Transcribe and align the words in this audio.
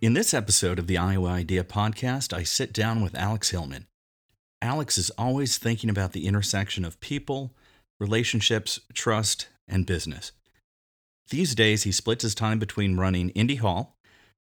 In 0.00 0.14
this 0.14 0.32
episode 0.32 0.78
of 0.78 0.86
the 0.86 0.96
Iowa 0.96 1.28
Idea 1.28 1.62
podcast, 1.62 2.32
I 2.32 2.42
sit 2.42 2.72
down 2.72 3.02
with 3.02 3.14
Alex 3.14 3.50
Hillman. 3.50 3.86
Alex 4.62 4.96
is 4.96 5.10
always 5.18 5.58
thinking 5.58 5.90
about 5.90 6.12
the 6.12 6.26
intersection 6.26 6.86
of 6.86 6.98
people, 7.00 7.52
relationships, 7.98 8.80
trust, 8.94 9.48
and 9.68 9.84
business. 9.84 10.32
These 11.28 11.54
days, 11.54 11.82
he 11.82 11.92
splits 11.92 12.22
his 12.22 12.34
time 12.34 12.58
between 12.58 12.96
running 12.96 13.28
Indy 13.30 13.56
Hall, 13.56 13.94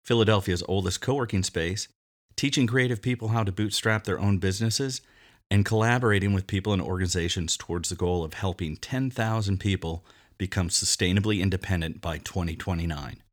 Philadelphia's 0.06 0.62
oldest 0.68 1.02
co 1.02 1.16
working 1.16 1.42
space, 1.42 1.88
teaching 2.36 2.68
creative 2.68 3.02
people 3.02 3.30
how 3.30 3.44
to 3.44 3.52
bootstrap 3.52 4.04
their 4.04 4.20
own 4.20 4.38
businesses, 4.38 5.02
and 5.50 5.66
collaborating 5.66 6.34
with 6.34 6.46
people 6.46 6.72
and 6.72 6.84
organizations 6.84 7.58
towards 7.58 7.90
the 7.90 7.96
goal 7.96 8.24
of 8.24 8.36
helping 8.36 8.78
10,000 8.78 9.60
people 9.60 10.06
become 10.38 10.70
sustainably 10.70 11.42
independent 11.42 12.00
by 12.00 12.20
2029. 12.20 13.24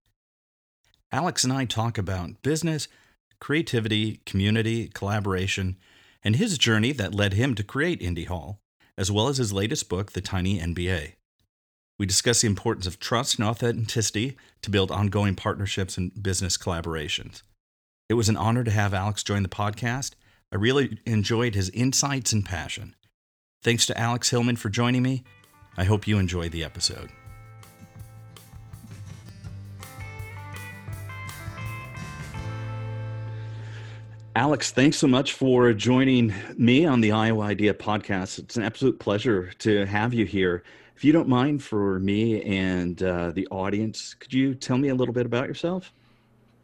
Alex 1.15 1.45
and 1.45 1.53
I 1.53 1.65
talk 1.65 1.97
about 1.97 2.43
business, 2.43 2.89
creativity, 3.41 4.21
community, 4.27 4.89
collaboration, 4.89 5.77
and 6.25 6.35
his 6.35 6.59
journey 6.59 6.91
that 6.91 7.15
led 7.15 7.35
him 7.35 7.55
to 7.55 7.63
create 7.63 8.03
Indy 8.03 8.25
Hall, 8.25 8.59
as 8.99 9.13
well 9.13 9.29
as 9.29 9.37
his 9.37 9.53
latest 9.53 9.89
book, 9.89 10.11
The 10.11 10.21
Tiny 10.21 10.59
MBA. 10.59 11.13
We 12.01 12.07
discuss 12.07 12.41
the 12.41 12.49
importance 12.49 12.89
of 12.89 12.99
trust 12.99 13.39
and 13.39 13.47
authenticity 13.47 14.37
to 14.63 14.73
build 14.73 14.91
ongoing 14.91 15.37
partnerships 15.37 15.97
and 15.97 16.21
business 16.21 16.59
collaborations. 16.59 17.43
It 18.09 18.15
was 18.15 18.29
an 18.29 18.37
honor 18.37 18.65
to 18.65 18.73
have 18.73 18.93
Alex 18.93 19.23
join 19.23 19.45
the 19.45 19.49
podcast. 19.49 20.15
I 20.51 20.57
really 20.57 20.99
enjoyed 21.07 21.55
his 21.55 21.71
insights 21.71 22.33
and 22.33 22.45
passion. 22.45 22.97
Thanks 23.63 23.87
to 23.87 23.97
Alex 23.97 24.31
Hillman 24.31 24.57
for 24.57 24.69
joining 24.69 25.05
me. 25.05 25.23
I 25.77 25.85
hope 25.85 26.09
you 26.09 26.19
enjoyed 26.19 26.51
the 26.51 26.65
episode. 26.65 27.11
Alex, 34.37 34.73
thanks 34.73 34.97
so 34.97 35.07
much 35.07 35.33
for 35.35 35.73
joining 35.73 36.35
me 36.59 36.85
on 36.85 37.01
the 37.01 37.13
Iowa 37.13 37.45
Idea 37.45 37.73
podcast. 37.73 38.41
It's 38.41 38.57
an 38.57 38.65
absolute 38.65 38.99
pleasure 38.99 39.53
to 39.61 39.87
have 39.87 40.13
you 40.13 40.27
here. 40.27 40.65
If 40.97 41.05
you 41.05 41.13
don't 41.13 41.29
mind, 41.29 41.63
for 41.63 42.01
me 42.01 42.43
and 42.43 43.01
uh, 43.01 43.31
the 43.31 43.47
audience, 43.53 44.15
could 44.15 44.33
you 44.33 44.57
tell 44.57 44.77
me 44.77 44.89
a 44.89 44.95
little 44.95 45.15
bit 45.15 45.25
about 45.25 45.47
yourself? 45.47 45.93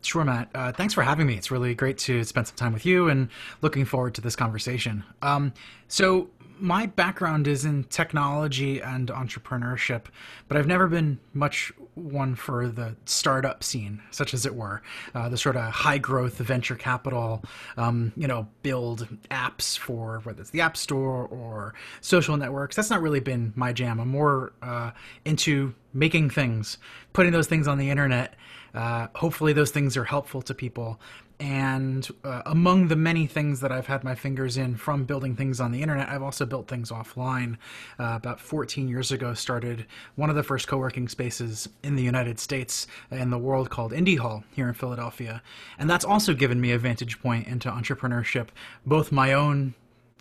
Sure, 0.03 0.25
Matt. 0.25 0.51
Uh, 0.53 0.73
thanks 0.73 0.95
for 0.95 1.03
having 1.03 1.29
me. 1.29 1.35
It's 1.35 1.53
really 1.53 1.77
great 1.77 1.97
to 1.99 2.25
spend 2.25 2.49
some 2.49 2.57
time 2.57 2.73
with 2.73 2.85
you 2.85 3.09
and 3.09 3.29
looking 3.61 3.85
forward 3.85 4.17
to 4.17 4.21
this 4.21 4.35
conversation. 4.35 5.05
Um, 5.23 5.53
so, 5.87 6.29
my 6.61 6.87
background 6.87 7.49
is 7.49 7.65
in 7.65 7.85
technology 7.85 8.81
and 8.81 9.09
entrepreneurship, 9.09 10.05
but 10.49 10.57
I've 10.57 10.67
never 10.67 10.87
been 10.89 11.19
much 11.33 11.73
one 11.95 12.35
for 12.35 12.69
the 12.69 12.97
startup 13.05 13.63
scene, 13.63 14.01
such 14.11 14.33
as 14.33 14.47
it 14.47 14.55
were, 14.55 14.83
uh, 15.15 15.29
the 15.29 15.37
sort 15.37 15.57
of 15.57 15.71
high 15.73 15.99
growth 15.99 16.39
venture 16.39 16.77
capital, 16.77 17.43
um, 17.77 18.13
you 18.17 18.27
know, 18.27 18.47
build 18.63 19.09
apps 19.31 19.77
for 19.77 20.21
whether 20.25 20.41
it's 20.41 20.51
the 20.51 20.61
App 20.61 20.77
Store 20.77 21.27
or 21.27 21.75
social 22.01 22.37
networks. 22.37 22.77
That's 22.77 22.91
not 22.91 23.03
really 23.03 23.21
been 23.21 23.53
my 23.57 23.73
jam. 23.73 24.01
I'm 24.01 24.09
more 24.09 24.53
uh, 24.63 24.93
into 25.25 25.75
making 25.93 26.31
things, 26.31 26.79
putting 27.13 27.33
those 27.33 27.47
things 27.47 27.67
on 27.67 27.79
the 27.79 27.91
internet. 27.91 28.35
Uh, 28.75 29.09
hopefully, 29.15 29.53
those 29.53 29.71
things 29.71 29.97
are 29.97 30.05
helpful 30.05 30.43
to 30.43 30.55
people 30.55 31.01
and 31.41 32.07
uh, 32.23 32.43
among 32.45 32.89
the 32.89 32.97
many 32.97 33.27
things 33.27 33.61
that 33.61 33.73
I've 33.73 33.87
had 33.87 34.05
my 34.05 34.15
fingers 34.15 34.59
in 34.59 34.77
from 34.77 35.05
building 35.05 35.35
things 35.35 35.59
on 35.59 35.73
the 35.73 35.81
internet, 35.81 36.11
I've 36.11 36.23
also 36.23 36.45
built 36.45 36.69
things 36.69 36.91
offline. 36.91 37.57
Uh, 37.99 38.13
about 38.17 38.39
14 38.39 38.89
years 38.89 39.11
ago, 39.11 39.33
started 39.33 39.87
one 40.17 40.29
of 40.29 40.37
the 40.37 40.43
first 40.43 40.69
co-working 40.69 41.09
spaces 41.09 41.67
in 41.83 41.97
the 41.97 42.03
United 42.03 42.39
States 42.39 42.87
and 43.11 43.33
the 43.33 43.39
world 43.39 43.71
called 43.71 43.95
Indy 43.95 44.17
Hall 44.17 44.45
here 44.55 44.69
in 44.69 44.75
Philadelphia, 44.75 45.43
and 45.79 45.89
that's 45.89 46.05
also 46.05 46.35
given 46.35 46.61
me 46.61 46.73
a 46.73 46.79
vantage 46.79 47.21
point 47.23 47.47
into 47.47 47.71
entrepreneurship, 47.71 48.49
both 48.85 49.11
my 49.11 49.33
own 49.33 49.73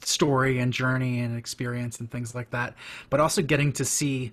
story 0.02 0.58
and 0.60 0.72
journey 0.72 1.20
and 1.20 1.38
experience 1.38 2.00
and 2.00 2.10
things 2.10 2.34
like 2.34 2.52
that, 2.52 2.74
but 3.10 3.20
also 3.20 3.42
getting 3.42 3.74
to 3.74 3.84
see 3.84 4.32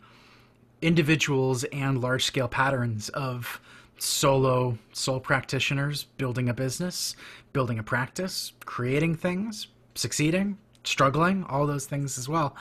individuals 0.81 1.65
and 1.65 2.00
large-scale 2.00 2.47
patterns 2.47 3.09
of 3.09 3.60
solo 3.99 4.79
sole 4.93 5.21
practitioners 5.21 6.05
building 6.17 6.49
a 6.49 6.55
business, 6.55 7.17
building 7.53 7.79
a 7.79 7.83
practice, 7.83 8.53
creating 8.65 9.15
things, 9.15 9.69
succeeding, 9.95 10.59
struggling, 10.87 11.45
all 11.45 11.67
those 11.67 11.87
things 11.87 12.19
as 12.19 12.29
well. 12.29 12.57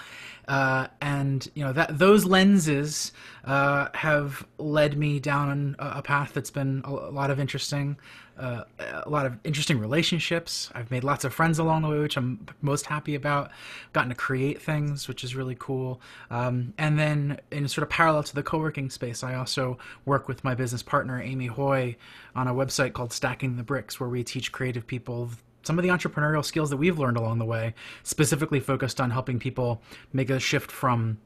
Uh, 0.47 0.87
and 1.01 1.49
you 1.55 1.63
know 1.63 1.73
that 1.73 1.97
those 1.97 2.23
lenses 2.23 3.11
uh, 3.45 3.87
have 3.95 4.45
led 4.59 4.95
me 4.97 5.19
down 5.19 5.75
a, 5.79 6.03
path 6.03 6.33
that's 6.33 6.51
been 6.51 6.83
a, 6.85 6.89
a 6.91 7.11
lot 7.11 7.31
of 7.31 7.39
interesting, 7.39 7.97
uh, 8.37 8.63
a 8.79 9.09
lot 9.09 9.25
of 9.25 9.37
interesting 9.43 9.79
relationships. 9.79 10.69
I've 10.75 10.91
made 10.91 11.03
lots 11.03 11.23
of 11.23 11.33
friends 11.33 11.57
along 11.57 11.81
the 11.81 11.87
way, 11.87 11.97
which 11.97 12.15
I'm 12.15 12.45
most 12.61 12.85
happy 12.85 13.15
about. 13.15 13.49
Gotten 13.91 14.09
to 14.09 14.15
create 14.15 14.61
things, 14.61 15.07
which 15.07 15.23
is 15.23 15.35
really 15.35 15.55
cool. 15.57 15.99
Um, 16.29 16.73
and 16.77 16.99
then, 16.99 17.39
in 17.49 17.67
sort 17.67 17.81
of 17.81 17.89
parallel 17.89 18.21
to 18.23 18.35
the 18.35 18.43
co-working 18.43 18.91
space, 18.91 19.23
I 19.23 19.33
also 19.33 19.79
work 20.05 20.27
with 20.27 20.43
my 20.43 20.53
business 20.53 20.83
partner 20.83 21.19
Amy 21.19 21.47
Hoy 21.47 21.95
on 22.35 22.47
a 22.47 22.53
website 22.53 22.93
called 22.93 23.11
Stacking 23.11 23.57
the 23.57 23.63
Bricks, 23.63 23.99
where 23.99 24.09
we 24.09 24.23
teach 24.23 24.51
creative 24.51 24.85
people 24.85 25.31
some 25.65 25.79
of 25.79 25.83
the 25.83 25.89
entrepreneurial 25.89 26.45
skills 26.45 26.69
that 26.69 26.77
we've 26.77 26.99
learned 26.99 27.17
along 27.17 27.39
the 27.39 27.45
way, 27.45 27.73
specifically 28.03 28.59
focused 28.59 29.01
on 29.01 29.11
helping 29.11 29.39
people 29.39 29.81
make 30.13 30.29
a 30.29 30.39
shift 30.39 30.71
from 30.71 31.17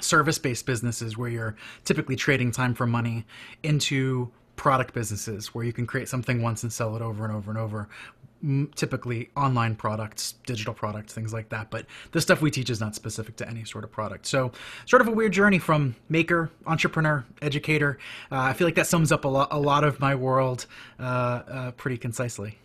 service 0.00 0.38
based 0.38 0.66
businesses 0.66 1.16
where 1.16 1.28
you're 1.28 1.56
typically 1.84 2.16
trading 2.16 2.50
time 2.50 2.74
for 2.74 2.86
money 2.86 3.24
into 3.62 4.30
product 4.56 4.94
businesses 4.94 5.54
where 5.54 5.64
you 5.64 5.72
can 5.72 5.86
create 5.86 6.08
something 6.08 6.42
once 6.42 6.62
and 6.62 6.72
sell 6.72 6.96
it 6.96 7.02
over 7.02 7.24
and 7.24 7.34
over 7.34 7.50
and 7.50 7.58
over 7.58 7.88
typically 8.74 9.30
online 9.36 9.74
products, 9.74 10.32
digital 10.46 10.74
products, 10.74 11.14
things 11.14 11.32
like 11.32 11.48
that. 11.48 11.70
But 11.70 11.86
the 12.12 12.20
stuff 12.20 12.42
we 12.42 12.50
teach 12.50 12.68
is 12.68 12.80
not 12.80 12.94
specific 12.94 13.36
to 13.36 13.48
any 13.48 13.64
sort 13.64 13.84
of 13.84 13.90
product. 13.90 14.26
So, 14.26 14.52
sort 14.86 15.00
of 15.00 15.08
a 15.08 15.12
weird 15.12 15.32
journey 15.32 15.58
from 15.58 15.96
maker, 16.08 16.50
entrepreneur, 16.66 17.24
educator. 17.40 17.98
Uh, 18.30 18.40
I 18.40 18.52
feel 18.52 18.66
like 18.66 18.74
that 18.74 18.86
sums 18.86 19.12
up 19.12 19.24
a 19.24 19.28
lot, 19.28 19.48
a 19.50 19.58
lot 19.58 19.84
of 19.84 19.98
my 20.00 20.14
world 20.14 20.66
uh, 21.00 21.02
uh, 21.02 21.70
pretty 21.72 21.96
concisely. 21.96 22.58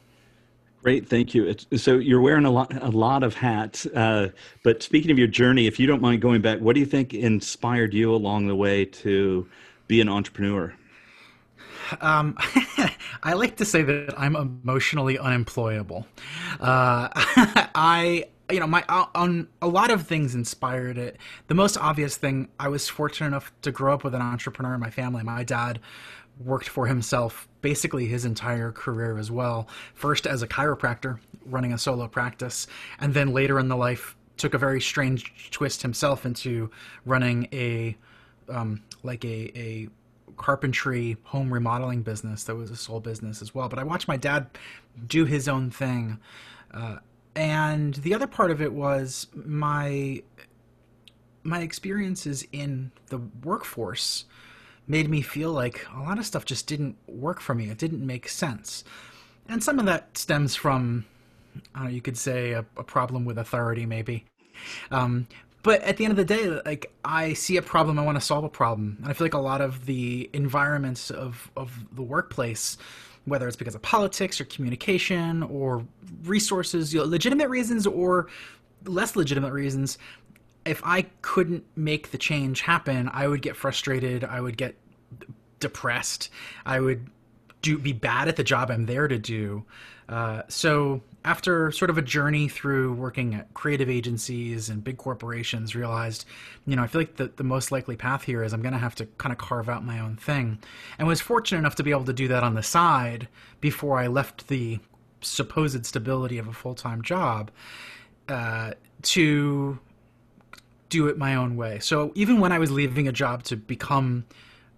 Great, 0.81 1.09
thank 1.09 1.33
you. 1.33 1.45
It's, 1.45 1.65
so 1.83 1.97
you're 1.97 2.21
wearing 2.21 2.45
a 2.45 2.51
lot, 2.51 2.73
a 2.81 2.89
lot 2.89 3.23
of 3.23 3.35
hats. 3.35 3.85
Uh, 3.87 4.29
but 4.63 4.81
speaking 4.81 5.11
of 5.11 5.17
your 5.17 5.27
journey, 5.27 5.67
if 5.67 5.77
you 5.77 5.87
don't 5.87 6.01
mind 6.01 6.21
going 6.21 6.41
back, 6.41 6.59
what 6.59 6.73
do 6.73 6.79
you 6.79 6.85
think 6.85 7.13
inspired 7.13 7.93
you 7.93 8.13
along 8.13 8.47
the 8.47 8.55
way 8.55 8.85
to 8.85 9.47
be 9.87 9.99
an 9.99 10.07
entrepreneur? 10.07 10.73
Um, 11.99 12.35
I 13.23 13.33
like 13.33 13.57
to 13.57 13.65
say 13.65 13.81
that 13.81 14.13
I'm 14.17 14.35
emotionally 14.35 15.19
unemployable. 15.19 16.07
Uh, 16.59 17.09
I 17.75 18.27
you 18.51 18.59
know 18.59 18.67
my 18.67 18.83
uh, 18.89 19.05
on 19.15 19.47
a 19.61 19.67
lot 19.67 19.91
of 19.91 20.07
things 20.07 20.33
inspired 20.33 20.97
it 20.97 21.17
the 21.47 21.53
most 21.53 21.77
obvious 21.77 22.17
thing 22.17 22.49
i 22.59 22.67
was 22.67 22.89
fortunate 22.89 23.27
enough 23.27 23.51
to 23.61 23.71
grow 23.71 23.93
up 23.93 24.03
with 24.03 24.15
an 24.15 24.21
entrepreneur 24.21 24.73
in 24.73 24.79
my 24.79 24.89
family 24.89 25.21
my 25.21 25.43
dad 25.43 25.79
worked 26.43 26.69
for 26.69 26.87
himself 26.87 27.47
basically 27.61 28.05
his 28.05 28.25
entire 28.25 28.71
career 28.71 29.17
as 29.17 29.29
well. 29.29 29.67
First 29.93 30.25
as 30.25 30.41
a 30.41 30.47
chiropractor, 30.47 31.19
running 31.45 31.73
a 31.73 31.77
solo 31.77 32.07
practice, 32.07 32.67
and 32.99 33.13
then 33.13 33.33
later 33.33 33.59
in 33.59 33.67
the 33.67 33.75
life 33.75 34.15
took 34.37 34.53
a 34.53 34.57
very 34.57 34.79
strange 34.79 35.51
twist 35.51 35.81
himself 35.81 36.25
into 36.25 36.71
running 37.05 37.47
a 37.51 37.95
um, 38.47 38.81
like 39.03 39.23
a, 39.25 39.57
a 39.57 39.89
carpentry 40.37 41.17
home 41.23 41.53
remodeling 41.53 42.01
business 42.01 42.45
that 42.45 42.55
was 42.55 42.71
a 42.71 42.75
sole 42.75 42.99
business 42.99 43.41
as 43.41 43.53
well. 43.53 43.69
But 43.69 43.77
I 43.77 43.83
watched 43.83 44.07
my 44.07 44.17
dad 44.17 44.47
do 45.05 45.25
his 45.25 45.47
own 45.47 45.69
thing. 45.69 46.19
Uh, 46.73 46.97
and 47.35 47.95
the 47.95 48.13
other 48.13 48.27
part 48.27 48.49
of 48.49 48.61
it 48.61 48.73
was 48.73 49.27
my 49.33 50.23
my 51.43 51.61
experiences 51.61 52.45
in 52.51 52.91
the 53.07 53.19
workforce 53.43 54.25
made 54.89 55.09
me 55.09 55.21
feel 55.21 55.53
like 55.53 55.85
a 55.95 56.01
lot 56.01 56.19
of 56.19 56.25
stuff 56.25 56.43
just 56.43 56.67
didn't 56.67 56.97
work 57.07 57.39
for 57.39 57.55
me. 57.55 57.69
It 57.69 57.77
didn't 57.77 58.05
make 58.05 58.27
sense. 58.27 58.83
And 59.47 59.63
some 59.63 59.79
of 59.79 59.85
that 59.85 60.17
stems 60.17 60.55
from, 60.55 61.05
uh, 61.79 61.87
you 61.87 62.01
could 62.01 62.17
say, 62.17 62.51
a, 62.51 62.65
a, 62.75 62.83
problem 62.83 63.23
with 63.23 63.37
authority, 63.37 63.85
maybe. 63.85 64.25
Um, 64.91 65.27
but 65.63 65.81
at 65.83 65.97
the 65.97 66.05
end 66.05 66.11
of 66.11 66.17
the 66.17 66.25
day, 66.25 66.47
like 66.65 66.91
I 67.05 67.33
see 67.33 67.57
a 67.57 67.61
problem, 67.61 67.97
I 67.97 68.03
want 68.03 68.17
to 68.17 68.21
solve 68.25 68.43
a 68.43 68.49
problem, 68.49 68.97
and 69.01 69.09
I 69.09 69.13
feel 69.13 69.25
like 69.25 69.33
a 69.33 69.39
lot 69.39 69.61
of 69.61 69.85
the 69.85 70.29
environments 70.33 71.11
of 71.11 71.51
of 71.55 71.71
the 71.95 72.03
workplace 72.03 72.77
whether 73.25 73.47
it's 73.47 73.57
because 73.57 73.75
of 73.75 73.81
politics 73.81 74.41
or 74.41 74.45
communication 74.45 75.43
or 75.43 75.85
resources, 76.23 76.93
you 76.93 76.99
know, 76.99 77.05
legitimate 77.05 77.49
reasons 77.49 77.85
or 77.87 78.27
less 78.85 79.15
legitimate 79.15 79.53
reasons, 79.53 79.97
if 80.65 80.81
I 80.83 81.03
couldn't 81.21 81.63
make 81.75 82.11
the 82.11 82.17
change 82.17 82.61
happen, 82.61 83.09
I 83.13 83.27
would 83.27 83.41
get 83.41 83.55
frustrated. 83.55 84.23
I 84.23 84.41
would 84.41 84.57
get 84.57 84.75
depressed. 85.59 86.29
I 86.65 86.79
would 86.79 87.07
do 87.61 87.77
be 87.77 87.93
bad 87.93 88.27
at 88.27 88.35
the 88.35 88.43
job 88.43 88.71
I'm 88.71 88.85
there 88.85 89.07
to 89.07 89.17
do. 89.17 89.65
Uh, 90.07 90.41
so 90.47 91.01
after 91.23 91.71
sort 91.71 91.89
of 91.89 91.97
a 91.97 92.01
journey 92.01 92.47
through 92.47 92.93
working 92.93 93.35
at 93.35 93.53
creative 93.53 93.89
agencies 93.89 94.69
and 94.69 94.83
big 94.83 94.97
corporations, 94.97 95.75
realized, 95.75 96.25
you 96.65 96.75
know, 96.75 96.83
I 96.83 96.87
feel 96.87 97.01
like 97.01 97.17
the, 97.17 97.27
the 97.35 97.43
most 97.43 97.71
likely 97.71 97.95
path 97.95 98.23
here 98.23 98.43
is 98.43 98.53
I'm 98.53 98.61
going 98.61 98.73
to 98.73 98.79
have 98.79 98.95
to 98.95 99.05
kind 99.17 99.31
of 99.31 99.37
carve 99.37 99.69
out 99.69 99.85
my 99.85 99.99
own 99.99 100.15
thing. 100.15 100.59
And 100.97 101.07
was 101.07 101.21
fortunate 101.21 101.59
enough 101.59 101.75
to 101.75 101.83
be 101.83 101.91
able 101.91 102.05
to 102.05 102.13
do 102.13 102.27
that 102.29 102.43
on 102.43 102.55
the 102.55 102.63
side 102.63 103.27
before 103.61 103.99
I 103.99 104.07
left 104.07 104.47
the 104.47 104.79
supposed 105.21 105.85
stability 105.85 106.37
of 106.37 106.47
a 106.47 106.53
full 106.53 106.75
time 106.75 107.01
job 107.01 107.51
uh, 108.29 108.71
to 109.03 109.77
do 110.89 111.07
it 111.07 111.17
my 111.17 111.35
own 111.35 111.55
way. 111.55 111.79
So 111.79 112.11
even 112.15 112.39
when 112.39 112.51
I 112.51 112.59
was 112.59 112.71
leaving 112.71 113.07
a 113.07 113.11
job 113.11 113.43
to 113.43 113.55
become 113.55 114.25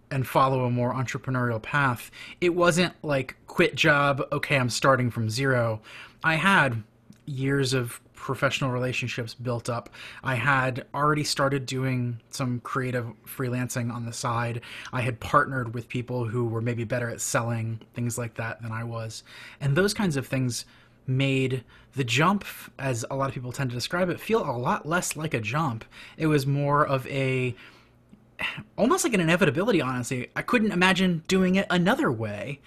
and 0.09 0.27
follow 0.27 0.65
a 0.65 0.69
more 0.69 0.93
entrepreneurial 0.93 1.61
path, 1.61 2.11
it 2.41 2.53
wasn't 2.53 2.93
like 3.03 3.37
quit 3.47 3.75
job, 3.75 4.21
okay, 4.31 4.57
I'm 4.57 4.69
starting 4.69 5.09
from 5.09 5.29
zero. 5.29 5.81
I 6.23 6.35
had 6.35 6.83
years 7.25 7.73
of 7.73 8.01
professional 8.13 8.69
relationships 8.69 9.33
built 9.33 9.67
up. 9.67 9.89
I 10.23 10.35
had 10.35 10.85
already 10.93 11.23
started 11.23 11.65
doing 11.65 12.19
some 12.29 12.59
creative 12.59 13.07
freelancing 13.25 13.91
on 13.91 14.05
the 14.05 14.13
side. 14.13 14.61
I 14.93 15.01
had 15.01 15.19
partnered 15.19 15.73
with 15.73 15.89
people 15.89 16.25
who 16.25 16.45
were 16.45 16.61
maybe 16.61 16.83
better 16.83 17.09
at 17.09 17.19
selling 17.19 17.81
things 17.95 18.19
like 18.19 18.35
that 18.35 18.61
than 18.61 18.71
I 18.71 18.83
was. 18.83 19.23
And 19.59 19.75
those 19.75 19.95
kinds 19.95 20.17
of 20.17 20.27
things 20.27 20.65
made 21.17 21.63
the 21.95 22.03
jump, 22.03 22.45
as 22.79 23.05
a 23.11 23.15
lot 23.15 23.27
of 23.27 23.33
people 23.33 23.51
tend 23.51 23.69
to 23.69 23.75
describe 23.75 24.09
it, 24.09 24.19
feel 24.19 24.43
a 24.43 24.57
lot 24.57 24.87
less 24.87 25.15
like 25.15 25.33
a 25.33 25.41
jump. 25.41 25.83
It 26.17 26.27
was 26.27 26.45
more 26.47 26.85
of 26.85 27.05
a 27.07 27.55
almost 28.77 29.03
like 29.03 29.13
an 29.13 29.19
inevitability, 29.19 29.81
honestly. 29.81 30.29
I 30.35 30.41
couldn't 30.41 30.71
imagine 30.71 31.23
doing 31.27 31.55
it 31.55 31.67
another 31.69 32.11
way 32.11 32.59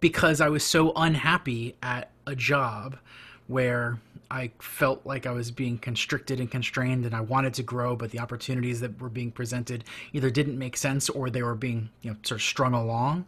because 0.00 0.40
I 0.40 0.48
was 0.48 0.64
so 0.64 0.92
unhappy 0.96 1.76
at 1.82 2.10
a 2.26 2.34
job 2.34 2.96
where 3.46 3.98
I 4.30 4.50
felt 4.58 5.06
like 5.06 5.26
I 5.26 5.30
was 5.30 5.50
being 5.50 5.78
constricted 5.78 6.40
and 6.40 6.50
constrained 6.50 7.06
and 7.06 7.14
I 7.14 7.20
wanted 7.20 7.54
to 7.54 7.62
grow, 7.62 7.94
but 7.94 8.10
the 8.10 8.18
opportunities 8.18 8.80
that 8.80 9.00
were 9.00 9.08
being 9.08 9.30
presented 9.30 9.84
either 10.12 10.30
didn't 10.30 10.58
make 10.58 10.76
sense 10.76 11.08
or 11.08 11.30
they 11.30 11.42
were 11.42 11.54
being, 11.54 11.90
you 12.02 12.10
know, 12.10 12.16
sort 12.22 12.40
of 12.40 12.44
strung 12.44 12.74
along. 12.74 13.26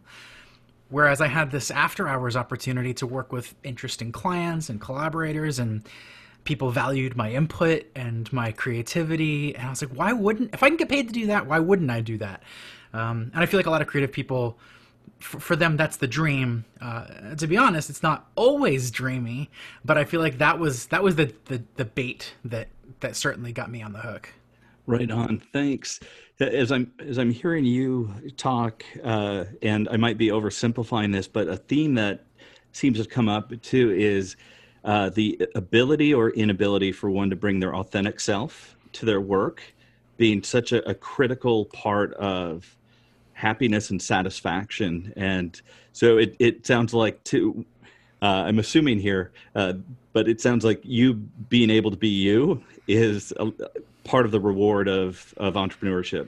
Whereas 0.89 1.21
I 1.21 1.27
had 1.27 1.51
this 1.51 1.69
after 1.71 2.07
hours 2.07 2.35
opportunity 2.35 2.93
to 2.95 3.07
work 3.07 3.31
with 3.31 3.55
interesting 3.63 4.11
clients 4.11 4.69
and 4.69 4.81
collaborators 4.81 5.59
and 5.59 5.87
people 6.45 6.71
valued 6.71 7.15
my 7.15 7.31
input 7.31 7.85
and 7.95 8.31
my 8.33 8.51
creativity. 8.51 9.55
And 9.55 9.67
I 9.67 9.69
was 9.69 9.81
like, 9.81 9.91
why 9.91 10.13
wouldn't, 10.13 10.53
if 10.53 10.63
I 10.63 10.69
can 10.69 10.77
get 10.77 10.89
paid 10.89 11.07
to 11.07 11.13
do 11.13 11.27
that, 11.27 11.45
why 11.45 11.59
wouldn't 11.59 11.91
I 11.91 12.01
do 12.01 12.17
that? 12.17 12.41
Um, 12.93 13.29
and 13.33 13.43
I 13.43 13.45
feel 13.45 13.59
like 13.59 13.67
a 13.67 13.69
lot 13.69 13.81
of 13.81 13.87
creative 13.87 14.11
people, 14.11 14.57
for, 15.19 15.39
for 15.39 15.55
them, 15.55 15.77
that's 15.77 15.97
the 15.97 16.07
dream. 16.07 16.65
Uh, 16.81 17.35
to 17.35 17.45
be 17.45 17.55
honest, 17.55 17.89
it's 17.89 18.01
not 18.01 18.27
always 18.35 18.89
dreamy, 18.89 19.51
but 19.85 19.97
I 19.97 20.05
feel 20.05 20.21
like 20.21 20.39
that 20.39 20.57
was, 20.57 20.87
that 20.87 21.03
was 21.03 21.15
the, 21.15 21.33
the, 21.45 21.61
the 21.75 21.85
bait 21.85 22.33
that, 22.45 22.69
that 23.01 23.15
certainly 23.15 23.51
got 23.51 23.69
me 23.69 23.83
on 23.83 23.93
the 23.93 23.99
hook. 23.99 24.33
Right 24.87 25.11
on. 25.11 25.43
Thanks. 25.53 25.99
As 26.39 26.71
I'm 26.71 26.93
as 26.99 27.19
I'm 27.19 27.31
hearing 27.31 27.65
you 27.65 28.13
talk, 28.37 28.85
uh, 29.03 29.43
and 29.61 29.89
I 29.89 29.97
might 29.97 30.17
be 30.17 30.27
oversimplifying 30.27 31.11
this, 31.11 31.27
but 31.27 31.49
a 31.49 31.57
theme 31.57 31.95
that 31.95 32.23
seems 32.71 32.97
to 32.97 33.05
come 33.05 33.27
up 33.27 33.51
too 33.61 33.91
is 33.91 34.37
uh, 34.85 35.09
the 35.09 35.41
ability 35.55 36.13
or 36.13 36.29
inability 36.29 36.93
for 36.93 37.09
one 37.09 37.29
to 37.29 37.35
bring 37.35 37.59
their 37.59 37.75
authentic 37.75 38.21
self 38.21 38.77
to 38.93 39.05
their 39.05 39.19
work, 39.19 39.61
being 40.15 40.41
such 40.41 40.71
a, 40.71 40.87
a 40.87 40.93
critical 40.93 41.65
part 41.65 42.13
of 42.13 42.77
happiness 43.33 43.89
and 43.89 44.01
satisfaction. 44.01 45.11
And 45.17 45.61
so 45.91 46.17
it 46.19 46.37
it 46.39 46.65
sounds 46.65 46.93
like 46.93 47.21
to 47.25 47.65
uh, 48.21 48.43
I'm 48.47 48.59
assuming 48.59 48.99
here, 48.99 49.31
uh, 49.55 49.73
but 50.13 50.29
it 50.29 50.39
sounds 50.39 50.63
like 50.63 50.79
you 50.83 51.15
being 51.49 51.69
able 51.69 51.91
to 51.91 51.97
be 51.97 52.07
you 52.07 52.63
is 52.87 53.33
part 54.09 54.25
of 54.25 54.31
the 54.31 54.39
reward 54.39 54.87
of 54.87 55.33
of 55.37 55.53
entrepreneurship. 55.53 56.27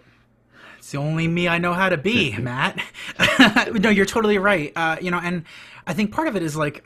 It's 0.78 0.92
the 0.92 0.98
only 0.98 1.28
me 1.28 1.48
I 1.48 1.58
know 1.58 1.74
how 1.74 1.90
to 1.90 1.98
be, 1.98 2.36
Matt. 2.38 2.80
no, 3.74 3.90
you're 3.90 4.06
totally 4.06 4.38
right. 4.38 4.72
Uh, 4.76 4.98
you 5.02 5.12
know, 5.12 5.20
and 5.22 5.44
I 5.88 5.94
think 5.94 6.12
part 6.12 6.28
of 6.28 6.36
it 6.36 6.44
is 6.44 6.56
like 6.56 6.86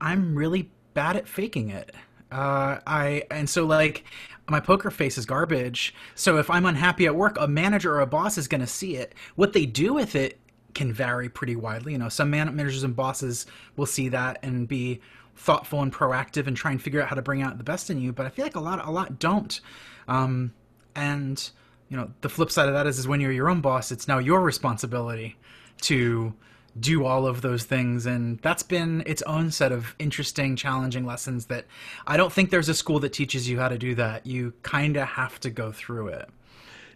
I'm 0.00 0.36
really 0.36 0.70
bad 0.94 1.16
at 1.16 1.26
faking 1.26 1.70
it. 1.70 1.94
Uh, 2.30 2.78
I 2.86 3.24
and 3.30 3.48
so 3.48 3.64
like 3.64 4.04
my 4.48 4.60
poker 4.60 4.90
face 4.90 5.18
is 5.18 5.26
garbage. 5.26 5.94
So 6.14 6.38
if 6.38 6.50
I'm 6.50 6.66
unhappy 6.66 7.06
at 7.06 7.16
work, 7.16 7.36
a 7.40 7.48
manager 7.48 7.94
or 7.94 8.00
a 8.00 8.06
boss 8.06 8.38
is 8.38 8.46
going 8.46 8.60
to 8.60 8.66
see 8.66 8.96
it. 8.96 9.14
What 9.34 9.52
they 9.52 9.66
do 9.66 9.94
with 9.94 10.14
it 10.14 10.38
can 10.74 10.92
vary 10.92 11.28
pretty 11.28 11.56
widely. 11.56 11.92
You 11.92 11.98
know, 11.98 12.08
some 12.08 12.30
managers 12.30 12.84
and 12.84 12.94
bosses 12.94 13.46
will 13.76 13.86
see 13.86 14.10
that 14.10 14.38
and 14.42 14.68
be 14.68 15.00
thoughtful 15.34 15.82
and 15.82 15.92
proactive 15.92 16.46
and 16.46 16.56
try 16.56 16.70
and 16.70 16.80
figure 16.80 17.02
out 17.02 17.08
how 17.08 17.16
to 17.16 17.22
bring 17.22 17.42
out 17.42 17.58
the 17.58 17.64
best 17.64 17.90
in 17.90 18.00
you. 18.00 18.12
But 18.12 18.26
I 18.26 18.28
feel 18.28 18.44
like 18.44 18.56
a 18.56 18.60
lot, 18.60 18.86
a 18.86 18.90
lot 18.90 19.18
don't. 19.18 19.60
Um, 20.08 20.52
and 20.94 21.50
you 21.88 21.96
know, 21.96 22.10
the 22.20 22.28
flip 22.28 22.50
side 22.50 22.68
of 22.68 22.74
that 22.74 22.86
is, 22.86 22.98
is 22.98 23.06
when 23.06 23.20
you're 23.20 23.32
your 23.32 23.48
own 23.48 23.60
boss, 23.60 23.92
it's 23.92 24.08
now 24.08 24.18
your 24.18 24.40
responsibility 24.40 25.36
to 25.82 26.34
do 26.78 27.04
all 27.04 27.26
of 27.26 27.42
those 27.42 27.64
things. 27.64 28.06
And 28.06 28.38
that's 28.40 28.62
been 28.62 29.02
its 29.06 29.22
own 29.22 29.50
set 29.50 29.72
of 29.72 29.94
interesting, 29.98 30.56
challenging 30.56 31.06
lessons 31.06 31.46
that 31.46 31.64
I 32.06 32.16
don't 32.16 32.32
think 32.32 32.50
there's 32.50 32.68
a 32.68 32.74
school 32.74 32.98
that 33.00 33.12
teaches 33.12 33.48
you 33.48 33.58
how 33.58 33.68
to 33.68 33.78
do 33.78 33.94
that. 33.94 34.26
You 34.26 34.52
kind 34.62 34.96
of 34.96 35.08
have 35.08 35.40
to 35.40 35.50
go 35.50 35.72
through 35.72 36.08
it. 36.08 36.28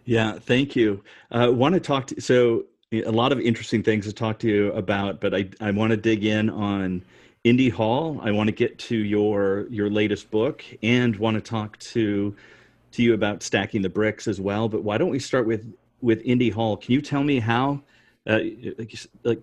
Yeah, 0.05 0.39
thank 0.39 0.75
you. 0.75 1.03
I 1.31 1.45
uh, 1.45 1.51
want 1.51 1.73
to 1.75 1.79
talk 1.79 2.07
to 2.07 2.21
so 2.21 2.65
a 2.91 3.11
lot 3.11 3.31
of 3.31 3.39
interesting 3.39 3.83
things 3.83 4.05
to 4.05 4.13
talk 4.13 4.39
to 4.39 4.47
you 4.47 4.73
about, 4.73 5.21
but 5.21 5.33
I, 5.33 5.47
I 5.61 5.71
want 5.71 5.91
to 5.91 5.97
dig 5.97 6.25
in 6.25 6.49
on 6.49 7.03
Indy 7.43 7.69
Hall. 7.69 8.19
I 8.21 8.31
want 8.31 8.47
to 8.47 8.51
get 8.51 8.77
to 8.79 8.97
your 8.97 9.67
your 9.69 9.89
latest 9.89 10.29
book 10.31 10.63
and 10.83 11.15
want 11.15 11.35
to 11.35 11.41
talk 11.41 11.77
to 11.79 12.35
to 12.91 13.03
you 13.03 13.13
about 13.13 13.43
stacking 13.43 13.81
the 13.81 13.89
bricks 13.89 14.27
as 14.27 14.39
well. 14.39 14.67
But 14.69 14.83
why 14.83 14.97
don't 14.97 15.09
we 15.09 15.19
start 15.19 15.47
with 15.47 15.73
with 16.01 16.21
Indy 16.23 16.49
Hall? 16.49 16.77
Can 16.77 16.93
you 16.93 17.01
tell 17.01 17.23
me 17.23 17.39
how 17.39 17.81
uh, 18.27 18.39
like 19.23 19.41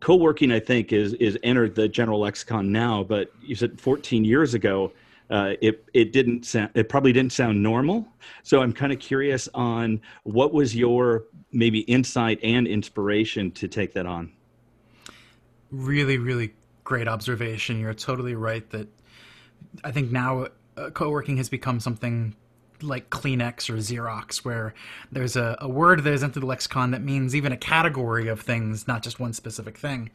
co-working? 0.00 0.52
I 0.52 0.60
think 0.60 0.92
is 0.92 1.14
is 1.14 1.38
entered 1.42 1.74
the 1.74 1.88
general 1.88 2.20
lexicon 2.20 2.72
now, 2.72 3.02
but 3.02 3.32
you 3.42 3.54
said 3.54 3.80
14 3.80 4.24
years 4.24 4.54
ago. 4.54 4.92
Uh, 5.30 5.54
it 5.62 5.84
it 5.94 6.12
didn't 6.12 6.44
sound 6.44 6.70
it 6.74 6.88
probably 6.88 7.12
didn't 7.12 7.32
sound 7.32 7.62
normal. 7.62 8.04
So 8.42 8.62
I'm 8.62 8.72
kind 8.72 8.92
of 8.92 8.98
curious 8.98 9.48
on 9.54 10.00
what 10.24 10.52
was 10.52 10.74
your 10.74 11.24
maybe 11.52 11.80
insight 11.80 12.40
and 12.42 12.66
inspiration 12.66 13.52
to 13.52 13.68
take 13.68 13.92
that 13.94 14.06
on. 14.06 14.32
Really, 15.70 16.18
really 16.18 16.52
great 16.82 17.06
observation. 17.06 17.78
You're 17.78 17.94
totally 17.94 18.34
right 18.34 18.68
that 18.70 18.88
I 19.84 19.92
think 19.92 20.10
now 20.10 20.48
uh, 20.76 20.90
co-working 20.90 21.36
has 21.36 21.48
become 21.48 21.78
something 21.78 22.34
like 22.82 23.10
Kleenex 23.10 23.70
or 23.70 23.74
Xerox, 23.74 24.38
where 24.38 24.74
there's 25.12 25.36
a, 25.36 25.56
a 25.60 25.68
word 25.68 26.04
that 26.04 26.12
is 26.12 26.22
entered 26.22 26.40
the 26.40 26.46
lexicon 26.46 26.90
that 26.90 27.02
means 27.02 27.34
even 27.34 27.52
a 27.52 27.56
category 27.56 28.28
of 28.28 28.40
things, 28.40 28.86
not 28.86 29.02
just 29.02 29.20
one 29.20 29.32
specific 29.32 29.76
thing. 29.76 30.10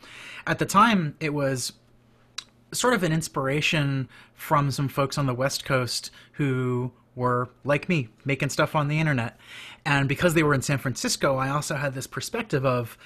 At 0.47 0.59
the 0.59 0.65
time, 0.65 1.15
it 1.19 1.33
was 1.33 1.73
sort 2.71 2.93
of 2.93 3.03
an 3.03 3.11
inspiration 3.11 4.09
from 4.33 4.71
some 4.71 4.87
folks 4.87 5.17
on 5.17 5.25
the 5.25 5.33
West 5.33 5.65
Coast 5.65 6.11
who 6.33 6.91
were 7.15 7.49
like 7.63 7.87
me, 7.87 8.09
making 8.25 8.49
stuff 8.49 8.75
on 8.75 8.87
the 8.87 8.99
internet. 8.99 9.39
And 9.85 10.09
because 10.09 10.33
they 10.33 10.43
were 10.43 10.53
in 10.53 10.61
San 10.61 10.77
Francisco, 10.77 11.37
I 11.37 11.49
also 11.49 11.75
had 11.75 11.93
this 11.93 12.07
perspective 12.07 12.65
of, 12.65 12.97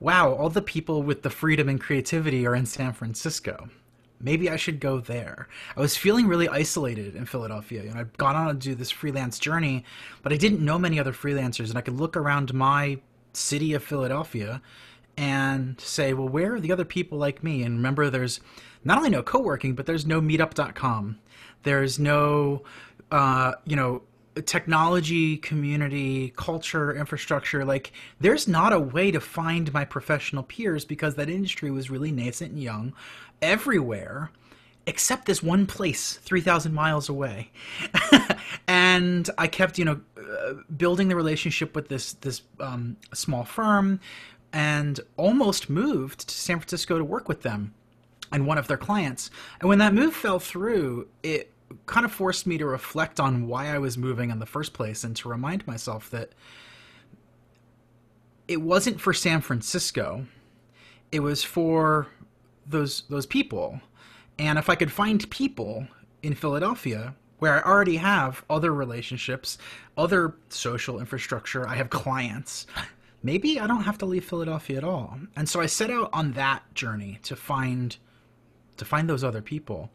wow, 0.00 0.32
all 0.32 0.50
the 0.50 0.62
people 0.62 1.02
with 1.02 1.22
the 1.22 1.30
freedom 1.30 1.68
and 1.68 1.80
creativity 1.80 2.46
are 2.46 2.54
in 2.54 2.66
San 2.66 2.92
Francisco 2.92 3.68
maybe 4.20 4.50
I 4.50 4.56
should 4.56 4.80
go 4.80 5.00
there. 5.00 5.48
I 5.76 5.80
was 5.80 5.96
feeling 5.96 6.26
really 6.26 6.48
isolated 6.48 7.14
in 7.14 7.26
Philadelphia. 7.26 7.84
Know, 7.84 8.00
I'd 8.00 8.16
gone 8.18 8.36
on 8.36 8.48
to 8.48 8.54
do 8.54 8.74
this 8.74 8.90
freelance 8.90 9.38
journey, 9.38 9.84
but 10.22 10.32
I 10.32 10.36
didn't 10.36 10.64
know 10.64 10.78
many 10.78 10.98
other 10.98 11.12
freelancers, 11.12 11.68
and 11.68 11.78
I 11.78 11.82
could 11.82 11.98
look 11.98 12.16
around 12.16 12.52
my 12.54 12.98
city 13.32 13.74
of 13.74 13.82
Philadelphia 13.82 14.60
and 15.16 15.80
say, 15.80 16.12
well, 16.14 16.28
where 16.28 16.54
are 16.54 16.60
the 16.60 16.72
other 16.72 16.84
people 16.84 17.18
like 17.18 17.42
me? 17.42 17.62
And 17.62 17.76
remember, 17.76 18.08
there's 18.10 18.40
not 18.84 18.98
only 18.98 19.10
no 19.10 19.22
co-working, 19.22 19.74
but 19.74 19.86
there's 19.86 20.06
no 20.06 20.20
meetup.com. 20.20 21.18
There's 21.64 21.98
no, 21.98 22.62
uh, 23.10 23.54
you 23.64 23.74
know, 23.74 24.02
technology, 24.42 25.36
community, 25.36 26.32
culture, 26.36 26.94
infrastructure. 26.94 27.64
Like, 27.64 27.92
there's 28.20 28.46
not 28.46 28.72
a 28.72 28.78
way 28.78 29.10
to 29.10 29.20
find 29.20 29.72
my 29.72 29.84
professional 29.84 30.42
peers 30.42 30.84
because 30.84 31.16
that 31.16 31.28
industry 31.28 31.70
was 31.70 31.90
really 31.90 32.12
nascent 32.12 32.52
and 32.52 32.62
young 32.62 32.92
everywhere 33.42 34.30
except 34.86 35.26
this 35.26 35.42
one 35.42 35.66
place 35.66 36.14
3000 36.22 36.72
miles 36.72 37.08
away 37.08 37.50
and 38.68 39.30
i 39.36 39.46
kept 39.46 39.78
you 39.78 39.84
know 39.84 40.00
uh, 40.18 40.54
building 40.76 41.08
the 41.08 41.16
relationship 41.16 41.74
with 41.74 41.88
this 41.88 42.14
this 42.14 42.42
um, 42.60 42.96
small 43.12 43.44
firm 43.44 44.00
and 44.52 45.00
almost 45.16 45.68
moved 45.68 46.28
to 46.28 46.34
San 46.34 46.58
Francisco 46.58 46.98
to 46.98 47.04
work 47.04 47.28
with 47.28 47.42
them 47.42 47.74
and 48.32 48.46
one 48.46 48.58
of 48.58 48.66
their 48.66 48.76
clients. 48.76 49.30
And 49.60 49.68
when 49.68 49.78
that 49.78 49.94
move 49.94 50.14
fell 50.14 50.38
through, 50.38 51.08
it 51.22 51.52
kind 51.86 52.06
of 52.06 52.12
forced 52.12 52.46
me 52.46 52.58
to 52.58 52.66
reflect 52.66 53.20
on 53.20 53.46
why 53.46 53.74
I 53.74 53.78
was 53.78 53.98
moving 53.98 54.30
in 54.30 54.38
the 54.38 54.46
first 54.46 54.72
place 54.72 55.04
and 55.04 55.14
to 55.16 55.28
remind 55.28 55.66
myself 55.66 56.10
that 56.10 56.32
it 58.46 58.62
wasn't 58.62 59.00
for 59.00 59.12
San 59.12 59.40
Francisco. 59.42 60.26
It 61.12 61.20
was 61.20 61.44
for 61.44 62.08
those 62.68 63.02
those 63.08 63.26
people. 63.26 63.80
And 64.38 64.58
if 64.58 64.70
I 64.70 64.74
could 64.74 64.92
find 64.92 65.28
people 65.30 65.88
in 66.22 66.34
Philadelphia 66.34 67.14
where 67.38 67.54
I 67.54 67.68
already 67.68 67.96
have 67.96 68.44
other 68.50 68.72
relationships, 68.72 69.58
other 69.96 70.34
social 70.48 70.98
infrastructure, 70.98 71.66
I 71.66 71.76
have 71.76 71.90
clients, 71.90 72.66
maybe 73.22 73.60
I 73.60 73.66
don't 73.66 73.82
have 73.82 73.98
to 73.98 74.06
leave 74.06 74.24
Philadelphia 74.24 74.78
at 74.78 74.84
all. 74.84 75.18
And 75.36 75.48
so 75.48 75.60
I 75.60 75.66
set 75.66 75.90
out 75.90 76.10
on 76.12 76.32
that 76.32 76.62
journey 76.74 77.18
to 77.24 77.36
find 77.36 77.96
to 78.76 78.84
find 78.84 79.08
those 79.08 79.24
other 79.24 79.42
people. 79.42 79.90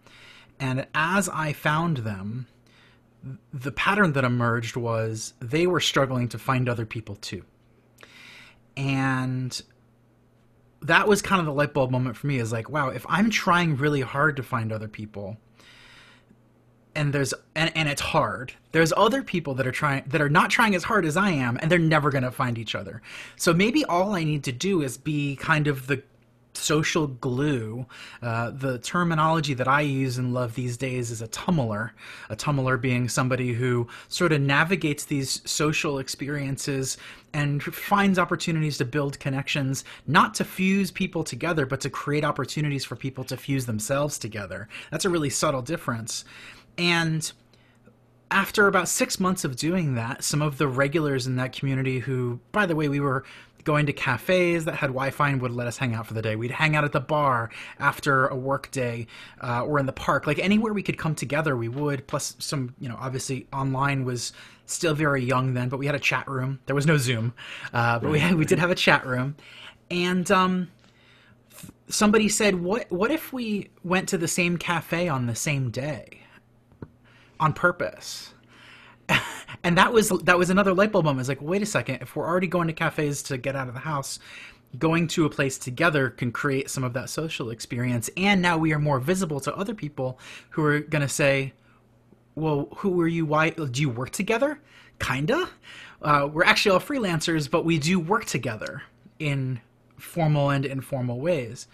And 0.60 0.86
as 0.94 1.30
I 1.30 1.53
found 1.53 1.98
them, 1.98 2.48
the 3.53 3.72
pattern 3.72 4.13
that 4.13 4.25
emerged 4.25 4.75
was 4.75 5.34
they 5.39 5.65
were 5.65 5.80
struggling 5.80 6.27
to 6.30 6.38
find 6.38 6.68
other 6.68 6.86
people 6.86 7.15
too. 7.15 7.44
And 8.75 9.62
that 10.83 11.07
was 11.07 11.21
kind 11.21 11.39
of 11.39 11.45
the 11.45 11.53
light 11.53 11.73
bulb 11.73 11.91
moment 11.91 12.17
for 12.17 12.27
me 12.27 12.39
is 12.39 12.51
like, 12.51 12.69
wow, 12.69 12.89
if 12.89 13.05
I'm 13.09 13.29
trying 13.29 13.77
really 13.77 14.01
hard 14.01 14.35
to 14.37 14.43
find 14.43 14.71
other 14.71 14.87
people, 14.87 15.37
and 16.95 17.13
there's 17.13 17.33
and, 17.55 17.71
and 17.75 17.89
it's 17.89 18.01
hard 18.01 18.53
there's 18.71 18.93
other 18.95 19.23
people 19.23 19.55
that 19.55 19.65
are 19.65 19.71
trying 19.71 20.03
that 20.05 20.21
are 20.21 20.29
not 20.29 20.49
trying 20.49 20.75
as 20.75 20.83
hard 20.83 21.05
as 21.05 21.17
i 21.17 21.29
am 21.29 21.57
and 21.61 21.71
they're 21.71 21.79
never 21.79 22.11
going 22.11 22.23
to 22.23 22.31
find 22.31 22.57
each 22.57 22.75
other. 22.75 23.01
So 23.35 23.53
maybe 23.53 23.83
all 23.85 24.13
i 24.13 24.23
need 24.23 24.43
to 24.43 24.51
do 24.51 24.81
is 24.81 24.97
be 24.97 25.35
kind 25.35 25.67
of 25.67 25.87
the 25.87 26.03
social 26.53 27.07
glue. 27.07 27.86
Uh, 28.22 28.51
the 28.51 28.79
terminology 28.79 29.53
that 29.53 29.67
I 29.67 29.81
use 29.81 30.17
and 30.17 30.33
love 30.33 30.55
these 30.55 30.77
days 30.77 31.12
is 31.12 31.22
a 31.22 31.27
tummeler. 31.27 31.91
A 32.29 32.36
tummeler 32.36 32.79
being 32.79 33.10
somebody 33.10 33.53
who 33.53 33.88
sort 34.07 34.31
of 34.31 34.41
navigates 34.41 35.05
these 35.05 35.41
social 35.50 36.00
experiences 36.00 36.98
and 37.33 37.63
finds 37.63 38.19
opportunities 38.19 38.77
to 38.77 38.86
build 38.86 39.19
connections, 39.19 39.83
not 40.07 40.36
to 40.36 40.43
fuse 40.43 40.91
people 40.91 41.24
together, 41.24 41.65
but 41.65 41.81
to 41.81 41.89
create 41.89 42.24
opportunities 42.24 42.86
for 42.86 42.95
people 42.95 43.24
to 43.24 43.38
fuse 43.38 43.65
themselves 43.65 44.17
together. 44.17 44.67
That's 44.91 45.05
a 45.05 45.10
really 45.10 45.31
subtle 45.31 45.62
difference. 45.62 46.25
And 46.77 47.31
after 48.33 48.67
about 48.67 48.88
six 48.88 49.19
months 49.19 49.43
of 49.43 49.55
doing 49.55 49.93
that, 49.93 50.24
some 50.24 50.41
of 50.41 50.57
the 50.57 50.67
regulars 50.67 51.27
in 51.27 51.36
that 51.36 51.53
community 51.53 52.00
who, 52.00 52.39
by 52.51 52.65
the 52.65 52.75
way, 52.75 52.89
we 52.89 53.00
were 53.00 53.24
going 53.63 53.86
to 53.86 53.93
cafes 53.93 54.65
that 54.65 54.75
had 54.75 54.88
Wi-Fi 54.88 55.29
and 55.29 55.41
would 55.41 55.51
let 55.51 55.67
us 55.67 55.77
hang 55.77 55.93
out 55.93 56.08
for 56.08 56.13
the 56.13 56.22
day. 56.22 56.36
We'd 56.36 56.51
hang 56.51 56.75
out 56.75 56.84
at 56.84 56.91
the 56.91 57.00
bar 57.00 57.50
after 57.79 58.27
a 58.27 58.36
work 58.36 58.72
day, 58.72 59.08
uh, 59.41 59.63
or 59.63 59.79
in 59.79 59.86
the 59.86 59.93
park, 59.93 60.27
like 60.27 60.39
anywhere 60.39 60.74
we 60.74 60.84
could 60.84 60.98
come 60.98 61.15
together, 61.15 61.55
we 61.55 61.70
would. 61.70 62.08
Plus, 62.08 62.36
some, 62.39 62.75
you 62.79 62.89
know, 62.89 62.98
obviously 63.00 63.48
online 63.53 64.05
was 64.05 64.34
still 64.65 64.93
very 64.93 65.24
young 65.24 65.53
then, 65.53 65.70
but 65.70 65.77
we 65.77 65.86
had 65.86 65.96
a 65.96 66.00
chat 66.00 66.27
room. 66.27 66.60
There 66.65 66.75
was 66.75 66.86
no 66.86 66.98
Zoom, 66.98 67.34
uh, 67.74 68.00
but 68.00 68.12
we 68.12 68.20
had, 68.20 68.36
we 68.36 68.46
did 68.46 68.60
have 68.60 68.72
a 68.72 68.75
chat 68.75 69.05
room, 69.05 69.36
and 69.89 70.29
um, 70.32 70.70
somebody 71.88 72.29
said, 72.29 72.55
"What 72.62 72.91
what 72.91 73.12
if 73.12 73.34
we 73.34 73.70
went 73.84 74.10
to 74.10 74.17
the 74.17 74.27
same 74.27 74.58
cafe 74.58 75.08
on 75.08 75.27
the 75.27 75.36
same 75.36 75.70
day, 75.70 76.22
on 77.39 77.53
purpose?" 77.53 78.32
And 79.63 79.77
that 79.77 79.93
was 79.93 80.10
that 80.10 80.38
was 80.38 80.50
another 80.50 80.74
light 80.74 80.91
bulb 80.91 81.05
moment. 81.05 81.22
It's 81.22 81.29
like, 81.29 81.41
wait 81.41 81.62
a 81.62 81.65
second, 81.65 82.01
if 82.01 82.15
we're 82.15 82.27
already 82.27 82.48
going 82.48 82.67
to 82.67 82.74
cafes 82.74 83.24
to 83.24 83.38
get 83.38 83.55
out 83.55 83.67
of 83.67 83.74
the 83.74 83.79
house, 83.79 84.20
going 84.77 85.08
to 85.08 85.25
a 85.25 85.29
place 85.29 85.58
together 85.58 86.10
can 86.10 86.32
create 86.32 86.70
some 86.70 86.84
of 86.84 86.93
that 86.93 87.10
social 87.10 87.50
experience. 87.50 88.10
And 88.17 88.41
now 88.41 88.58
we 88.58 88.74
are 88.74 88.79
more 88.79 89.00
visible 89.00 89.39
to 89.41 89.55
other 89.55 89.74
people 89.74 90.20
who 90.50 90.63
are 90.63 90.79
going 90.79 91.01
to 91.01 91.10
say, 91.10 91.53
well, 92.36 92.67
who 92.77 93.00
are 93.01 93.08
you? 93.08 93.25
Why 93.25 93.51
do 93.51 93.82
you 93.82 93.89
work 93.89 94.10
together? 94.10 94.60
Kinda. 95.00 95.50
Uh, 96.01 96.29
we're 96.32 96.43
actually 96.43 96.72
all 96.72 96.79
freelancers, 96.79 97.50
but 97.50 97.63
we 97.63 97.77
do 97.77 98.00
work 98.00 98.25
together 98.25 98.84
in 99.20 99.62
formal 99.98 100.50
and 100.50 100.65
informal 100.65 101.20
ways. 101.20 101.67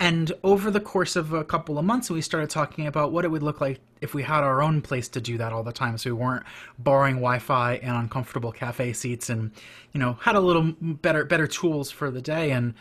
And 0.00 0.32
over 0.42 0.70
the 0.70 0.80
course 0.80 1.14
of 1.14 1.34
a 1.34 1.44
couple 1.44 1.78
of 1.78 1.84
months, 1.84 2.10
we 2.10 2.22
started 2.22 2.48
talking 2.48 2.86
about 2.86 3.12
what 3.12 3.26
it 3.26 3.28
would 3.28 3.42
look 3.42 3.60
like 3.60 3.80
if 4.00 4.14
we 4.14 4.22
had 4.22 4.42
our 4.42 4.62
own 4.62 4.80
place 4.80 5.08
to 5.08 5.20
do 5.20 5.36
that 5.36 5.52
all 5.52 5.62
the 5.62 5.72
time. 5.72 5.98
So 5.98 6.08
we 6.08 6.14
weren't 6.14 6.44
borrowing 6.78 7.16
Wi-Fi 7.16 7.74
and 7.74 7.94
uncomfortable 7.94 8.50
cafe 8.50 8.94
seats, 8.94 9.28
and 9.28 9.52
you 9.92 10.00
know 10.00 10.14
had 10.22 10.36
a 10.36 10.40
little 10.40 10.74
better 10.80 11.26
better 11.26 11.46
tools 11.46 11.90
for 11.90 12.10
the 12.10 12.22
day. 12.22 12.50
And 12.50 12.72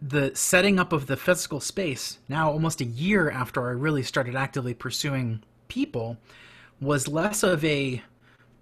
the 0.00 0.34
setting 0.34 0.78
up 0.78 0.94
of 0.94 1.08
the 1.08 1.16
physical 1.18 1.60
space 1.60 2.18
now, 2.26 2.50
almost 2.50 2.80
a 2.80 2.86
year 2.86 3.30
after 3.30 3.68
I 3.68 3.72
really 3.72 4.02
started 4.02 4.34
actively 4.34 4.72
pursuing 4.72 5.42
people, 5.68 6.16
was 6.80 7.06
less 7.06 7.42
of 7.42 7.62
a 7.66 8.02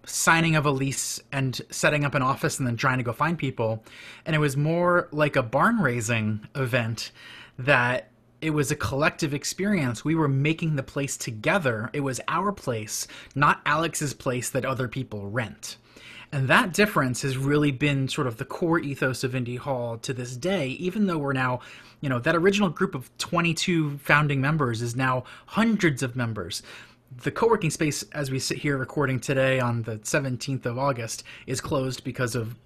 signing 0.05 0.57
of 0.57 0.67
a 0.67 0.71
lease 0.73 1.21
and 1.31 1.61
setting 1.71 2.05
up 2.05 2.17
an 2.17 2.23
office 2.23 2.59
and 2.59 2.67
then 2.67 2.77
trying 2.77 2.99
to 2.99 3.05
go 3.05 3.13
find 3.13 3.39
people, 3.39 3.85
and 4.27 4.35
it 4.35 4.41
was 4.41 4.57
more 4.57 5.09
like 5.13 5.37
a 5.37 5.45
barn 5.45 5.79
raising 5.79 6.49
event 6.57 7.13
that 7.59 8.09
it 8.41 8.51
was 8.51 8.71
a 8.71 8.77
collective 8.77 9.33
experience. 9.33 10.05
We 10.05 10.17
were 10.17 10.29
making 10.29 10.75
the 10.75 10.83
place 10.83 11.17
together. 11.17 11.89
It 11.93 12.01
was 12.01 12.21
our 12.27 12.53
place, 12.53 13.07
not 13.35 13.61
Alex's 13.65 14.15
place 14.15 14.51
that 14.51 14.65
other 14.65 14.89
people 14.89 15.31
rent. 15.31 15.77
And 16.33 16.49
that 16.49 16.73
difference 16.73 17.23
has 17.23 17.37
really 17.37 17.71
been 17.71 18.09
sort 18.09 18.27
of 18.27 18.39
the 18.39 18.47
core 18.47 18.81
ethos 18.81 19.23
of 19.23 19.35
Indy 19.35 19.57
Hall 19.57 19.99
to 19.99 20.15
this 20.15 20.35
day, 20.35 20.69
even 20.71 21.07
though 21.07 21.19
we're 21.19 21.35
now, 21.35 21.61
you 22.01 22.09
know, 22.09 22.19
that 22.19 22.35
original 22.35 22.71
group 22.71 22.95
of 22.95 23.17
22 23.19 23.99
founding 23.99 24.41
members 24.41 24.81
is 24.81 24.97
now 24.97 25.25
hundreds 25.47 26.03
of 26.03 26.17
members. 26.17 26.63
The 27.23 27.31
co 27.31 27.47
working 27.47 27.69
space, 27.69 28.03
as 28.13 28.31
we 28.31 28.39
sit 28.39 28.59
here 28.59 28.79
recording 28.79 29.21
today 29.21 29.61
on 29.61 29.83
the 29.83 29.99
17th 29.99 30.65
of 30.65 30.79
August, 30.79 31.23
is 31.47 31.61
closed 31.61 32.03
because 32.03 32.35
of 32.35 32.57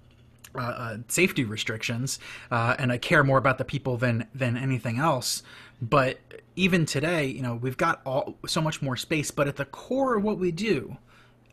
uh, 0.57 0.61
uh, 0.61 0.97
safety 1.07 1.43
restrictions, 1.43 2.19
uh, 2.51 2.75
and 2.79 2.91
I 2.91 2.97
care 2.97 3.23
more 3.23 3.37
about 3.37 3.57
the 3.57 3.65
people 3.65 3.97
than 3.97 4.27
than 4.33 4.57
anything 4.57 4.97
else. 4.97 5.43
But 5.81 6.19
even 6.55 6.85
today, 6.85 7.25
you 7.25 7.41
know, 7.41 7.55
we've 7.55 7.77
got 7.77 8.01
all 8.05 8.35
so 8.47 8.61
much 8.61 8.81
more 8.81 8.95
space. 8.95 9.31
But 9.31 9.47
at 9.47 9.57
the 9.57 9.65
core 9.65 10.17
of 10.17 10.23
what 10.23 10.39
we 10.39 10.51
do, 10.51 10.97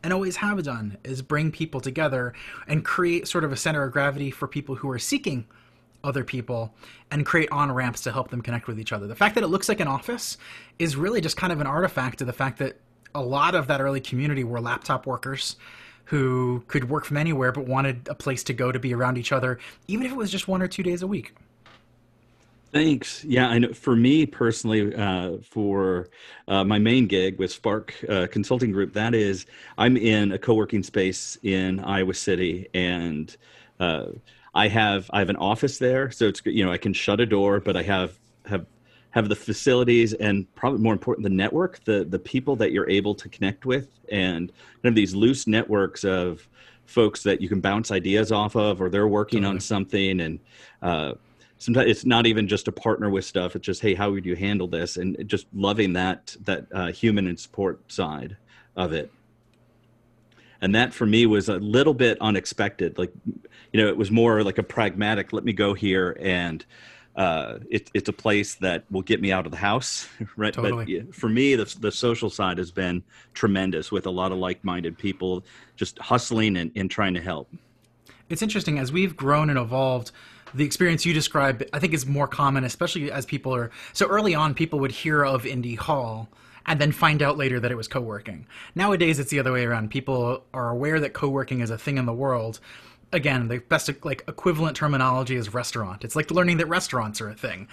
and 0.03 0.13
always 0.13 0.37
have 0.37 0.63
done, 0.63 0.99
is 1.05 1.23
bring 1.23 1.51
people 1.51 1.81
together 1.81 2.33
and 2.67 2.85
create 2.85 3.29
sort 3.29 3.45
of 3.45 3.53
a 3.53 3.57
center 3.57 3.83
of 3.83 3.93
gravity 3.93 4.31
for 4.31 4.49
people 4.49 4.75
who 4.77 4.91
are 4.91 4.99
seeking 4.99 5.47
other 6.03 6.23
people 6.23 6.75
and 7.11 7.25
create 7.25 7.51
on 7.51 7.73
ramps 7.73 8.03
to 8.03 8.13
help 8.13 8.31
them 8.31 8.43
connect 8.43 8.67
with 8.67 8.79
each 8.79 8.93
other. 8.93 9.07
The 9.07 9.15
fact 9.15 9.35
that 9.35 9.45
it 9.45 9.49
looks 9.49 9.69
like 9.69 9.81
an 9.81 9.89
office 9.89 10.37
is 10.79 10.97
really 10.97 11.21
just 11.21 11.37
kind 11.37 11.53
of 11.53 11.61
an 11.61 11.67
artifact 11.67 12.21
of 12.21 12.27
the 12.27 12.33
fact 12.33 12.59
that 12.59 12.79
a 13.15 13.23
lot 13.23 13.55
of 13.55 13.67
that 13.69 13.81
early 13.81 14.01
community 14.01 14.45
were 14.45 14.61
laptop 14.61 15.07
workers 15.07 15.57
who 16.05 16.63
could 16.69 16.89
work 16.89 17.05
from 17.05 17.17
anywhere 17.17 17.53
but 17.53 17.67
wanted 17.67 18.09
a 18.09 18.15
place 18.15 18.43
to 18.45 18.53
go 18.53 18.71
to 18.71 18.79
be 18.79 18.95
around 18.95 19.19
each 19.19 19.33
other, 19.33 19.59
even 19.89 20.07
if 20.07 20.13
it 20.13 20.17
was 20.17 20.31
just 20.31 20.49
one 20.49 20.63
or 20.63 20.69
two 20.69 20.83
days 20.83 21.03
a 21.03 21.07
week. 21.07 21.35
Thanks. 22.73 23.25
Yeah, 23.25 23.49
I 23.49 23.61
know. 23.61 23.73
For 23.73 23.95
me 23.95 24.27
personally, 24.27 24.93
uh, 24.97 25.37
for 25.49 26.09
uh, 26.49 26.65
my 26.65 26.81
main 26.81 27.07
gig 27.07 27.39
with 27.39 27.53
Spark 27.53 27.95
uh, 28.09 28.27
Consulting 28.29 28.73
Group, 28.73 28.93
that 28.95 29.15
is, 29.15 29.47
I'm 29.79 29.97
in 29.97 30.33
a 30.33 30.39
co-working 30.39 30.83
space 30.83 31.39
in 31.45 31.79
Iowa 31.79 32.15
City, 32.15 32.69
and 32.75 33.35
uh, 33.79 34.07
I 34.55 34.67
have 34.67 35.09
I 35.13 35.21
have 35.21 35.31
an 35.31 35.37
office 35.37 35.79
there, 35.79 36.11
so 36.11 36.27
it's 36.27 36.43
you 36.45 36.65
know 36.65 36.73
I 36.73 36.79
can 36.79 36.93
shut 36.93 37.21
a 37.21 37.27
door, 37.27 37.61
but 37.61 37.77
I 37.77 37.83
have 37.83 38.19
have 38.47 38.67
have 39.15 39.29
the 39.29 39.37
facilities 39.37 40.13
and 40.15 40.53
probably 40.57 40.81
more 40.81 40.93
important 40.93 41.23
the 41.23 41.31
network 41.31 41.83
the 41.85 42.05
the 42.11 42.19
people 42.19 42.57
that 42.57 42.73
you're 42.73 42.91
able 42.91 43.15
to 43.15 43.29
connect 43.29 43.65
with 43.65 43.87
and 44.11 44.49
kind 44.83 44.93
of 44.93 44.97
these 44.97 45.15
loose 45.15 45.47
networks 45.47 46.03
of 46.03 46.49
folks 46.87 47.23
that 47.23 47.41
you 47.41 47.49
can 47.49 47.61
bounce 47.61 47.93
ideas 47.93 48.33
off 48.33 48.57
of 48.57 48.83
or 48.83 48.91
they're 48.91 49.07
working 49.07 49.43
totally. 49.43 49.55
on 49.55 49.61
something 49.61 50.21
and 50.21 50.41
uh, 50.83 51.13
sometimes 51.59 51.89
it's 51.89 52.05
not 52.05 52.27
even 52.27 52.49
just 52.49 52.65
to 52.65 52.73
partner 52.73 53.09
with 53.09 53.25
stuff 53.25 53.55
it's 53.55 53.65
just 53.65 53.81
hey 53.81 53.95
how 53.95 54.11
would 54.11 54.27
you 54.27 54.35
handle 54.35 54.67
this 54.67 54.97
and 54.97 55.17
just 55.29 55.47
loving 55.55 55.93
that 55.93 56.37
that 56.41 56.67
uh, 56.75 56.91
human 56.91 57.29
and 57.29 57.39
support 57.39 57.81
side 57.93 58.37
of 58.75 58.93
it 58.93 59.13
and 60.61 60.75
that 60.75 60.93
for 60.93 61.07
me 61.07 61.25
was 61.25 61.49
a 61.49 61.59
little 61.59 61.95
bit 61.95 62.19
unexpected 62.21 62.99
like 62.99 63.13
you 63.73 63.81
know 63.81 63.87
it 63.87 63.97
was 63.97 64.11
more 64.11 64.43
like 64.43 64.59
a 64.59 64.63
pragmatic 64.65 65.33
let 65.33 65.45
me 65.45 65.53
go 65.53 65.73
here 65.73 66.17
and 66.19 66.67
uh, 67.17 67.59
it, 67.71 67.91
it's 67.95 68.09
a 68.09 68.13
place 68.13 68.57
that 68.57 68.85
will 68.91 69.03
get 69.03 69.21
me 69.21 69.31
out 69.31 69.47
of 69.47 69.53
the 69.53 69.59
house, 69.59 70.09
right? 70.37 70.53
Totally. 70.53 71.01
But 71.01 71.15
for 71.15 71.29
me, 71.29 71.55
the, 71.55 71.65
the 71.81 71.93
social 71.93 72.31
side 72.31 72.59
has 72.59 72.71
been 72.71 73.03
tremendous 73.35 73.93
with 73.93 74.07
a 74.07 74.11
lot 74.11 74.33
of 74.33 74.39
like-minded 74.39 74.99
people 74.99 75.45
just 75.77 75.99
hustling 75.99 76.57
and, 76.57 76.73
and 76.75 76.91
trying 76.91 77.15
to 77.15 77.21
help. 77.21 77.49
It's 78.29 78.43
interesting 78.43 78.79
as 78.79 78.91
we've 78.91 79.17
grown 79.17 79.51
and 79.51 79.59
evolved. 79.59 80.11
The 80.55 80.65
experience 80.65 81.05
you 81.05 81.13
describe, 81.13 81.65
I 81.73 81.79
think, 81.79 81.95
is 81.95 82.07
more 82.07 82.29
common, 82.29 82.65
especially 82.65 83.11
as 83.11 83.27
people 83.27 83.55
are 83.55 83.71
so 83.93 84.07
early 84.07 84.35
on. 84.35 84.55
People 84.55 84.79
would 84.81 84.93
hear 84.93 85.25
of 85.25 85.47
Indy 85.47 85.75
Hall 85.75 86.29
and 86.67 86.81
then 86.81 86.93
find 86.93 87.23
out 87.23 87.37
later 87.37 87.61
that 87.61 87.71
it 87.71 87.75
was 87.75 87.89
co-working. 87.89 88.47
Nowadays, 88.75 89.19
it's 89.19 89.31
the 89.31 89.39
other 89.39 89.53
way 89.53 89.65
around. 89.65 89.91
People 89.91 90.45
are 90.55 90.71
aware 90.71 91.01
that 91.01 91.13
co-working 91.13 91.61
is 91.61 91.71
a 91.71 91.77
thing 91.77 91.99
in 91.99 92.07
the 92.07 92.13
world, 92.13 92.61
again, 93.13 93.49
the 93.49 93.59
best 93.59 93.91
like 94.05 94.25
equivalent 94.29 94.77
terminology 94.77 95.37
is 95.37 95.53
restaurant. 95.53 96.05
It's 96.05 96.17
like 96.17 96.31
learning 96.31 96.59
that 96.59 96.67
restaurants 96.67 97.21
are 97.21 97.29
a 97.29 97.35
thing. 97.35 97.69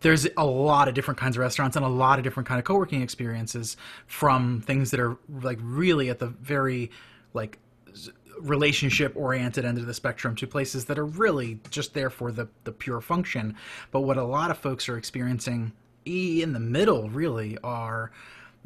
There's 0.00 0.28
a 0.36 0.46
lot 0.46 0.86
of 0.88 0.94
different 0.94 1.18
kinds 1.18 1.36
of 1.36 1.40
restaurants 1.40 1.76
and 1.76 1.84
a 1.84 1.88
lot 1.88 2.18
of 2.18 2.24
different 2.24 2.48
kind 2.48 2.58
of 2.58 2.64
co-working 2.64 3.02
experiences 3.02 3.76
from 4.06 4.60
things 4.60 4.92
that 4.92 5.00
are 5.00 5.16
like 5.42 5.58
really 5.60 6.08
at 6.08 6.20
the 6.20 6.28
very 6.28 6.90
like 7.34 7.58
relationship 8.40 9.12
oriented 9.16 9.64
end 9.64 9.78
of 9.78 9.86
the 9.86 9.94
spectrum 9.94 10.36
to 10.36 10.46
places 10.46 10.84
that 10.84 10.98
are 10.98 11.04
really 11.04 11.58
just 11.70 11.94
there 11.94 12.10
for 12.10 12.30
the 12.30 12.48
the 12.64 12.72
pure 12.72 13.00
function. 13.00 13.56
But 13.90 14.02
what 14.02 14.16
a 14.16 14.24
lot 14.24 14.50
of 14.50 14.58
folks 14.58 14.88
are 14.88 14.96
experiencing 14.96 15.72
e 16.06 16.42
in 16.42 16.52
the 16.52 16.60
middle 16.60 17.10
really 17.10 17.58
are 17.64 18.12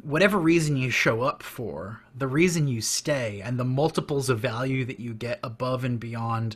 whatever 0.03 0.37
reason 0.37 0.77
you 0.77 0.89
show 0.89 1.21
up 1.21 1.41
for, 1.41 2.01
the 2.15 2.27
reason 2.27 2.67
you 2.67 2.81
stay, 2.81 3.41
and 3.41 3.59
the 3.59 3.65
multiples 3.65 4.29
of 4.29 4.39
value 4.39 4.85
that 4.85 4.99
you 4.99 5.13
get 5.13 5.39
above 5.43 5.83
and 5.83 5.99
beyond 5.99 6.55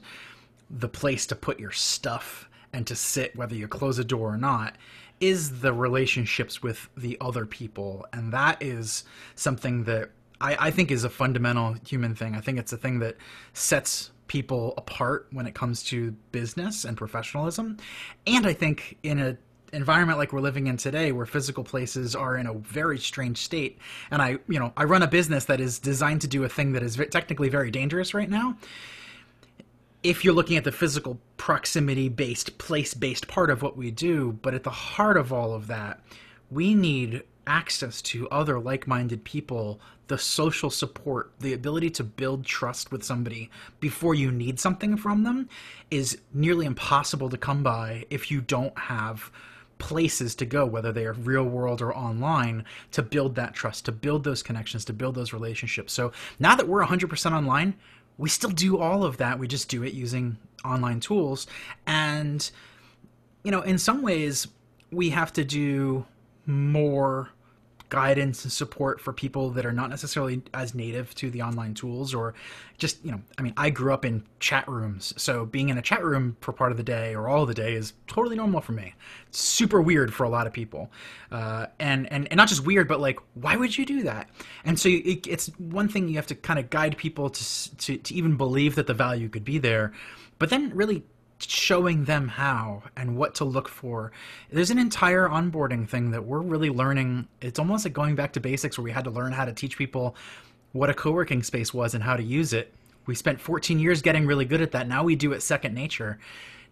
the 0.70 0.90
place 0.90 1.26
to 1.26 1.36
put 1.36 1.60
your 1.60 1.72
stuff 1.72 2.50
and 2.74 2.86
to 2.86 2.96
sit, 2.96 3.36
whether 3.36 3.56
you 3.56 3.68
close 3.68 3.98
a 3.98 4.04
door 4.04 4.34
or 4.34 4.38
not, 4.38 4.76
is 5.20 5.62
the 5.62 5.74
relationships 5.74 6.62
with 6.62 6.90
the 6.96 7.18
other 7.20 7.46
people. 7.46 8.06
And 8.14 8.32
that 8.34 8.62
is 8.62 9.04
something 9.36 9.86
that 9.86 10.12
I, 10.40 10.68
I 10.68 10.72
think 10.72 10.92
is 10.92 11.04
a 11.04 11.10
fundamental 11.10 11.76
human 11.88 12.14
thing. 12.14 12.36
I 12.36 12.42
think 12.42 12.60
it's 12.60 12.74
a 12.74 12.78
thing 12.78 13.00
that 13.00 13.16
sets 13.54 14.12
people 14.28 14.74
apart 14.78 15.28
when 15.32 15.48
it 15.48 15.56
comes 15.56 15.84
to 15.84 16.12
business 16.32 16.84
and 16.84 16.98
professionalism. 16.98 17.78
And 18.28 18.46
I 18.46 18.54
think 18.54 18.98
in 19.02 19.20
a 19.20 19.38
environment 19.74 20.18
like 20.18 20.32
we're 20.34 20.42
living 20.42 20.68
in 20.68 20.78
today 20.78 21.12
where 21.12 21.26
physical 21.26 21.64
places 21.64 22.16
are 22.16 22.38
in 22.38 22.48
a 22.48 22.54
very 22.54 22.98
strange 22.98 23.40
state. 23.40 23.80
And 24.12 24.22
i 24.22 24.38
you 24.48 24.60
know 24.60 24.74
i 24.78 24.84
run 24.84 25.04
a 25.04 25.08
business 25.08 25.46
that 25.46 25.60
is 25.60 25.80
designed 25.80 26.22
to 26.22 26.28
do 26.28 26.44
a 26.44 26.50
thing 26.50 26.74
that 26.74 26.84
is 26.84 27.00
technically 27.12 27.50
very 27.50 27.72
dangerous 27.72 28.14
right 28.14 28.30
now. 28.30 28.58
If 30.04 30.24
you're 30.24 30.34
looking 30.34 30.58
at 30.58 30.64
the 30.64 30.72
physical 30.72 31.20
proximity 31.38 32.10
based 32.10 32.58
place 32.58 32.94
based 32.94 33.28
part 33.28 33.50
of 33.50 33.62
what 33.62 33.78
we 33.78 33.92
do 33.92 34.38
but 34.42 34.54
at 34.54 34.64
the 34.64 34.70
heart 34.70 35.18
of 35.18 35.34
all 35.34 35.54
of 35.54 35.68
that 35.68 36.02
we 36.50 36.74
need 36.74 37.24
access 37.46 38.02
to 38.02 38.28
other 38.30 38.60
like-minded 38.60 39.24
people 39.24 39.80
the 40.08 40.18
social 40.18 40.70
support 40.70 41.32
the 41.40 41.54
ability 41.54 41.90
to 41.90 42.04
build 42.04 42.46
trust 42.46 42.92
with 42.92 43.04
somebody 43.04 43.50
before 43.80 44.16
you 44.16 44.32
need 44.32 44.60
something 44.60 44.98
from 44.98 45.24
them 45.24 45.48
is 45.92 46.18
nearly 46.34 46.66
impossible 46.66 47.30
to 47.30 47.38
come 47.38 47.64
by 47.64 48.06
if 48.10 48.30
you 48.32 48.42
don't 48.42 48.78
have 48.78 49.32
places 49.78 50.36
to 50.36 50.46
go, 50.46 50.66
whether 50.66 50.92
they 50.92 51.06
are 51.06 51.14
real 51.14 51.44
world 51.44 51.82
or 51.82 51.96
online, 51.96 52.66
to 52.92 53.02
build 53.02 53.36
that 53.36 53.54
trust, 53.54 53.86
to 53.86 53.92
build 53.92 54.24
those 54.24 54.44
connections, 54.44 54.86
to 54.86 54.94
build 54.94 55.16
those 55.16 55.34
relationships. 55.34 55.94
So 55.94 56.12
now 56.40 56.56
that 56.56 56.68
we're 56.68 56.86
100% 56.86 57.32
online, 57.32 57.76
we 58.18 58.30
still 58.30 58.50
do 58.50 58.78
all 58.78 59.04
of 59.04 59.18
that. 59.18 59.40
We 59.40 59.48
just 59.48 59.70
do 59.70 59.84
it 59.84 59.94
using 59.94 60.38
online 60.66 61.00
tools. 61.00 61.48
And, 61.86 62.50
you 63.44 63.52
know, 63.52 63.62
in 63.62 63.78
some 63.78 64.02
ways, 64.02 64.48
we 64.92 65.12
have 65.12 65.32
to 65.34 65.44
do 65.44 66.06
more 66.46 67.30
guidance 67.90 68.44
and 68.44 68.52
support 68.52 69.00
for 69.00 69.14
people 69.14 69.50
that 69.52 69.66
are 69.66 69.72
not 69.72 69.90
necessarily 69.90 70.42
as 70.54 70.76
native 70.76 71.14
to 71.16 71.30
the 71.30 71.42
online 71.42 71.74
tools 71.74 72.14
or 72.14 72.34
just 72.78 73.04
you 73.04 73.12
know 73.12 73.22
i 73.38 73.42
mean 73.42 73.54
i 73.58 73.70
grew 73.70 73.94
up 73.94 74.06
in 74.06 74.24
chat 74.40 74.68
rooms. 74.68 75.14
So 75.18 75.46
being 75.46 75.70
in 75.70 75.78
a 75.78 75.82
chat 75.82 76.04
room 76.04 76.38
for 76.42 76.52
part 76.52 76.72
of 76.72 76.78
the 76.78 76.84
day 76.84 77.16
or 77.16 77.28
all 77.28 77.42
of 77.42 77.48
the 77.48 77.54
day 77.54 77.74
is 77.74 77.94
totally 78.08 78.36
normal 78.36 78.62
for 78.62 78.72
me. 78.72 78.94
It's 79.28 79.40
super 79.40 79.82
weird 79.82 80.14
for 80.14 80.24
a 80.24 80.30
lot 80.30 80.48
of 80.48 80.54
people. 80.54 80.92
Uh, 81.32 81.68
and, 81.80 82.12
and 82.12 82.28
and 82.28 82.38
not 82.38 82.48
just 82.48 82.66
weird 82.66 82.88
but 82.88 83.00
like 83.00 83.20
why 83.34 83.56
would 83.56 83.78
you 83.78 83.86
do 83.86 84.04
that? 84.04 84.30
And 84.64 84.80
so 84.80 84.90
it, 84.90 85.26
it's 85.28 85.48
one 85.58 85.88
thing 85.88 86.08
you 86.08 86.16
have 86.16 86.28
to 86.28 86.36
kind 86.36 86.60
of 86.60 86.70
guide 86.70 86.98
people 86.98 87.30
to, 87.30 87.78
to 87.78 87.98
to 87.98 88.14
even 88.14 88.38
believe 88.38 88.76
that 88.76 88.88
the 88.88 88.94
value 88.94 89.30
could 89.30 89.44
be 89.44 89.58
there 89.58 89.94
but 90.40 90.50
then 90.50 90.72
really 90.76 91.04
showing 91.40 92.06
them 92.06 92.28
how 92.28 92.84
and 92.96 93.16
what 93.16 93.36
to 93.36 93.46
look 93.46 93.68
for. 93.68 94.12
There's 94.52 94.72
an 94.72 94.80
entire 94.80 95.28
onboarding 95.28 95.88
thing 95.88 96.12
that 96.12 96.26
we're 96.26 96.40
really 96.40 96.70
learning. 96.70 97.28
It's 97.42 97.60
almost 97.60 97.86
like 97.86 97.94
going 97.94 98.16
back 98.16 98.34
to 98.34 98.40
basics 98.40 98.78
where 98.78 98.84
we 98.84 98.92
had 98.92 99.04
to 99.04 99.12
learn 99.12 99.32
how 99.32 99.46
to 99.46 99.54
teach 99.54 99.78
people 99.78 100.16
what 100.72 100.90
a 100.90 100.94
co 100.94 101.12
working 101.12 101.44
space 101.44 101.74
was 101.74 101.94
and 101.94 102.04
how 102.04 102.18
to 102.18 102.24
use 102.24 102.54
it. 102.54 102.74
We 103.06 103.16
spent 103.16 103.40
14 103.40 103.80
years 103.80 104.02
getting 104.02 104.26
really 104.26 104.46
good 104.46 104.62
at 104.62 104.72
that. 104.72 104.88
Now 104.88 105.04
we 105.04 105.16
do 105.16 105.32
it 105.34 105.42
second 105.42 105.74
nature. 105.74 106.20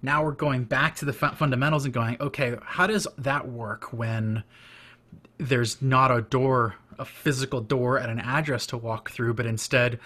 Now 0.02 0.24
we're 0.24 0.32
going 0.32 0.66
back 0.66 0.96
to 0.98 1.06
the 1.06 1.14
fundamentals 1.14 1.86
and 1.86 1.94
going, 1.94 2.18
okay, 2.20 2.58
how 2.62 2.88
does 2.88 3.08
that 3.18 3.48
work 3.48 3.94
when 3.94 4.44
there's 5.38 5.82
not 5.82 6.12
a 6.12 6.22
door, 6.22 6.76
a 7.00 7.06
physical 7.06 7.62
door 7.62 8.00
at 8.00 8.10
an 8.10 8.20
address 8.20 8.68
to 8.68 8.78
walk 8.78 9.10
through, 9.10 9.34
but 9.34 9.46
instead 9.46 10.00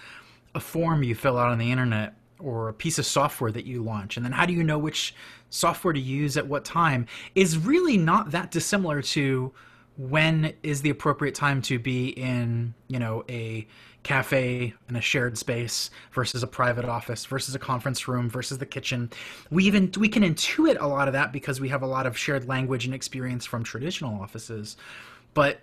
a 0.55 0.59
form 0.59 1.03
you 1.03 1.15
fill 1.15 1.37
out 1.37 1.49
on 1.49 1.57
the 1.57 1.71
internet 1.71 2.15
or 2.39 2.69
a 2.69 2.73
piece 2.73 2.99
of 2.99 3.05
software 3.05 3.51
that 3.51 3.65
you 3.65 3.83
launch? 3.83 4.17
And 4.17 4.25
then 4.25 4.31
how 4.31 4.45
do 4.45 4.53
you 4.53 4.63
know 4.63 4.77
which 4.77 5.13
software 5.49 5.93
to 5.93 5.99
use 5.99 6.37
at 6.37 6.47
what 6.47 6.65
time 6.65 7.05
is 7.35 7.57
really 7.57 7.97
not 7.97 8.31
that 8.31 8.51
dissimilar 8.51 9.01
to 9.01 9.51
when 9.97 10.53
is 10.63 10.81
the 10.81 10.89
appropriate 10.89 11.35
time 11.35 11.61
to 11.61 11.77
be 11.77 12.09
in 12.09 12.73
you 12.87 12.97
know 12.97 13.23
a 13.29 13.67
cafe 14.03 14.73
in 14.87 14.95
a 14.95 15.01
shared 15.01 15.37
space 15.37 15.89
versus 16.13 16.41
a 16.41 16.47
private 16.47 16.85
office 16.85 17.25
versus 17.25 17.53
a 17.53 17.59
conference 17.59 18.07
room 18.07 18.29
versus 18.29 18.57
the 18.59 18.65
kitchen. 18.65 19.09
We 19.51 19.65
even 19.65 19.91
we 19.97 20.07
can 20.07 20.23
intuit 20.23 20.77
a 20.79 20.87
lot 20.87 21.07
of 21.07 21.13
that 21.13 21.33
because 21.33 21.59
we 21.59 21.67
have 21.69 21.81
a 21.81 21.87
lot 21.87 22.05
of 22.05 22.17
shared 22.17 22.47
language 22.47 22.85
and 22.85 22.93
experience 22.93 23.45
from 23.45 23.63
traditional 23.63 24.19
offices. 24.21 24.77
But 25.33 25.59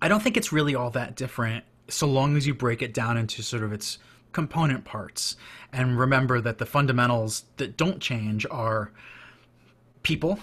i 0.00 0.08
don't 0.08 0.22
think 0.22 0.36
it's 0.36 0.52
really 0.52 0.74
all 0.74 0.90
that 0.90 1.16
different 1.16 1.64
so 1.88 2.06
long 2.06 2.36
as 2.36 2.46
you 2.46 2.54
break 2.54 2.82
it 2.82 2.94
down 2.94 3.16
into 3.16 3.42
sort 3.42 3.62
of 3.62 3.72
its 3.72 3.98
component 4.32 4.84
parts 4.84 5.36
and 5.72 5.98
remember 5.98 6.40
that 6.40 6.58
the 6.58 6.66
fundamentals 6.66 7.44
that 7.56 7.76
don't 7.76 8.00
change 8.00 8.46
are 8.50 8.92
people 10.02 10.38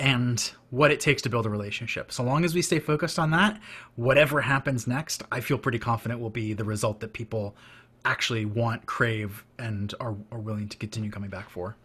and 0.00 0.52
what 0.70 0.90
it 0.90 1.00
takes 1.00 1.22
to 1.22 1.28
build 1.28 1.46
a 1.46 1.50
relationship. 1.50 2.12
So 2.12 2.22
long 2.22 2.44
as 2.44 2.54
we 2.54 2.62
stay 2.62 2.78
focused 2.78 3.18
on 3.18 3.30
that, 3.32 3.60
whatever 3.96 4.40
happens 4.40 4.86
next, 4.86 5.22
I 5.32 5.40
feel 5.40 5.58
pretty 5.58 5.78
confident 5.78 6.20
will 6.20 6.30
be 6.30 6.52
the 6.52 6.64
result 6.64 7.00
that 7.00 7.12
people 7.12 7.56
actually 8.04 8.44
want, 8.44 8.86
crave, 8.86 9.44
and 9.58 9.92
are, 9.98 10.14
are 10.30 10.38
willing 10.38 10.68
to 10.68 10.76
continue 10.76 11.10
coming 11.10 11.30
back 11.30 11.50
for. 11.50 11.76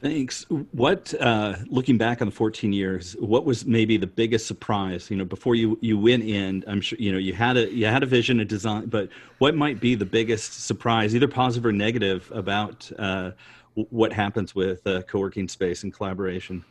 Thanks. 0.00 0.44
What, 0.70 1.12
uh, 1.20 1.56
looking 1.66 1.98
back 1.98 2.22
on 2.22 2.28
the 2.28 2.32
14 2.32 2.72
years, 2.72 3.16
what 3.18 3.44
was 3.44 3.66
maybe 3.66 3.96
the 3.96 4.06
biggest 4.06 4.46
surprise? 4.46 5.10
You 5.10 5.16
know, 5.16 5.24
before 5.24 5.56
you 5.56 5.76
you 5.80 5.98
went 5.98 6.22
in, 6.22 6.62
I'm 6.68 6.80
sure 6.80 6.96
you 7.00 7.10
know 7.10 7.18
you 7.18 7.32
had 7.32 7.56
a 7.56 7.72
you 7.72 7.86
had 7.86 8.04
a 8.04 8.06
vision, 8.06 8.38
a 8.38 8.44
design, 8.44 8.86
but 8.86 9.08
what 9.38 9.56
might 9.56 9.80
be 9.80 9.96
the 9.96 10.06
biggest 10.06 10.66
surprise, 10.66 11.16
either 11.16 11.26
positive 11.26 11.66
or 11.66 11.72
negative, 11.72 12.30
about 12.32 12.88
uh, 12.96 13.32
what 13.74 14.12
happens 14.12 14.54
with 14.54 14.86
uh, 14.86 15.02
co-working 15.02 15.48
space 15.48 15.82
and 15.82 15.92
collaboration? 15.92 16.64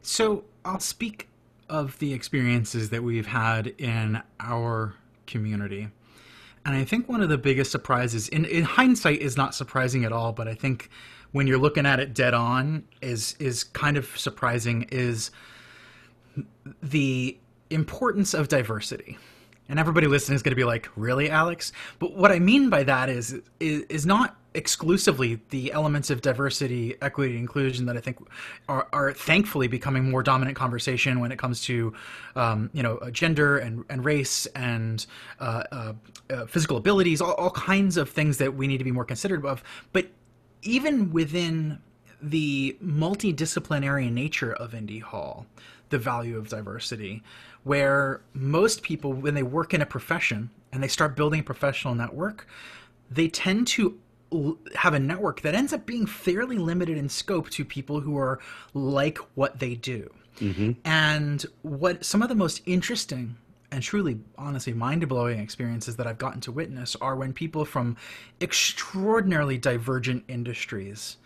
So 0.00 0.44
I'll 0.64 0.80
speak 0.80 1.28
of 1.68 1.98
the 1.98 2.14
experiences 2.14 2.88
that 2.90 3.02
we've 3.02 3.26
had 3.26 3.68
in 3.78 4.22
our 4.40 4.94
community. 5.26 5.88
And 6.64 6.74
I 6.76 6.84
think 6.84 7.08
one 7.08 7.22
of 7.22 7.28
the 7.28 7.38
biggest 7.38 7.70
surprises, 7.70 8.28
in, 8.28 8.44
in 8.44 8.64
hindsight, 8.64 9.20
is 9.20 9.36
not 9.36 9.54
surprising 9.54 10.04
at 10.04 10.12
all, 10.12 10.32
but 10.32 10.46
I 10.46 10.54
think 10.54 10.90
when 11.32 11.46
you're 11.46 11.58
looking 11.58 11.86
at 11.86 12.00
it 12.00 12.14
dead 12.14 12.34
on 12.34 12.84
is 13.00 13.36
is 13.38 13.64
kind 13.64 13.96
of 13.96 14.06
surprising 14.18 14.86
is 14.90 15.30
the 16.82 17.38
importance 17.70 18.34
of 18.34 18.48
diversity. 18.48 19.18
And 19.68 19.78
everybody 19.78 20.08
listening 20.08 20.34
is 20.34 20.42
going 20.42 20.50
to 20.50 20.56
be 20.56 20.64
like, 20.64 20.88
"Really, 20.96 21.30
Alex?" 21.30 21.72
But 22.00 22.16
what 22.16 22.32
I 22.32 22.40
mean 22.40 22.70
by 22.70 22.82
that 22.84 23.08
is 23.08 23.40
is, 23.60 23.82
is 23.88 24.04
not 24.04 24.36
exclusively 24.54 25.40
the 25.50 25.72
elements 25.72 26.10
of 26.10 26.22
diversity, 26.22 26.96
equity, 27.00 27.36
inclusion 27.36 27.86
that 27.86 27.96
I 27.96 28.00
think 28.00 28.18
are, 28.68 28.88
are 28.92 29.12
thankfully 29.12 29.68
becoming 29.68 30.10
more 30.10 30.22
dominant 30.22 30.56
conversation 30.56 31.20
when 31.20 31.30
it 31.30 31.38
comes 31.38 31.62
to, 31.62 31.92
um, 32.34 32.68
you 32.72 32.82
know, 32.82 32.98
gender 33.12 33.58
and, 33.58 33.84
and 33.88 34.04
race 34.04 34.46
and 34.56 35.06
uh, 35.38 35.62
uh, 35.70 35.92
uh, 36.30 36.46
physical 36.46 36.76
abilities, 36.76 37.20
all, 37.20 37.34
all 37.34 37.50
kinds 37.50 37.96
of 37.96 38.10
things 38.10 38.38
that 38.38 38.54
we 38.54 38.66
need 38.66 38.78
to 38.78 38.84
be 38.84 38.90
more 38.90 39.04
considerate 39.04 39.44
of. 39.44 39.62
But 39.92 40.08
even 40.62 41.12
within 41.12 41.78
the 42.22 42.76
multidisciplinary 42.84 44.12
nature 44.12 44.52
of 44.52 44.74
Indy 44.74 44.98
Hall, 44.98 45.46
the 45.88 45.98
value 45.98 46.36
of 46.38 46.48
diversity, 46.48 47.22
where 47.64 48.20
most 48.32 48.82
people, 48.82 49.12
when 49.12 49.34
they 49.34 49.42
work 49.42 49.74
in 49.74 49.82
a 49.82 49.86
profession 49.86 50.50
and 50.72 50.82
they 50.82 50.88
start 50.88 51.16
building 51.16 51.40
a 51.40 51.42
professional 51.42 51.94
network, 51.94 52.46
they 53.10 53.28
tend 53.28 53.66
to 53.66 53.98
have 54.76 54.94
a 54.94 54.98
network 54.98 55.40
that 55.40 55.54
ends 55.54 55.72
up 55.72 55.86
being 55.86 56.06
fairly 56.06 56.56
limited 56.56 56.96
in 56.96 57.08
scope 57.08 57.50
to 57.50 57.64
people 57.64 58.00
who 58.00 58.16
are 58.16 58.38
like 58.74 59.18
what 59.34 59.58
they 59.58 59.74
do. 59.74 60.08
Mm-hmm. 60.38 60.72
And 60.84 61.44
what 61.62 62.04
some 62.04 62.22
of 62.22 62.28
the 62.28 62.34
most 62.34 62.62
interesting 62.64 63.36
and 63.72 63.82
truly, 63.82 64.20
honestly, 64.36 64.72
mind 64.72 65.06
blowing 65.08 65.38
experiences 65.38 65.96
that 65.96 66.06
I've 66.06 66.18
gotten 66.18 66.40
to 66.42 66.52
witness 66.52 66.96
are 66.96 67.16
when 67.16 67.32
people 67.32 67.64
from 67.64 67.96
extraordinarily 68.40 69.58
divergent 69.58 70.24
industries 70.28 71.16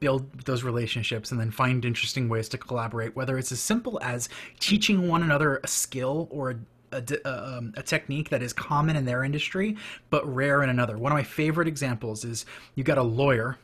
build 0.00 0.30
those 0.44 0.62
relationships 0.62 1.30
and 1.30 1.40
then 1.40 1.50
find 1.50 1.84
interesting 1.84 2.28
ways 2.28 2.48
to 2.50 2.58
collaborate, 2.58 3.14
whether 3.16 3.38
it's 3.38 3.52
as 3.52 3.60
simple 3.60 3.98
as 4.02 4.28
teaching 4.60 5.08
one 5.08 5.22
another 5.22 5.60
a 5.62 5.66
skill 5.66 6.28
or 6.30 6.50
a, 6.50 6.56
a, 6.92 7.02
a, 7.24 7.56
um, 7.56 7.72
a, 7.76 7.82
technique 7.82 8.28
that 8.28 8.42
is 8.42 8.52
common 8.52 8.96
in 8.96 9.04
their 9.04 9.24
industry 9.24 9.76
but 10.10 10.26
rare 10.26 10.62
in 10.62 10.68
another. 10.68 10.98
One 10.98 11.12
of 11.12 11.16
my 11.16 11.22
favorite 11.22 11.68
examples 11.68 12.24
is 12.24 12.44
you've 12.74 12.86
got 12.86 12.98
a 12.98 13.02
lawyer 13.02 13.58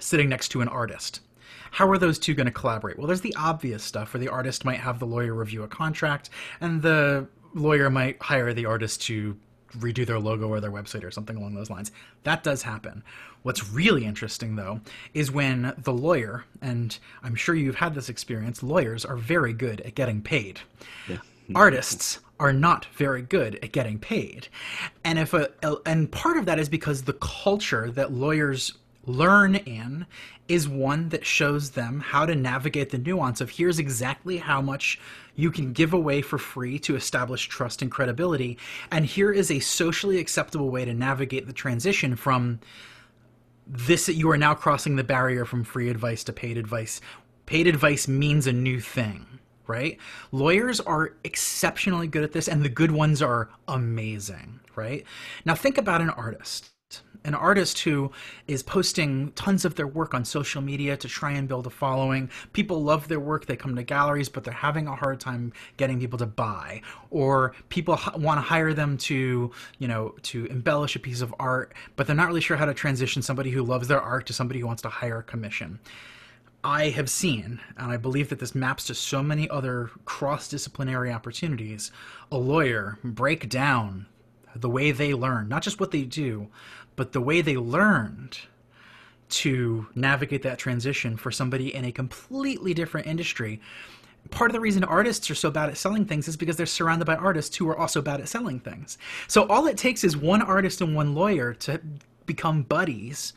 sitting 0.00 0.28
next 0.28 0.48
to 0.48 0.60
an 0.60 0.68
artist. 0.68 1.20
How 1.70 1.90
are 1.90 1.98
those 1.98 2.18
two 2.18 2.34
going 2.34 2.46
to 2.46 2.52
collaborate? 2.52 2.96
Well, 2.96 3.06
there's 3.06 3.20
the 3.20 3.34
obvious 3.36 3.82
stuff 3.82 4.14
where 4.14 4.20
the 4.20 4.28
artist 4.28 4.64
might 4.64 4.80
have 4.80 4.98
the 4.98 5.06
lawyer 5.06 5.34
review 5.34 5.62
a 5.64 5.68
contract 5.68 6.30
and 6.60 6.80
the 6.80 7.26
lawyer 7.54 7.90
might 7.90 8.20
hire 8.22 8.52
the 8.52 8.66
artist 8.66 9.02
to 9.02 9.36
redo 9.76 10.06
their 10.06 10.18
logo 10.18 10.48
or 10.48 10.60
their 10.60 10.70
website 10.70 11.04
or 11.04 11.10
something 11.10 11.36
along 11.36 11.54
those 11.54 11.70
lines. 11.70 11.92
That 12.24 12.42
does 12.42 12.62
happen. 12.62 13.02
What's 13.42 13.68
really 13.70 14.04
interesting, 14.04 14.56
though, 14.56 14.80
is 15.14 15.30
when 15.30 15.74
the 15.78 15.92
lawyer, 15.92 16.44
and 16.60 16.98
I'm 17.22 17.34
sure 17.34 17.54
you've 17.54 17.76
had 17.76 17.94
this 17.94 18.08
experience, 18.08 18.62
lawyers 18.62 19.04
are 19.04 19.16
very 19.16 19.52
good 19.52 19.80
at 19.82 19.94
getting 19.94 20.22
paid. 20.22 20.60
Yeah. 21.08 21.18
Artists 21.54 22.20
are 22.40 22.52
not 22.52 22.86
very 22.94 23.22
good 23.22 23.58
at 23.62 23.72
getting 23.72 23.98
paid. 23.98 24.48
And 25.04 25.18
if 25.18 25.34
a, 25.34 25.50
and 25.86 26.10
part 26.10 26.36
of 26.36 26.46
that 26.46 26.58
is 26.58 26.68
because 26.68 27.02
the 27.02 27.14
culture 27.14 27.90
that 27.90 28.12
lawyers 28.12 28.74
learn 29.08 29.56
in 29.56 30.06
is 30.48 30.68
one 30.68 31.08
that 31.10 31.26
shows 31.26 31.70
them 31.70 32.00
how 32.00 32.24
to 32.26 32.34
navigate 32.34 32.90
the 32.90 32.98
nuance 32.98 33.40
of 33.40 33.50
here's 33.50 33.78
exactly 33.78 34.38
how 34.38 34.60
much 34.62 34.98
you 35.34 35.50
can 35.50 35.72
give 35.72 35.92
away 35.92 36.22
for 36.22 36.38
free 36.38 36.78
to 36.78 36.96
establish 36.96 37.48
trust 37.48 37.82
and 37.82 37.90
credibility. 37.90 38.58
And 38.90 39.04
here 39.06 39.32
is 39.32 39.50
a 39.50 39.60
socially 39.60 40.18
acceptable 40.18 40.70
way 40.70 40.84
to 40.84 40.94
navigate 40.94 41.46
the 41.46 41.52
transition 41.52 42.16
from 42.16 42.60
this 43.66 44.06
that 44.06 44.14
you 44.14 44.30
are 44.30 44.38
now 44.38 44.54
crossing 44.54 44.96
the 44.96 45.04
barrier 45.04 45.44
from 45.44 45.64
free 45.64 45.90
advice 45.90 46.24
to 46.24 46.32
paid 46.32 46.56
advice. 46.56 47.00
Paid 47.46 47.66
advice 47.66 48.08
means 48.08 48.46
a 48.46 48.52
new 48.52 48.80
thing, 48.80 49.26
right? 49.66 49.98
Lawyers 50.32 50.80
are 50.80 51.14
exceptionally 51.24 52.06
good 52.06 52.24
at 52.24 52.32
this, 52.32 52.48
and 52.48 52.62
the 52.62 52.68
good 52.68 52.90
ones 52.90 53.22
are 53.22 53.50
amazing, 53.68 54.60
right? 54.74 55.04
Now, 55.44 55.54
think 55.54 55.78
about 55.78 56.00
an 56.00 56.10
artist 56.10 56.70
an 57.28 57.34
artist 57.34 57.80
who 57.80 58.10
is 58.46 58.62
posting 58.62 59.30
tons 59.32 59.66
of 59.66 59.74
their 59.74 59.86
work 59.86 60.14
on 60.14 60.24
social 60.24 60.62
media 60.62 60.96
to 60.96 61.06
try 61.06 61.30
and 61.32 61.46
build 61.46 61.66
a 61.66 61.70
following. 61.70 62.30
People 62.54 62.82
love 62.82 63.06
their 63.06 63.20
work, 63.20 63.44
they 63.44 63.54
come 63.54 63.76
to 63.76 63.82
galleries, 63.82 64.30
but 64.30 64.44
they're 64.44 64.54
having 64.54 64.88
a 64.88 64.96
hard 64.96 65.20
time 65.20 65.52
getting 65.76 66.00
people 66.00 66.18
to 66.18 66.26
buy. 66.26 66.80
Or 67.10 67.54
people 67.68 68.00
want 68.16 68.38
to 68.38 68.42
hire 68.42 68.72
them 68.72 68.96
to, 68.98 69.52
you 69.78 69.88
know, 69.88 70.14
to 70.22 70.46
embellish 70.46 70.96
a 70.96 71.00
piece 71.00 71.20
of 71.20 71.34
art, 71.38 71.74
but 71.96 72.06
they're 72.06 72.16
not 72.16 72.28
really 72.28 72.40
sure 72.40 72.56
how 72.56 72.64
to 72.64 72.74
transition 72.74 73.20
somebody 73.20 73.50
who 73.50 73.62
loves 73.62 73.88
their 73.88 74.00
art 74.00 74.26
to 74.26 74.32
somebody 74.32 74.60
who 74.60 74.66
wants 74.66 74.82
to 74.82 74.88
hire 74.88 75.18
a 75.18 75.22
commission. 75.22 75.78
I 76.64 76.88
have 76.88 77.10
seen, 77.10 77.60
and 77.76 77.92
I 77.92 77.98
believe 77.98 78.30
that 78.30 78.40
this 78.40 78.54
maps 78.54 78.86
to 78.86 78.94
so 78.94 79.22
many 79.22 79.50
other 79.50 79.90
cross 80.06 80.48
disciplinary 80.48 81.12
opportunities, 81.12 81.92
a 82.32 82.38
lawyer 82.38 82.98
break 83.04 83.50
down 83.50 84.06
the 84.56 84.68
way 84.70 84.90
they 84.90 85.14
learn, 85.14 85.48
not 85.48 85.62
just 85.62 85.78
what 85.78 85.90
they 85.90 86.02
do, 86.02 86.48
but 86.98 87.12
the 87.12 87.20
way 87.20 87.40
they 87.40 87.56
learned 87.56 88.38
to 89.30 89.86
navigate 89.94 90.42
that 90.42 90.58
transition 90.58 91.16
for 91.16 91.30
somebody 91.30 91.74
in 91.74 91.84
a 91.84 91.92
completely 91.92 92.74
different 92.74 93.06
industry 93.06 93.60
part 94.30 94.50
of 94.50 94.52
the 94.52 94.60
reason 94.60 94.84
artists 94.84 95.30
are 95.30 95.34
so 95.34 95.50
bad 95.50 95.68
at 95.68 95.78
selling 95.78 96.04
things 96.04 96.28
is 96.28 96.36
because 96.36 96.56
they're 96.56 96.66
surrounded 96.66 97.06
by 97.06 97.14
artists 97.14 97.56
who 97.56 97.68
are 97.68 97.78
also 97.78 98.02
bad 98.02 98.20
at 98.20 98.28
selling 98.28 98.60
things. 98.60 98.98
So 99.26 99.46
all 99.46 99.66
it 99.66 99.78
takes 99.78 100.04
is 100.04 100.16
one 100.16 100.42
artist 100.42 100.80
and 100.80 100.94
one 100.94 101.14
lawyer 101.14 101.54
to 101.54 101.80
become 102.26 102.62
buddies 102.62 103.32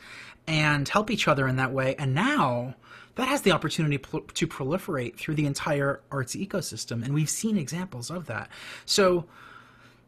and 0.46 0.88
help 0.88 1.10
each 1.10 1.28
other 1.28 1.48
in 1.48 1.56
that 1.56 1.72
way. 1.72 1.94
And 1.98 2.14
now 2.14 2.74
that 3.14 3.28
has 3.28 3.42
the 3.42 3.52
opportunity 3.52 3.98
to 3.98 4.46
proliferate 4.46 5.16
through 5.16 5.34
the 5.36 5.46
entire 5.46 6.00
arts 6.10 6.34
ecosystem. 6.34 7.04
And 7.04 7.14
we've 7.14 7.30
seen 7.30 7.56
examples 7.56 8.10
of 8.10 8.26
that. 8.26 8.50
So 8.84 9.26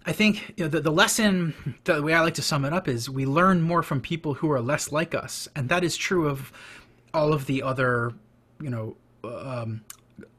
I 0.06 0.12
think 0.12 0.54
you 0.56 0.64
know, 0.64 0.68
the, 0.68 0.80
the 0.80 0.92
lesson, 0.92 1.54
the 1.84 2.02
way 2.02 2.12
I 2.12 2.20
like 2.20 2.34
to 2.34 2.42
sum 2.42 2.64
it 2.64 2.72
up 2.72 2.88
is 2.88 3.08
we 3.08 3.24
learn 3.24 3.62
more 3.62 3.82
from 3.82 4.00
people 4.00 4.34
who 4.34 4.50
are 4.50 4.60
less 4.60 4.92
like 4.92 5.14
us. 5.14 5.48
And 5.56 5.68
that 5.70 5.82
is 5.82 5.96
true 5.96 6.28
of 6.28 6.52
all 7.14 7.32
of 7.32 7.46
the 7.46 7.62
other, 7.62 8.12
you 8.60 8.70
know, 8.70 8.96
um, 9.24 9.82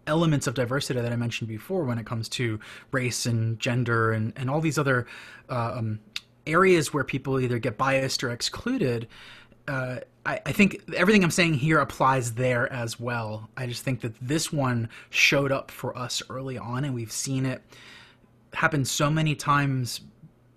elements 0.07 0.45
of 0.45 0.53
diversity 0.53 1.01
that 1.01 1.11
I 1.11 1.15
mentioned 1.15 1.47
before 1.47 1.83
when 1.83 1.97
it 1.97 2.05
comes 2.05 2.29
to 2.29 2.59
race 2.91 3.25
and 3.25 3.59
gender 3.59 4.11
and, 4.11 4.33
and 4.35 4.49
all 4.49 4.61
these 4.61 4.77
other 4.77 5.07
uh, 5.49 5.75
um, 5.77 5.99
areas 6.45 6.93
where 6.93 7.03
people 7.03 7.39
either 7.39 7.57
get 7.57 7.77
biased 7.77 8.23
or 8.23 8.31
excluded. 8.31 9.07
Uh, 9.67 9.97
I, 10.27 10.39
I, 10.45 10.51
think 10.51 10.79
everything 10.95 11.23
I'm 11.23 11.31
saying 11.31 11.55
here 11.55 11.79
applies 11.79 12.33
there 12.33 12.71
as 12.71 12.99
well. 12.99 13.49
I 13.57 13.65
just 13.65 13.83
think 13.83 14.01
that 14.01 14.13
this 14.21 14.53
one 14.53 14.89
showed 15.09 15.51
up 15.51 15.71
for 15.71 15.97
us 15.97 16.21
early 16.29 16.55
on, 16.55 16.85
and 16.85 16.93
we've 16.93 17.11
seen 17.11 17.47
it 17.47 17.63
happens 18.55 18.89
so 18.89 19.09
many 19.09 19.35
times 19.35 20.01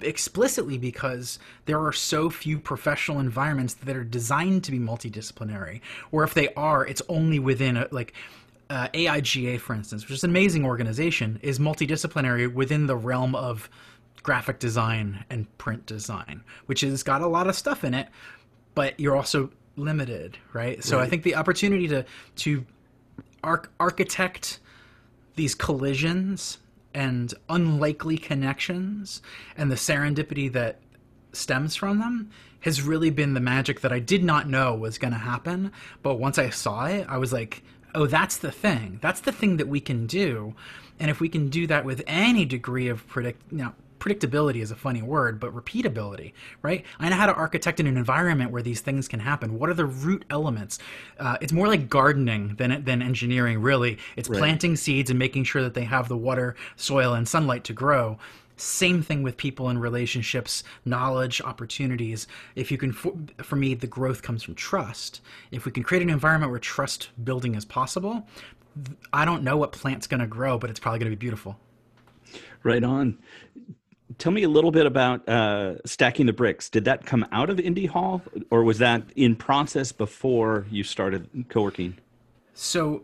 explicitly 0.01 0.79
because 0.79 1.39
there 1.67 1.85
are 1.85 1.93
so 1.93 2.31
few 2.31 2.59
professional 2.59 3.19
environments 3.19 3.75
that 3.75 3.97
are 3.97 4.05
designed 4.05 4.65
to 4.65 4.71
be 4.71 4.79
multidisciplinary 4.79 5.81
or 6.13 6.23
if 6.23 6.35
they 6.35 6.53
are 6.55 6.87
it's 6.87 7.03
only 7.09 7.39
within 7.39 7.77
a 7.77 7.89
like 7.91 8.13
uh, 8.71 8.89
AIGA 8.89 9.59
for 9.61 9.75
instance 9.75 10.05
which 10.05 10.13
is 10.13 10.25
an 10.25 10.31
amazing 10.31 10.65
organization 10.65 11.41
is 11.43 11.59
multidisciplinary 11.59 12.53
within 12.53 12.87
the 12.87 12.97
realm 12.97 13.35
of 13.35 13.69
graphic 14.23 14.59
design 14.59 15.25
and 15.31 15.47
print 15.59 15.85
design 15.87 16.45
which 16.67 16.83
has 16.83 17.03
got 17.03 17.21
a 17.21 17.27
lot 17.27 17.49
of 17.49 17.57
stuff 17.57 17.83
in 17.83 17.95
it 17.95 18.09
but 18.75 18.99
you're 19.01 19.17
also 19.17 19.51
limited 19.77 20.39
right 20.53 20.85
so 20.85 20.97
right. 20.99 21.07
i 21.07 21.09
think 21.09 21.23
the 21.23 21.35
opportunity 21.35 21.89
to 21.89 22.05
to 22.37 22.65
arch- 23.43 23.71
architect 23.81 24.61
these 25.35 25.55
collisions 25.55 26.59
and 26.95 27.33
unlikely 27.49 28.19
connections 28.19 29.23
and 29.57 29.71
the 29.71 29.77
serendipity 29.77 30.53
that 30.53 30.81
stems 31.33 31.77
from 31.77 31.99
them 31.99 32.31
has 32.61 32.83
really 32.83 33.11
been 33.11 33.35
the 33.35 33.41
magic 33.41 33.81
that 33.81 33.93
I 33.93 34.01
did 34.01 34.25
not 34.25 34.49
know 34.49 34.75
was 34.75 34.99
going 34.99 35.13
to 35.13 35.19
happen. 35.19 35.73
But 36.03 36.17
once 36.17 36.39
I 36.39 36.51
saw 36.51 36.87
it, 36.87 37.07
I 37.09 37.19
was 37.19 37.33
like, 37.33 37.63
oh, 37.95 38.07
that's 38.07 38.39
the 38.39 38.51
thing. 38.51 38.99
That's 39.01 39.21
the 39.21 39.33
thing 39.33 39.59
that 39.59 39.69
we 39.69 39.81
can 39.81 40.07
do. 40.07 40.55
And 40.99 41.11
if 41.11 41.21
we 41.21 41.29
can 41.29 41.49
do 41.49 41.67
that 41.69 41.85
with 41.85 42.03
any 42.07 42.45
degree 42.45 42.89
of 42.89 43.07
predict, 43.07 43.41
you 43.53 43.59
know, 43.59 43.73
predictability 43.99 44.63
is 44.63 44.71
a 44.71 44.77
funny 44.77 45.03
word, 45.03 45.41
but 45.41 45.55
repeatability, 45.55 46.33
right? 46.63 46.85
I 46.99 47.09
know 47.09 47.17
how 47.17 47.27
to 47.27 47.35
architect 47.35 47.81
in 47.81 47.87
an 47.87 47.97
environment 47.97 48.51
where 48.51 48.63
these 48.63 48.81
things 48.81 49.09
can 49.09 49.21
happen. 49.21 49.59
What 49.59 49.71
are 49.71 49.75
the 49.75 49.87
root 49.87 50.25
elements? 50.31 50.79
Uh, 51.19 51.37
it's 51.41 51.53
more 51.53 51.69
like 51.69 51.89
gardening 51.89 52.55
than 52.57 52.85
than 52.85 53.03
engineering, 53.03 53.61
really. 53.61 53.99
It's 54.17 54.29
right. 54.29 54.39
planting 54.39 54.77
seeds 54.77 55.11
and 55.11 55.19
making 55.19 55.45
sure 55.45 55.63
that 55.63 55.75
they 55.75 55.85
have 55.85 56.09
the 56.09 56.17
water, 56.17 56.57
soil, 56.77 57.15
and 57.15 57.29
sunlight 57.29 57.65
to 57.65 57.73
grow. 57.73 58.19
Same 58.57 59.03
thing 59.03 59.23
with 59.23 59.37
people 59.37 59.69
and 59.69 59.81
relationships, 59.81 60.65
knowledge, 60.85 61.41
opportunities. 61.41 62.27
If 62.57 62.73
you 62.73 62.79
can, 62.79 62.93
for, 62.93 63.15
for 63.41 63.55
me, 63.55 63.75
the 63.75 63.87
growth 63.87 64.23
comes 64.23 64.43
from 64.43 64.57
trust. 64.57 65.21
If 65.53 65.65
we 65.65 65.71
can 65.71 65.85
create 65.85 66.03
an 66.03 66.11
environment 66.11 66.51
where 66.51 66.59
trust 66.59 67.11
building 67.23 67.55
is 67.55 67.65
possible, 67.65 68.27
I 69.13 69.25
don't 69.25 69.45
know 69.45 69.57
what 69.57 69.71
plant's 69.71 70.09
going 70.09 70.21
to 70.21 70.27
grow, 70.27 70.59
but 70.59 70.71
it's 70.71 70.81
probably 70.81 70.99
going 70.99 71.11
to 71.11 71.17
be 71.17 71.21
beautiful. 71.21 71.57
Right 72.65 72.83
on 72.83 73.19
tell 74.17 74.33
me 74.33 74.43
a 74.43 74.49
little 74.49 74.71
bit 74.71 74.87
about 74.87 75.29
uh, 75.29 75.77
stacking 75.85 76.27
the 76.27 76.33
bricks. 76.33 76.71
Did 76.71 76.85
that 76.87 77.05
come 77.05 77.27
out 77.31 77.51
of 77.51 77.61
Indy 77.61 77.87
Hall, 77.87 78.23
or 78.51 78.65
was 78.65 78.79
that 78.79 79.03
in 79.17 79.37
process 79.37 79.93
before 79.93 80.67
you 80.71 80.83
started 80.83 81.29
co-working? 81.49 81.97
So, 82.55 83.03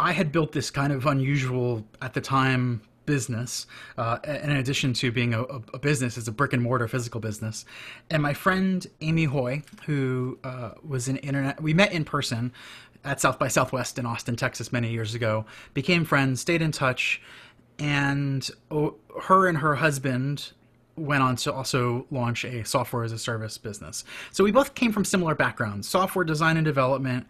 I 0.00 0.12
had 0.12 0.32
built 0.32 0.52
this 0.52 0.70
kind 0.70 0.92
of 0.92 1.06
unusual 1.06 1.84
at 2.00 2.14
the 2.14 2.20
time 2.20 2.82
business. 3.08 3.66
Uh, 3.96 4.18
in 4.24 4.50
addition 4.50 4.92
to 4.92 5.10
being 5.10 5.32
a, 5.32 5.42
a, 5.42 5.78
business, 5.78 6.18
it's 6.18 6.28
a 6.28 6.32
brick 6.32 6.52
and 6.52 6.62
mortar 6.62 6.86
physical 6.86 7.20
business. 7.20 7.64
And 8.10 8.22
my 8.22 8.34
friend 8.34 8.86
Amy 9.00 9.24
Hoy, 9.24 9.62
who 9.86 10.38
uh, 10.44 10.72
was 10.86 11.08
an 11.08 11.16
internet, 11.16 11.60
we 11.60 11.72
met 11.72 11.90
in 11.90 12.04
person 12.04 12.52
at 13.04 13.18
South 13.18 13.38
by 13.38 13.48
Southwest 13.48 13.98
in 13.98 14.04
Austin, 14.04 14.36
Texas, 14.36 14.72
many 14.72 14.90
years 14.90 15.14
ago. 15.14 15.46
Became 15.72 16.04
friends, 16.04 16.42
stayed 16.42 16.60
in 16.60 16.70
touch, 16.70 17.22
and 17.78 18.48
oh, 18.70 18.96
her 19.22 19.48
and 19.48 19.58
her 19.58 19.76
husband 19.76 20.52
went 20.96 21.22
on 21.22 21.36
to 21.36 21.52
also 21.52 22.06
launch 22.10 22.44
a 22.44 22.64
software 22.64 23.04
as 23.04 23.12
a 23.12 23.18
service 23.18 23.56
business. 23.56 24.04
So 24.32 24.42
we 24.42 24.50
both 24.50 24.74
came 24.74 24.92
from 24.92 25.04
similar 25.04 25.34
backgrounds 25.34 25.88
software 25.88 26.24
design 26.24 26.56
and 26.56 26.64
development 26.64 27.26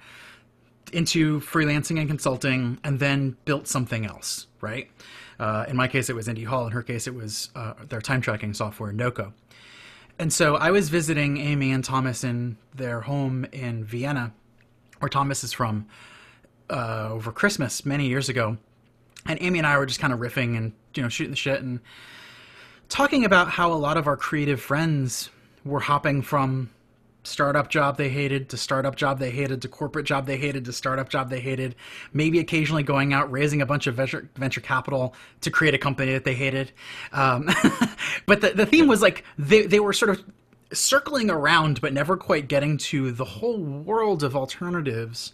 into 0.92 1.40
freelancing 1.40 1.98
and 1.98 2.08
consulting, 2.08 2.78
and 2.82 2.98
then 2.98 3.36
built 3.44 3.68
something 3.68 4.06
else, 4.06 4.46
right? 4.60 4.90
Uh, 5.38 5.66
in 5.68 5.76
my 5.76 5.86
case, 5.86 6.08
it 6.08 6.16
was 6.16 6.28
Indy 6.28 6.44
Hall. 6.44 6.66
In 6.66 6.72
her 6.72 6.82
case, 6.82 7.06
it 7.06 7.14
was 7.14 7.50
uh, 7.54 7.74
their 7.88 8.00
time 8.00 8.20
tracking 8.20 8.54
software, 8.54 8.92
Noko. 8.92 9.32
And 10.18 10.32
so 10.32 10.56
I 10.56 10.70
was 10.70 10.88
visiting 10.88 11.36
Amy 11.36 11.70
and 11.70 11.84
Thomas 11.84 12.24
in 12.24 12.56
their 12.74 13.02
home 13.02 13.44
in 13.52 13.84
Vienna, 13.84 14.32
where 14.98 15.08
Thomas 15.08 15.44
is 15.44 15.52
from, 15.52 15.86
uh, 16.70 17.08
over 17.10 17.30
Christmas 17.30 17.86
many 17.86 18.08
years 18.08 18.28
ago 18.28 18.58
and 19.26 19.38
Amy 19.40 19.58
and 19.58 19.66
I 19.66 19.78
were 19.78 19.86
just 19.86 20.00
kind 20.00 20.12
of 20.12 20.18
riffing 20.20 20.56
and 20.56 20.72
you 20.94 21.02
know 21.02 21.08
shooting 21.08 21.32
the 21.32 21.36
shit 21.36 21.62
and 21.62 21.80
talking 22.88 23.24
about 23.24 23.50
how 23.50 23.72
a 23.72 23.74
lot 23.74 23.96
of 23.96 24.06
our 24.06 24.16
creative 24.16 24.60
friends 24.60 25.30
were 25.64 25.80
hopping 25.80 26.22
from 26.22 26.70
startup 27.24 27.68
job 27.68 27.96
they 27.96 28.08
hated 28.08 28.48
to 28.48 28.56
startup 28.56 28.96
job 28.96 29.18
they 29.18 29.30
hated 29.30 29.60
to 29.60 29.68
corporate 29.68 30.06
job 30.06 30.26
they 30.26 30.38
hated 30.38 30.64
to 30.64 30.72
startup 30.72 31.08
job 31.08 31.28
they 31.28 31.40
hated 31.40 31.74
maybe 32.12 32.38
occasionally 32.38 32.82
going 32.82 33.12
out 33.12 33.30
raising 33.30 33.60
a 33.60 33.66
bunch 33.66 33.86
of 33.86 33.94
venture, 33.94 34.28
venture 34.36 34.60
capital 34.60 35.14
to 35.42 35.50
create 35.50 35.74
a 35.74 35.78
company 35.78 36.12
that 36.12 36.24
they 36.24 36.34
hated. 36.34 36.72
Um, 37.12 37.50
but 38.26 38.40
the, 38.40 38.52
the 38.54 38.66
theme 38.66 38.86
was 38.86 39.02
like 39.02 39.24
they, 39.36 39.66
they 39.66 39.80
were 39.80 39.92
sort 39.92 40.10
of 40.10 40.24
circling 40.72 41.30
around 41.30 41.80
but 41.80 41.92
never 41.92 42.16
quite 42.16 42.48
getting 42.48 42.76
to 42.76 43.10
the 43.12 43.24
whole 43.24 43.58
world 43.58 44.22
of 44.22 44.34
alternatives 44.34 45.32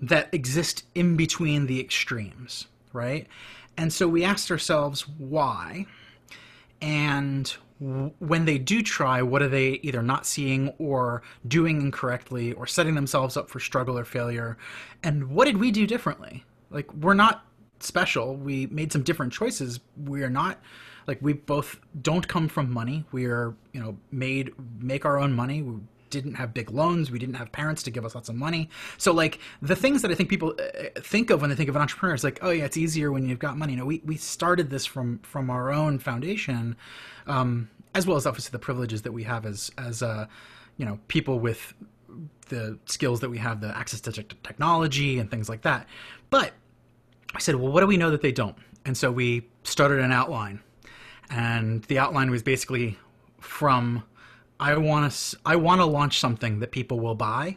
that 0.00 0.28
exist 0.32 0.84
in 0.94 1.16
between 1.16 1.66
the 1.66 1.80
extremes 1.80 2.66
right 2.92 3.26
and 3.76 3.92
so 3.92 4.08
we 4.08 4.24
asked 4.24 4.50
ourselves 4.50 5.08
why 5.18 5.86
and 6.82 7.56
when 7.80 8.44
they 8.44 8.58
do 8.58 8.82
try, 8.82 9.22
what 9.22 9.40
are 9.40 9.48
they 9.48 9.80
either 9.82 10.02
not 10.02 10.26
seeing 10.26 10.68
or 10.78 11.22
doing 11.48 11.80
incorrectly 11.80 12.52
or 12.52 12.66
setting 12.66 12.94
themselves 12.94 13.38
up 13.38 13.48
for 13.48 13.58
struggle 13.58 13.98
or 13.98 14.04
failure? 14.04 14.58
And 15.02 15.30
what 15.30 15.46
did 15.46 15.56
we 15.56 15.70
do 15.70 15.86
differently? 15.86 16.44
Like, 16.70 16.92
we're 16.92 17.14
not 17.14 17.46
special. 17.80 18.36
We 18.36 18.66
made 18.66 18.92
some 18.92 19.02
different 19.02 19.32
choices. 19.32 19.80
We 20.04 20.22
are 20.22 20.30
not 20.30 20.60
like 21.06 21.18
we 21.22 21.32
both 21.32 21.80
don't 22.02 22.28
come 22.28 22.48
from 22.48 22.70
money. 22.70 23.04
We 23.12 23.24
are, 23.24 23.54
you 23.72 23.80
know, 23.80 23.96
made 24.12 24.52
make 24.78 25.06
our 25.06 25.18
own 25.18 25.32
money. 25.32 25.62
We 25.62 25.80
didn't 26.10 26.34
have 26.34 26.52
big 26.52 26.70
loans. 26.70 27.10
We 27.10 27.18
didn't 27.18 27.36
have 27.36 27.50
parents 27.52 27.82
to 27.84 27.90
give 27.90 28.04
us 28.04 28.14
lots 28.14 28.28
of 28.28 28.34
money. 28.34 28.68
So 28.98 29.12
like 29.12 29.38
the 29.62 29.76
things 29.76 30.02
that 30.02 30.10
I 30.10 30.14
think 30.14 30.28
people 30.28 30.54
uh, 30.58 31.00
think 31.00 31.30
of 31.30 31.40
when 31.40 31.50
they 31.50 31.56
think 31.56 31.68
of 31.68 31.76
an 31.76 31.82
entrepreneur 31.82 32.14
is 32.14 32.24
like, 32.24 32.38
oh 32.42 32.50
yeah, 32.50 32.64
it's 32.64 32.76
easier 32.76 33.12
when 33.12 33.26
you've 33.26 33.38
got 33.38 33.56
money. 33.56 33.72
You 33.72 33.78
know, 33.78 33.86
we 33.86 34.02
we 34.04 34.16
started 34.16 34.70
this 34.70 34.86
from 34.86 35.20
from 35.20 35.50
our 35.50 35.72
own 35.72 35.98
foundation 35.98 36.76
um, 37.26 37.70
as 37.94 38.06
well 38.06 38.16
as 38.16 38.26
obviously 38.26 38.52
the 38.52 38.58
privileges 38.58 39.02
that 39.02 39.12
we 39.12 39.22
have 39.24 39.46
as 39.46 39.70
as 39.78 40.02
uh, 40.02 40.26
you 40.76 40.84
know 40.84 40.98
people 41.08 41.38
with 41.38 41.74
the 42.48 42.78
skills 42.86 43.20
that 43.20 43.30
we 43.30 43.38
have, 43.38 43.60
the 43.60 43.76
access 43.76 44.00
to 44.00 44.12
technology 44.12 45.18
and 45.18 45.30
things 45.30 45.48
like 45.48 45.62
that. 45.62 45.86
But 46.30 46.52
I 47.32 47.38
said, 47.38 47.54
well, 47.54 47.70
what 47.70 47.80
do 47.80 47.86
we 47.86 47.96
know 47.96 48.10
that 48.10 48.22
they 48.22 48.32
don't? 48.32 48.56
And 48.84 48.96
so 48.96 49.12
we 49.12 49.46
started 49.62 50.00
an 50.00 50.10
outline, 50.10 50.60
and 51.30 51.84
the 51.84 51.98
outline 51.98 52.30
was 52.30 52.42
basically 52.42 52.98
from 53.40 54.02
I 54.60 54.76
want 54.76 55.10
to 55.10 55.38
I 55.44 55.56
want 55.56 55.80
to 55.80 55.86
launch 55.86 56.20
something 56.20 56.60
that 56.60 56.70
people 56.70 57.00
will 57.00 57.14
buy 57.14 57.56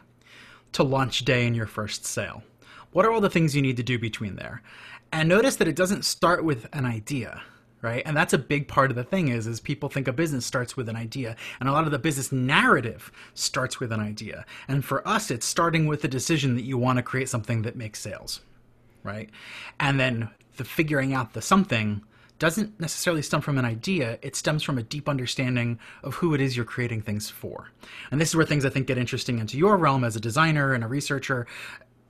to 0.72 0.82
launch 0.82 1.24
day 1.24 1.46
in 1.46 1.54
your 1.54 1.66
first 1.66 2.06
sale. 2.06 2.42
What 2.92 3.04
are 3.04 3.12
all 3.12 3.20
the 3.20 3.30
things 3.30 3.54
you 3.54 3.62
need 3.62 3.76
to 3.76 3.82
do 3.82 3.98
between 3.98 4.36
there? 4.36 4.62
And 5.12 5.28
notice 5.28 5.56
that 5.56 5.68
it 5.68 5.76
doesn't 5.76 6.04
start 6.04 6.44
with 6.44 6.66
an 6.72 6.86
idea 6.86 7.42
right 7.82 8.02
and 8.06 8.16
that's 8.16 8.32
a 8.32 8.38
big 8.38 8.66
part 8.66 8.90
of 8.90 8.96
the 8.96 9.04
thing 9.04 9.28
is 9.28 9.46
is 9.46 9.60
people 9.60 9.90
think 9.90 10.08
a 10.08 10.12
business 10.12 10.46
starts 10.46 10.74
with 10.74 10.88
an 10.88 10.96
idea 10.96 11.36
and 11.60 11.68
a 11.68 11.72
lot 11.72 11.84
of 11.84 11.90
the 11.90 11.98
business 11.98 12.32
narrative 12.32 13.12
starts 13.34 13.78
with 13.78 13.92
an 13.92 14.00
idea 14.00 14.46
and 14.68 14.84
for 14.84 15.06
us 15.06 15.30
it's 15.30 15.44
starting 15.44 15.86
with 15.86 16.00
the 16.00 16.08
decision 16.08 16.54
that 16.54 16.64
you 16.64 16.78
want 16.78 16.96
to 16.96 17.02
create 17.02 17.28
something 17.28 17.60
that 17.60 17.76
makes 17.76 18.00
sales 18.00 18.40
right 19.02 19.28
and 19.78 20.00
then 20.00 20.30
the 20.56 20.64
figuring 20.64 21.12
out 21.12 21.34
the 21.34 21.42
something 21.42 22.02
doesn't 22.38 22.78
necessarily 22.80 23.22
stem 23.22 23.40
from 23.40 23.58
an 23.58 23.64
idea, 23.64 24.18
it 24.22 24.34
stems 24.34 24.62
from 24.62 24.78
a 24.78 24.82
deep 24.82 25.08
understanding 25.08 25.78
of 26.02 26.14
who 26.14 26.34
it 26.34 26.40
is 26.40 26.56
you're 26.56 26.64
creating 26.64 27.02
things 27.02 27.30
for. 27.30 27.70
And 28.10 28.20
this 28.20 28.30
is 28.30 28.36
where 28.36 28.44
things 28.44 28.64
I 28.64 28.70
think 28.70 28.86
get 28.86 28.98
interesting 28.98 29.38
into 29.38 29.56
your 29.56 29.76
realm 29.76 30.04
as 30.04 30.16
a 30.16 30.20
designer 30.20 30.74
and 30.74 30.82
a 30.82 30.88
researcher, 30.88 31.46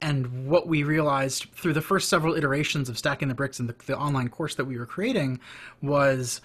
and 0.01 0.47
what 0.47 0.67
we 0.67 0.83
realized 0.83 1.47
through 1.55 1.73
the 1.73 1.81
first 1.81 2.09
several 2.09 2.35
iterations 2.35 2.89
of 2.89 2.99
stacking 2.99 3.29
the 3.29 3.35
bricks 3.35 3.59
and 3.59 3.69
the, 3.69 3.75
the, 3.87 3.97
online 3.97 4.29
course 4.29 4.55
that 4.57 4.67
we 4.67 4.79
were 4.79 4.87
creating 4.87 5.41
was 5.81 6.43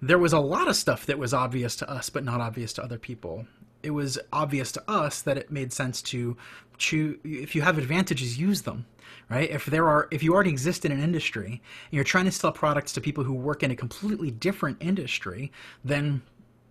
there 0.00 0.18
was 0.18 0.32
a 0.32 0.38
lot 0.38 0.68
of 0.68 0.76
stuff 0.76 1.06
that 1.06 1.18
was 1.18 1.34
obvious 1.34 1.74
to 1.76 1.90
us 1.90 2.10
but 2.10 2.22
not 2.22 2.40
obvious 2.40 2.72
to 2.74 2.82
other 2.82 2.98
people 2.98 3.44
it 3.82 3.90
was 3.90 4.18
obvious 4.32 4.72
to 4.72 4.82
us 4.90 5.22
that 5.22 5.36
it 5.36 5.50
made 5.50 5.72
sense 5.72 6.02
to 6.02 6.36
choose 6.78 7.18
if 7.24 7.54
you 7.54 7.62
have 7.62 7.78
advantages 7.78 8.38
use 8.38 8.62
them 8.62 8.86
right 9.28 9.50
if 9.50 9.66
there 9.66 9.88
are 9.88 10.08
if 10.10 10.22
you 10.22 10.34
already 10.34 10.50
exist 10.50 10.84
in 10.84 10.92
an 10.92 11.02
industry 11.02 11.50
and 11.50 11.92
you're 11.92 12.04
trying 12.04 12.24
to 12.24 12.32
sell 12.32 12.52
products 12.52 12.92
to 12.92 13.00
people 13.00 13.24
who 13.24 13.34
work 13.34 13.62
in 13.62 13.70
a 13.70 13.76
completely 13.76 14.30
different 14.30 14.76
industry 14.80 15.52
then 15.84 16.22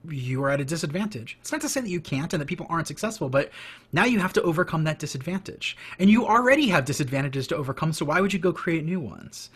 you 0.10 0.44
are 0.44 0.50
at 0.50 0.60
a 0.60 0.66
disadvantage. 0.66 1.38
It's 1.42 1.52
not 1.52 1.62
to 1.62 1.70
say 1.70 1.82
that 1.82 1.90
you 1.90 2.02
can't 2.02 2.34
and 2.34 2.42
that 2.42 2.48
people 2.48 2.66
aren't 2.70 2.88
successful, 2.88 3.30
but 3.30 3.52
now 3.94 4.06
you 4.06 4.20
have 4.20 4.34
to 4.34 4.42
overcome 4.42 4.84
that 4.86 5.00
disadvantage. 5.00 5.78
And 6.00 6.10
you 6.10 6.26
already 6.26 6.68
have 6.70 6.86
disadvantages 6.86 7.48
to 7.48 7.56
overcome, 7.56 7.94
so 7.94 8.06
why 8.06 8.22
would 8.22 8.34
you 8.34 8.40
go 8.40 8.52
create 8.52 8.84
new 8.84 9.00
ones? 9.00 9.50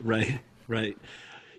Right, 0.00 0.40
right. 0.68 0.98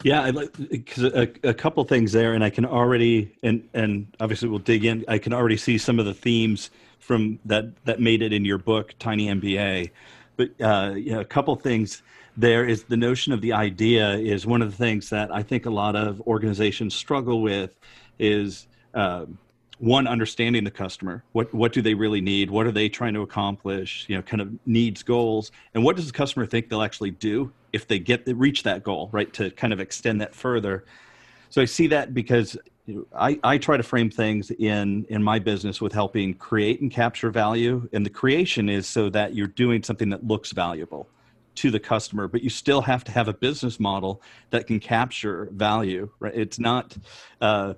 Yeah, 0.03 0.21
I 0.21 0.29
like 0.29 0.51
because 0.69 1.03
a, 1.03 1.29
a 1.43 1.53
couple 1.53 1.83
things 1.83 2.11
there, 2.11 2.33
and 2.33 2.43
I 2.43 2.49
can 2.49 2.65
already 2.65 3.35
and 3.43 3.67
and 3.73 4.07
obviously 4.19 4.49
we'll 4.49 4.59
dig 4.59 4.85
in. 4.85 5.03
I 5.07 5.17
can 5.17 5.33
already 5.33 5.57
see 5.57 5.77
some 5.77 5.99
of 5.99 6.05
the 6.05 6.13
themes 6.13 6.69
from 6.99 7.39
that 7.45 7.65
that 7.85 7.99
made 7.99 8.21
it 8.21 8.33
in 8.33 8.45
your 8.45 8.57
book, 8.57 8.93
Tiny 8.99 9.27
MBA. 9.27 9.91
But 10.35 10.49
uh, 10.61 10.93
you 10.95 11.11
know, 11.11 11.19
a 11.19 11.25
couple 11.25 11.55
things 11.55 12.03
there 12.37 12.65
is 12.65 12.83
the 12.83 12.97
notion 12.97 13.33
of 13.33 13.41
the 13.41 13.53
idea 13.53 14.11
is 14.11 14.45
one 14.45 14.61
of 14.61 14.69
the 14.69 14.77
things 14.77 15.09
that 15.09 15.33
I 15.33 15.41
think 15.41 15.65
a 15.65 15.71
lot 15.71 15.95
of 15.95 16.21
organizations 16.21 16.93
struggle 16.93 17.41
with 17.41 17.71
is 18.19 18.67
uh, 18.93 19.25
one 19.79 20.07
understanding 20.07 20.63
the 20.63 20.71
customer. 20.71 21.23
What 21.33 21.53
what 21.53 21.73
do 21.73 21.81
they 21.81 21.93
really 21.93 22.21
need? 22.21 22.49
What 22.49 22.65
are 22.65 22.71
they 22.71 22.89
trying 22.89 23.13
to 23.13 23.21
accomplish? 23.21 24.05
You 24.07 24.15
know 24.15 24.21
kind 24.21 24.41
of 24.41 24.51
needs 24.65 25.03
goals. 25.03 25.51
And 25.73 25.83
what 25.83 25.95
does 25.95 26.07
the 26.07 26.13
customer 26.13 26.45
think 26.45 26.69
they'll 26.69 26.81
actually 26.81 27.11
do 27.11 27.51
if 27.73 27.87
they 27.87 27.99
get 27.99 28.23
reach 28.27 28.63
that 28.63 28.83
goal 28.83 29.09
right 29.11 29.31
to 29.33 29.51
kind 29.51 29.73
of 29.73 29.79
extend 29.79 30.21
that 30.21 30.33
further? 30.33 30.85
So 31.49 31.61
i 31.61 31.65
see 31.65 31.87
that 31.87 32.13
because 32.13 32.57
I, 33.15 33.39
I 33.43 33.57
try 33.57 33.77
to 33.77 33.83
frame 33.83 34.09
things 34.09 34.51
in 34.51 35.05
in 35.09 35.21
my 35.23 35.39
business 35.39 35.79
with 35.81 35.93
helping 35.93 36.33
create 36.33 36.81
and 36.81 36.91
capture 36.91 37.29
value. 37.29 37.87
And 37.93 38.05
the 38.05 38.09
creation 38.09 38.69
is 38.69 38.87
so 38.87 39.09
that 39.09 39.35
you're 39.35 39.47
doing 39.47 39.83
something 39.83 40.09
that 40.09 40.25
looks 40.25 40.51
valuable 40.51 41.07
to 41.55 41.71
the 41.71 41.79
customer 41.79 42.27
but 42.27 42.43
you 42.43 42.51
still 42.51 42.81
have 42.81 43.03
to 43.03 43.11
have 43.11 43.27
a 43.27 43.33
business 43.33 43.79
model 43.79 44.21
that 44.51 44.67
can 44.67 44.79
capture 44.79 45.49
value 45.53 46.07
right? 46.19 46.35
It's 46.35 46.59
not 46.59 46.95
uh, 47.41 47.73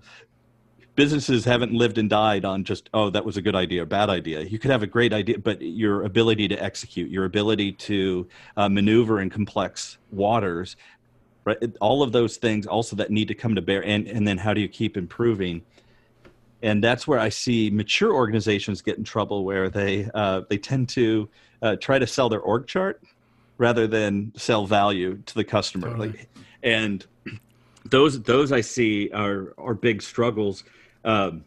businesses 0.99 1.45
haven't 1.45 1.71
lived 1.71 1.97
and 1.97 2.09
died 2.09 2.43
on 2.43 2.65
just 2.65 2.89
oh 2.93 3.09
that 3.09 3.23
was 3.23 3.37
a 3.37 3.41
good 3.41 3.55
idea 3.55 3.81
or 3.81 3.85
bad 3.85 4.09
idea. 4.09 4.41
You 4.41 4.59
could 4.59 4.69
have 4.69 4.83
a 4.83 4.87
great 4.87 5.13
idea 5.13 5.39
but 5.39 5.61
your 5.61 6.03
ability 6.03 6.49
to 6.49 6.61
execute 6.61 7.09
your 7.09 7.23
ability 7.23 7.71
to 7.87 8.27
uh, 8.57 8.67
maneuver 8.67 9.21
in 9.21 9.29
complex 9.29 9.97
waters 10.11 10.75
right? 11.45 11.57
All 11.79 12.03
of 12.03 12.11
those 12.11 12.35
things 12.35 12.67
also 12.67 12.97
that 12.97 13.11
need 13.11 13.29
to 13.29 13.33
come 13.33 13.55
to 13.55 13.61
bear 13.61 13.81
and 13.85 14.09
and 14.09 14.27
then 14.27 14.37
how 14.37 14.53
do 14.53 14.59
you 14.59 14.67
keep 14.67 14.97
improving? 14.97 15.61
And 16.61 16.83
that's 16.83 17.07
where 17.07 17.19
i 17.19 17.29
see 17.29 17.69
mature 17.69 18.11
organizations 18.13 18.81
get 18.81 18.97
in 18.97 19.05
trouble 19.05 19.45
where 19.45 19.69
they 19.69 20.09
uh, 20.13 20.41
they 20.49 20.57
tend 20.57 20.89
to 20.89 21.29
uh, 21.61 21.77
try 21.77 21.97
to 21.97 22.07
sell 22.07 22.27
their 22.27 22.41
org 22.41 22.67
chart 22.67 23.01
rather 23.57 23.87
than 23.87 24.33
sell 24.35 24.65
value 24.65 25.17
to 25.27 25.33
the 25.35 25.45
customer. 25.45 25.91
Totally. 25.91 26.09
like, 26.09 26.29
and 26.61 27.05
those 27.85 28.21
those 28.23 28.51
i 28.51 28.59
see 28.59 29.09
are 29.11 29.53
are 29.57 29.73
big 29.73 30.01
struggles 30.01 30.65
um, 31.03 31.43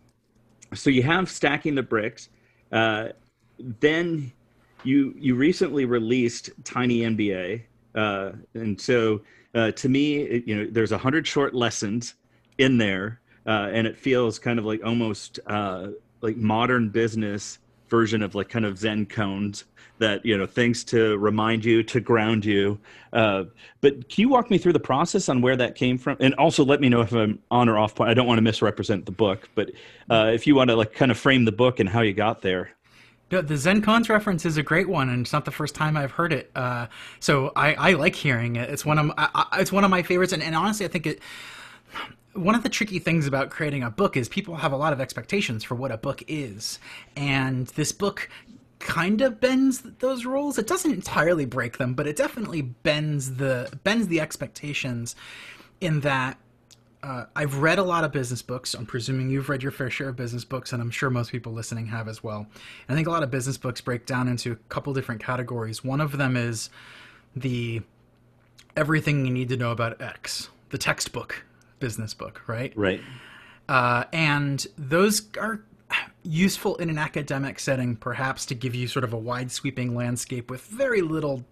so 0.74 0.90
you 0.90 1.02
have 1.02 1.30
stacking 1.30 1.74
the 1.74 1.82
bricks. 1.82 2.28
Uh, 2.70 3.08
then 3.80 4.32
you 4.84 5.14
you 5.18 5.34
recently 5.34 5.84
released 5.84 6.50
Tiny 6.64 7.00
MBA, 7.00 7.62
uh, 7.94 8.32
and 8.54 8.80
so 8.80 9.20
uh, 9.54 9.70
to 9.72 9.88
me, 9.88 10.16
it, 10.16 10.46
you 10.46 10.56
know, 10.56 10.66
there's 10.70 10.92
a 10.92 10.98
hundred 10.98 11.26
short 11.26 11.54
lessons 11.54 12.14
in 12.58 12.78
there, 12.78 13.20
uh, 13.46 13.70
and 13.72 13.86
it 13.86 13.96
feels 13.96 14.38
kind 14.38 14.58
of 14.58 14.64
like 14.64 14.84
almost 14.84 15.38
uh, 15.46 15.88
like 16.20 16.36
modern 16.36 16.88
business 16.88 17.58
version 17.92 18.22
of 18.22 18.35
like 18.35 18.48
kind 18.48 18.64
of 18.64 18.78
Zen 18.78 19.05
koans 19.05 19.64
that 19.98 20.24
you 20.24 20.37
know 20.37 20.46
things 20.46 20.83
to 20.83 21.18
remind 21.18 21.62
you 21.62 21.83
to 21.83 22.00
ground 22.00 22.42
you 22.42 22.78
uh, 23.12 23.44
but 23.83 24.09
can 24.09 24.22
you 24.22 24.28
walk 24.31 24.50
me 24.50 24.57
through 24.57 24.72
the 24.72 24.81
process 24.81 25.28
on 25.28 25.42
where 25.42 25.57
that 25.57 25.74
came 25.74 25.98
from 25.98 26.16
and 26.18 26.35
also 26.37 26.64
let 26.64 26.81
me 26.81 26.88
know 26.88 27.02
if 27.02 27.12
i'm 27.12 27.38
on 27.50 27.68
or 27.68 27.78
off 27.78 27.94
point 27.94 28.11
i 28.11 28.14
don't 28.14 28.26
want 28.26 28.38
to 28.38 28.42
misrepresent 28.42 29.05
the 29.05 29.12
book 29.12 29.50
but 29.55 29.70
uh, 30.11 30.31
if 30.35 30.46
you 30.46 30.55
want 30.55 30.70
to 30.70 30.74
like 30.74 30.94
kind 30.94 31.11
of 31.11 31.18
frame 31.18 31.44
the 31.44 31.52
book 31.52 31.78
and 31.78 31.88
how 31.90 32.00
you 32.00 32.14
got 32.14 32.40
there 32.42 32.70
the 33.28 33.57
Zen 33.57 33.81
koans 33.81 34.11
reference 34.11 34.44
is 34.44 34.59
a 34.59 34.62
great 34.62 34.90
one, 34.90 35.09
and 35.09 35.22
it's 35.22 35.33
not 35.33 35.46
the 35.46 35.50
first 35.50 35.74
time 35.74 35.96
I've 35.96 36.11
heard 36.11 36.35
it. 36.35 36.50
Uh, 36.55 36.88
so 37.18 37.50
I, 37.57 37.72
I, 37.72 37.92
like 37.94 38.14
hearing 38.14 38.57
it. 38.57 38.68
It's 38.68 38.85
one 38.85 38.98
of 38.98 39.11
I, 39.16 39.46
it's 39.59 39.72
one 39.72 39.85
of 39.85 39.90
my 39.90 40.02
favorites, 40.02 40.35
and, 40.35 40.42
and 40.42 40.55
honestly, 40.55 40.85
I 40.85 40.90
think 40.90 41.07
it 41.07 41.22
one 42.35 42.55
of 42.55 42.62
the 42.62 42.68
tricky 42.68 42.99
things 42.99 43.27
about 43.27 43.51
creating 43.51 43.83
a 43.83 43.90
book 43.90 44.16
is 44.16 44.29
people 44.29 44.57
have 44.57 44.73
a 44.73 44.77
lot 44.77 44.92
of 44.92 45.01
expectations 45.01 45.64
for 45.64 45.75
what 45.75 45.90
a 45.90 45.97
book 45.97 46.23
is. 46.29 46.79
And 47.16 47.66
this 47.68 47.92
book 47.92 48.29
kind 48.79 49.21
of 49.21 49.40
bends 49.40 49.83
those 49.99 50.25
rules. 50.25 50.59
It 50.59 50.66
doesn't 50.66 50.90
entirely 50.90 51.45
break 51.45 51.79
them, 51.79 51.95
but 51.95 52.07
it 52.07 52.16
definitely 52.16 52.62
bends 52.62 53.37
the 53.37 53.71
bends 53.85 54.09
the 54.09 54.21
expectations 54.21 55.14
in 55.81 56.01
that 56.01 56.38
uh, 57.03 57.25
I've 57.35 57.59
read 57.59 57.79
a 57.79 57.83
lot 57.83 58.05
of 58.05 58.12
business 58.12 58.42
books. 58.42 58.75
I'm 58.75 58.87
presuming 58.87 59.29
you've 59.29 59.49
read 59.49 59.62
your 59.62 59.73
fair 59.73 59.90
share 59.90 60.09
of 60.09 60.16
business 60.16 60.45
books, 60.45 60.73
and 60.73 60.81
I'm 60.81 60.90
sure 60.90 61.11
most 61.11 61.33
people 61.33 61.53
listening 61.53 61.87
have 61.87 62.09
as 62.09 62.23
well. 62.23 62.47
I 62.88 62.95
think 62.95 63.09
a 63.09 63.11
lot 63.11 63.23
of 63.23 63.31
business 63.31 63.59
books 63.59 63.81
break 63.81 64.07
down 64.07 64.29
into 64.29 64.53
a 64.53 64.57
couple 64.68 64.92
different 64.95 65.23
categories. 65.23 65.85
One 65.85 66.01
of 66.01 66.16
them 66.16 66.37
is 66.37 66.71
the 67.35 67.83
everything 68.77 69.27
you 69.27 69.33
need 69.33 69.49
to 69.49 69.57
know 69.57 69.73
about 69.73 70.01
X, 70.01 70.49
the 70.71 70.79
textbook 70.79 71.45
business 71.83 72.14
book, 72.14 72.40
right? 72.47 72.73
Right. 72.77 73.03
Uh, 73.68 74.05
and 74.12 74.64
those 74.79 75.29
are 75.37 75.64
useful 76.23 76.77
in 76.77 76.88
an 76.88 76.97
academic 76.97 77.59
setting, 77.59 77.97
perhaps 77.97 78.47
to 78.47 78.55
give 78.55 78.75
you 78.75 78.87
sort 78.87 79.05
of 79.05 79.12
a 79.12 79.18
wide 79.18 79.51
sweeping 79.51 79.95
landscape 79.95 80.49
with 80.49 80.62
very 80.62 81.03
little 81.03 81.45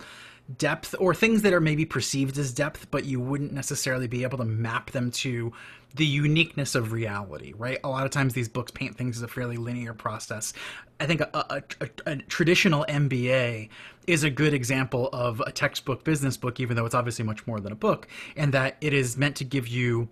depth 0.58 0.94
or 0.98 1.14
things 1.14 1.42
that 1.42 1.52
are 1.52 1.60
maybe 1.60 1.84
perceived 1.84 2.38
as 2.38 2.52
depth, 2.52 2.90
but 2.90 3.04
you 3.04 3.20
wouldn't 3.20 3.52
necessarily 3.52 4.06
be 4.06 4.22
able 4.22 4.38
to 4.38 4.44
map 4.44 4.90
them 4.90 5.10
to 5.10 5.52
the 5.94 6.06
uniqueness 6.06 6.74
of 6.74 6.92
reality, 6.92 7.52
right? 7.56 7.78
A 7.82 7.88
lot 7.88 8.04
of 8.04 8.12
times 8.12 8.32
these 8.32 8.48
books 8.48 8.70
paint 8.70 8.96
things 8.96 9.16
as 9.16 9.22
a 9.22 9.28
fairly 9.28 9.56
linear 9.56 9.92
process. 9.92 10.52
I 11.00 11.06
think 11.06 11.20
a, 11.20 11.30
a, 11.34 11.62
a, 11.80 11.88
a, 12.06 12.16
traditional 12.16 12.84
MBA 12.88 13.68
is 14.06 14.22
a 14.22 14.30
good 14.30 14.54
example 14.54 15.08
of 15.12 15.40
a 15.40 15.52
textbook 15.52 16.04
business 16.04 16.36
book, 16.36 16.60
even 16.60 16.76
though 16.76 16.86
it's 16.86 16.94
obviously 16.94 17.24
much 17.24 17.46
more 17.46 17.60
than 17.60 17.72
a 17.72 17.76
book, 17.76 18.06
and 18.36 18.52
that 18.54 18.76
it 18.80 18.92
is 18.92 19.16
meant 19.16 19.36
to 19.36 19.44
give 19.44 19.66
you 19.66 20.08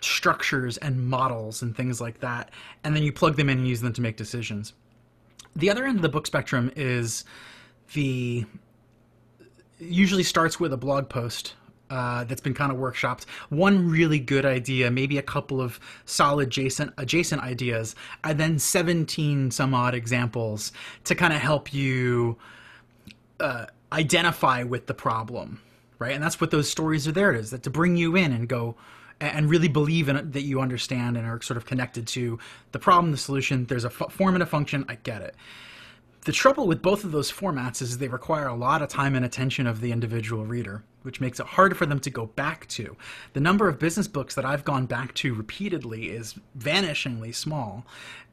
structures 0.00 0.76
and 0.78 1.08
models 1.08 1.62
and 1.62 1.76
things 1.76 2.00
like 2.00 2.18
that, 2.20 2.50
and 2.82 2.96
then 2.96 3.02
you 3.02 3.12
plug 3.12 3.36
them 3.36 3.48
in 3.48 3.58
and 3.58 3.68
use 3.68 3.80
them 3.80 3.92
to 3.92 4.00
make 4.00 4.16
decisions. 4.16 4.72
The 5.54 5.70
other 5.70 5.84
end 5.84 5.96
of 5.96 6.02
the 6.02 6.08
book 6.08 6.26
spectrum 6.26 6.72
is 6.74 7.24
the 7.94 8.44
usually 9.82 10.22
starts 10.22 10.60
with 10.60 10.72
a 10.72 10.76
blog 10.76 11.08
post 11.08 11.54
uh, 11.90 12.24
that's 12.24 12.40
been 12.40 12.54
kind 12.54 12.72
of 12.72 12.78
workshopped. 12.78 13.24
One 13.50 13.90
really 13.90 14.18
good 14.18 14.46
idea, 14.46 14.90
maybe 14.90 15.18
a 15.18 15.22
couple 15.22 15.60
of 15.60 15.78
solid 16.06 16.48
adjacent 16.48 16.94
adjacent 16.96 17.42
ideas, 17.42 17.94
and 18.24 18.40
then 18.40 18.58
17 18.58 19.50
some 19.50 19.74
odd 19.74 19.94
examples 19.94 20.72
to 21.04 21.14
kind 21.14 21.34
of 21.34 21.40
help 21.40 21.74
you 21.74 22.38
uh, 23.40 23.66
identify 23.92 24.62
with 24.62 24.86
the 24.86 24.94
problem, 24.94 25.60
right? 25.98 26.12
And 26.12 26.22
that's 26.22 26.40
what 26.40 26.50
those 26.50 26.70
stories 26.70 27.06
are 27.06 27.12
there. 27.12 27.34
Is 27.34 27.50
that 27.50 27.62
to 27.64 27.70
bring 27.70 27.96
you 27.96 28.16
in 28.16 28.32
and 28.32 28.48
go 28.48 28.74
and 29.20 29.50
really 29.50 29.68
believe 29.68 30.08
in 30.08 30.16
it, 30.16 30.32
that 30.32 30.42
you 30.42 30.60
understand 30.60 31.16
and 31.16 31.26
are 31.26 31.40
sort 31.42 31.56
of 31.56 31.66
connected 31.66 32.06
to 32.08 32.38
the 32.72 32.78
problem, 32.78 33.12
the 33.12 33.18
solution. 33.18 33.66
There's 33.66 33.84
a 33.84 33.88
f- 33.88 34.10
form 34.10 34.34
and 34.34 34.42
a 34.42 34.46
function. 34.46 34.84
I 34.88 34.96
get 34.96 35.22
it. 35.22 35.36
The 36.24 36.32
trouble 36.32 36.68
with 36.68 36.82
both 36.82 37.02
of 37.02 37.10
those 37.10 37.32
formats 37.32 37.82
is 37.82 37.98
they 37.98 38.06
require 38.06 38.46
a 38.46 38.54
lot 38.54 38.80
of 38.80 38.88
time 38.88 39.16
and 39.16 39.24
attention 39.24 39.66
of 39.66 39.80
the 39.80 39.90
individual 39.90 40.46
reader, 40.46 40.84
which 41.02 41.20
makes 41.20 41.40
it 41.40 41.46
hard 41.46 41.76
for 41.76 41.84
them 41.84 41.98
to 41.98 42.10
go 42.10 42.26
back 42.26 42.68
to. 42.68 42.96
The 43.32 43.40
number 43.40 43.68
of 43.68 43.80
business 43.80 44.06
books 44.06 44.36
that 44.36 44.44
I've 44.44 44.64
gone 44.64 44.86
back 44.86 45.14
to 45.14 45.34
repeatedly 45.34 46.10
is 46.10 46.36
vanishingly 46.56 47.34
small. 47.34 47.84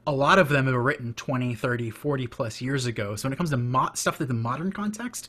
A 0.06 0.12
lot 0.12 0.38
of 0.38 0.50
them 0.50 0.68
are 0.68 0.80
written 0.80 1.14
20, 1.14 1.56
30, 1.56 1.90
40 1.90 2.26
plus 2.28 2.60
years 2.60 2.86
ago. 2.86 3.16
So 3.16 3.26
when 3.26 3.32
it 3.32 3.36
comes 3.36 3.50
to 3.50 3.56
mo- 3.56 3.90
stuff 3.94 4.18
that 4.18 4.28
the 4.28 4.34
modern 4.34 4.72
context, 4.72 5.28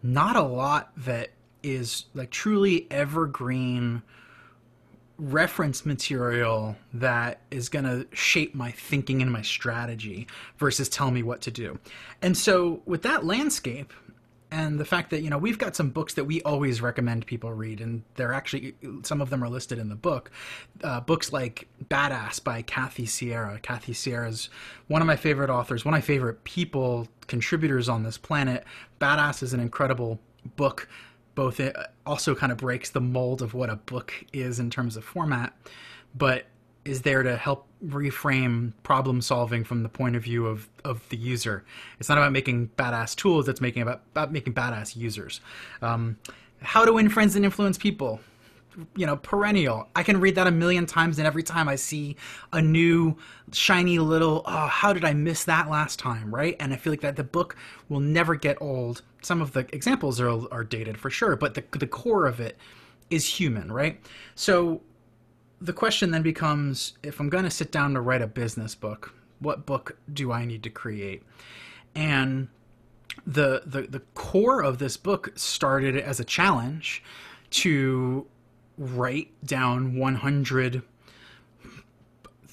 not 0.00 0.36
a 0.36 0.42
lot 0.42 0.92
that 0.98 1.30
is 1.64 2.04
like 2.14 2.30
truly 2.30 2.86
evergreen 2.88 4.02
reference 5.18 5.86
material 5.86 6.76
that 6.92 7.40
is 7.50 7.68
going 7.68 7.84
to 7.84 8.06
shape 8.14 8.54
my 8.54 8.70
thinking 8.70 9.22
and 9.22 9.32
my 9.32 9.42
strategy 9.42 10.26
versus 10.58 10.88
tell 10.88 11.10
me 11.10 11.22
what 11.22 11.40
to 11.42 11.50
do. 11.50 11.78
And 12.22 12.36
so 12.36 12.82
with 12.84 13.02
that 13.02 13.24
landscape 13.24 13.92
and 14.50 14.78
the 14.78 14.84
fact 14.84 15.10
that 15.10 15.22
you 15.22 15.30
know 15.30 15.38
we've 15.38 15.58
got 15.58 15.74
some 15.74 15.90
books 15.90 16.14
that 16.14 16.24
we 16.24 16.40
always 16.42 16.80
recommend 16.80 17.26
people 17.26 17.52
read 17.52 17.80
and 17.80 18.02
they're 18.14 18.32
actually 18.32 18.74
some 19.02 19.20
of 19.20 19.30
them 19.30 19.42
are 19.42 19.48
listed 19.48 19.78
in 19.78 19.88
the 19.88 19.96
book 19.96 20.30
uh, 20.84 21.00
books 21.00 21.32
like 21.32 21.66
badass 21.88 22.42
by 22.42 22.62
kathy 22.62 23.06
sierra 23.06 23.58
kathy 23.60 23.92
sierra 23.92 24.28
is 24.28 24.48
one 24.86 25.02
of 25.02 25.06
my 25.06 25.16
favorite 25.16 25.50
authors 25.50 25.84
one 25.84 25.94
of 25.94 25.96
my 25.96 26.02
favorite 26.02 26.42
people 26.44 27.08
contributors 27.26 27.88
on 27.88 28.02
this 28.04 28.16
planet 28.16 28.64
badass 29.00 29.42
is 29.42 29.52
an 29.52 29.60
incredible 29.60 30.20
book 30.54 30.88
both 31.36 31.60
it 31.60 31.76
also 32.04 32.34
kind 32.34 32.50
of 32.50 32.58
breaks 32.58 32.90
the 32.90 33.00
mold 33.00 33.42
of 33.42 33.54
what 33.54 33.70
a 33.70 33.76
book 33.76 34.12
is 34.32 34.58
in 34.58 34.70
terms 34.70 34.96
of 34.96 35.04
format, 35.04 35.54
but 36.16 36.46
is 36.84 37.02
there 37.02 37.22
to 37.22 37.36
help 37.36 37.66
reframe 37.84 38.72
problem 38.82 39.20
solving 39.20 39.62
from 39.62 39.82
the 39.82 39.88
point 39.88 40.16
of 40.16 40.22
view 40.22 40.46
of, 40.46 40.68
of 40.84 41.06
the 41.10 41.16
user. 41.16 41.64
It's 42.00 42.08
not 42.08 42.18
about 42.18 42.32
making 42.32 42.70
badass 42.76 43.14
tools, 43.14 43.48
it's 43.48 43.60
making 43.60 43.82
about, 43.82 44.02
about 44.12 44.32
making 44.32 44.54
badass 44.54 44.96
users. 44.96 45.40
Um, 45.82 46.16
how 46.62 46.84
to 46.84 46.92
win 46.92 47.08
friends 47.08 47.36
and 47.36 47.44
influence 47.44 47.76
people 47.76 48.20
you 48.94 49.06
know, 49.06 49.16
perennial. 49.16 49.88
I 49.94 50.02
can 50.02 50.20
read 50.20 50.34
that 50.34 50.46
a 50.46 50.50
million 50.50 50.86
times, 50.86 51.18
and 51.18 51.26
every 51.26 51.42
time 51.42 51.68
I 51.68 51.76
see 51.76 52.16
a 52.52 52.60
new 52.60 53.16
shiny 53.52 53.98
little, 53.98 54.42
oh, 54.44 54.66
how 54.66 54.92
did 54.92 55.04
I 55.04 55.14
miss 55.14 55.44
that 55.44 55.70
last 55.70 55.98
time, 55.98 56.34
right? 56.34 56.56
And 56.60 56.72
I 56.72 56.76
feel 56.76 56.92
like 56.92 57.00
that 57.00 57.16
the 57.16 57.24
book 57.24 57.56
will 57.88 58.00
never 58.00 58.34
get 58.34 58.60
old. 58.60 59.02
Some 59.26 59.42
of 59.42 59.52
the 59.54 59.66
examples 59.74 60.20
are 60.20 60.30
are 60.52 60.62
dated 60.62 60.98
for 60.98 61.10
sure, 61.10 61.34
but 61.34 61.54
the 61.54 61.64
the 61.76 61.88
core 61.88 62.26
of 62.26 62.38
it 62.38 62.56
is 63.10 63.26
human, 63.26 63.72
right? 63.72 64.00
So 64.36 64.82
the 65.60 65.72
question 65.72 66.12
then 66.12 66.22
becomes: 66.22 66.92
if 67.02 67.18
I'm 67.18 67.28
going 67.28 67.42
to 67.42 67.50
sit 67.50 67.72
down 67.72 67.94
to 67.94 68.00
write 68.00 68.22
a 68.22 68.28
business 68.28 68.76
book, 68.76 69.12
what 69.40 69.66
book 69.66 69.98
do 70.12 70.30
I 70.30 70.44
need 70.44 70.62
to 70.62 70.70
create? 70.70 71.24
And 71.96 72.46
the 73.26 73.62
the 73.66 73.82
the 73.82 74.02
core 74.14 74.62
of 74.62 74.78
this 74.78 74.96
book 74.96 75.32
started 75.34 75.96
as 75.96 76.20
a 76.20 76.24
challenge 76.24 77.02
to 77.50 78.26
write 78.78 79.32
down 79.44 79.96
100 79.96 80.82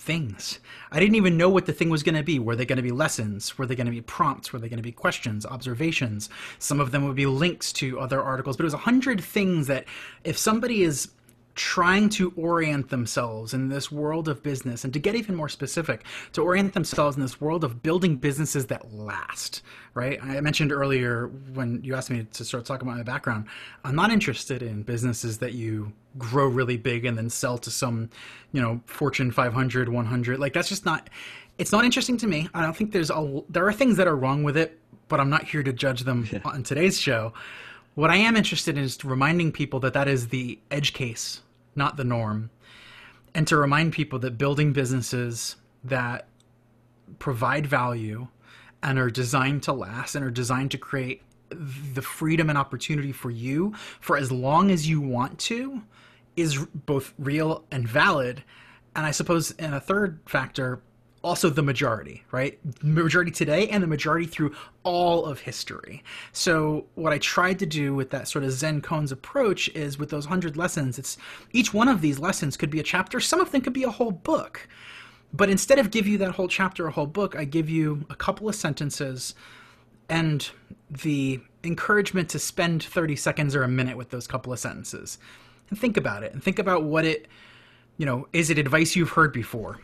things. 0.04 0.60
I 0.92 1.00
didn't 1.00 1.16
even 1.16 1.38
know 1.38 1.50
what 1.50 1.66
the 1.66 1.74
thing 1.74 1.90
was 1.90 2.04
going 2.04 2.16
to 2.16 2.24
be. 2.24 2.38
Were 2.38 2.56
they 2.56 2.66
going 2.66 2.78
to 2.78 2.84
be 2.84 2.92
lessons? 2.92 3.58
Were 3.58 3.66
they 3.66 3.76
going 3.76 3.86
to 3.86 3.92
be 3.92 4.02
prompts? 4.02 4.52
Were 4.52 4.60
they 4.60 4.68
going 4.68 4.78
to 4.78 4.84
be 4.84 4.92
questions, 4.92 5.46
observations? 5.46 6.30
Some 6.60 6.80
of 6.80 6.92
them 6.92 7.08
would 7.08 7.16
be 7.16 7.26
links 7.26 7.72
to 7.74 8.00
other 8.00 8.22
articles, 8.22 8.58
but 8.58 8.64
it 8.64 8.66
was 8.66 8.74
a 8.74 8.78
hundred 8.78 9.24
things 9.24 9.68
that 9.68 9.86
if 10.24 10.38
somebody 10.38 10.84
is 10.84 11.10
trying 11.56 12.10
to 12.10 12.34
orient 12.36 12.90
themselves 12.90 13.54
in 13.54 13.70
this 13.70 13.92
world 13.92 14.28
of 14.28 14.42
business 14.42 14.84
and 14.84 14.94
to 14.94 15.00
get 15.00 15.16
even 15.16 15.36
more 15.36 15.50
specific 15.50 16.04
to 16.32 16.42
orient 16.42 16.74
themselves 16.74 17.16
in 17.16 17.22
this 17.22 17.40
world 17.40 17.64
of 17.64 17.84
building 17.84 18.16
businesses 18.16 18.68
that 18.68 18.94
last 18.94 19.62
right? 19.96 20.18
I 20.24 20.42
mentioned 20.42 20.72
earlier 20.72 21.28
when 21.54 21.84
you 21.84 21.94
asked 21.94 22.10
me 22.10 22.26
to 22.34 22.44
start 22.44 22.66
talking 22.66 22.88
about 22.88 22.98
my 22.98 23.04
background 23.04 23.46
i'm 23.84 23.96
not 23.96 24.12
interested 24.12 24.64
in 24.64 24.84
businesses 24.84 25.38
that 25.40 25.54
you 25.54 25.92
grow 26.18 26.48
really 26.48 26.78
big 26.78 27.06
and 27.06 27.18
then 27.18 27.30
sell 27.30 27.58
to 27.60 27.70
some 27.72 28.10
you 28.52 28.62
know 28.62 28.82
fortune 28.86 29.32
500 29.32 29.90
100 29.90 30.40
like 30.40 30.54
that's 30.54 30.70
just 30.70 30.86
not 30.86 31.10
it's 31.60 31.72
not 31.72 31.86
interesting 31.86 32.18
to 32.18 32.26
me. 32.26 32.50
I 32.56 32.64
don't 32.64 32.76
think 32.76 32.92
there's 32.92 33.12
a 33.12 33.42
there 33.50 33.68
are 33.68 33.74
things 33.74 33.98
that 33.98 34.08
are 34.08 34.16
wrong 34.16 34.44
with 34.44 34.58
it 34.58 34.80
but 35.08 35.20
i'm 35.20 35.30
not 35.30 35.44
here 35.44 35.64
to 35.64 35.74
judge 35.74 36.02
them 36.02 36.28
yeah. 36.32 36.40
on 36.46 36.64
today's 36.64 37.00
show 37.00 37.34
what 37.96 38.10
I 38.10 38.18
am 38.18 38.36
interested 38.36 38.78
in 38.78 38.84
is 38.84 39.04
reminding 39.04 39.52
people 39.52 39.80
that 39.82 39.94
that 39.94 40.08
is 40.08 40.30
the 40.30 40.60
edge 40.72 40.94
case, 40.94 41.42
not 41.76 41.98
the 41.98 42.04
norm. 42.04 42.50
And 43.36 43.48
to 43.48 43.58
remind 43.58 43.94
people 43.94 44.20
that 44.20 44.38
building 44.38 44.74
businesses 44.74 45.56
that 45.84 46.28
provide 47.20 47.68
value 47.68 48.28
and 48.82 49.00
are 49.00 49.10
designed 49.10 49.64
to 49.64 49.74
last 49.74 50.16
and 50.16 50.24
are 50.26 50.32
designed 50.32 50.72
to 50.72 50.78
create 50.78 51.22
the 51.50 52.02
freedom 52.02 52.50
and 52.50 52.58
opportunity 52.58 53.12
for 53.12 53.32
you 53.32 53.74
for 54.00 54.18
as 54.18 54.32
long 54.32 54.72
as 54.72 54.88
you 54.90 55.00
want 55.00 55.40
to 55.40 55.84
is 56.36 56.66
both 56.74 57.14
real 57.20 57.64
and 57.72 57.88
valid. 57.88 58.44
And 58.96 59.06
I 59.06 59.12
suppose, 59.12 59.52
in 59.52 59.74
a 59.74 59.80
third 59.80 60.20
factor, 60.26 60.82
also 61.24 61.50
the 61.50 61.64
majority, 61.64 62.24
right? 62.32 62.60
Majority 62.84 63.32
today 63.32 63.70
and 63.70 63.82
the 63.82 63.88
majority 63.88 64.26
through 64.26 64.54
all 64.84 65.26
of 65.26 65.40
history. 65.40 66.04
So 66.34 66.86
what 66.96 67.14
I 67.14 67.18
tried 67.18 67.60
to 67.60 67.66
do 67.66 67.96
with 67.96 68.10
that 68.10 68.28
sort 68.28 68.44
of 68.44 68.52
Zen 68.52 68.82
koans 68.82 69.12
approach 69.12 69.70
is 69.70 69.98
with 69.98 70.10
those 70.10 70.26
100 70.26 70.58
lessons, 70.58 71.00
it's 71.00 71.18
each 71.54 71.74
one 71.74 71.88
of 71.88 72.02
these 72.02 72.20
lessons 72.20 72.58
could 72.58 72.70
be 72.70 72.80
a 72.80 72.84
chapter, 72.84 73.20
some 73.20 73.40
of 73.40 73.52
them 73.52 73.62
could 73.62 73.74
be 73.74 73.84
a 73.84 73.90
whole 73.90 74.12
book. 74.12 74.68
But 75.34 75.50
instead 75.50 75.80
of 75.80 75.90
give 75.90 76.08
you 76.08 76.18
that 76.20 76.32
whole 76.32 76.48
chapter, 76.48 76.86
a 76.86 76.92
whole 76.92 77.08
book, 77.08 77.36
I 77.36 77.46
give 77.46 77.70
you 77.70 78.06
a 78.10 78.16
couple 78.16 78.48
of 78.48 78.56
sentences 78.56 79.34
and 80.10 80.48
the 80.90 81.40
encouragement 81.64 82.30
to 82.30 82.40
spend 82.40 82.84
30 82.84 83.16
seconds 83.16 83.56
or 83.56 83.64
a 83.64 83.68
minute 83.68 83.98
with 83.98 84.10
those 84.10 84.28
couple 84.28 84.52
of 84.52 84.60
sentences. 84.60 85.18
And 85.70 85.80
think 85.80 85.98
about 85.98 86.24
it 86.24 86.34
and 86.34 86.44
think 86.44 86.60
about 86.60 86.84
what 86.84 87.06
it, 87.06 87.28
you 87.98 88.06
know, 88.06 88.28
is 88.34 88.50
it 88.50 88.60
advice 88.60 88.96
you've 88.96 89.12
heard 89.12 89.32
before? 89.32 89.80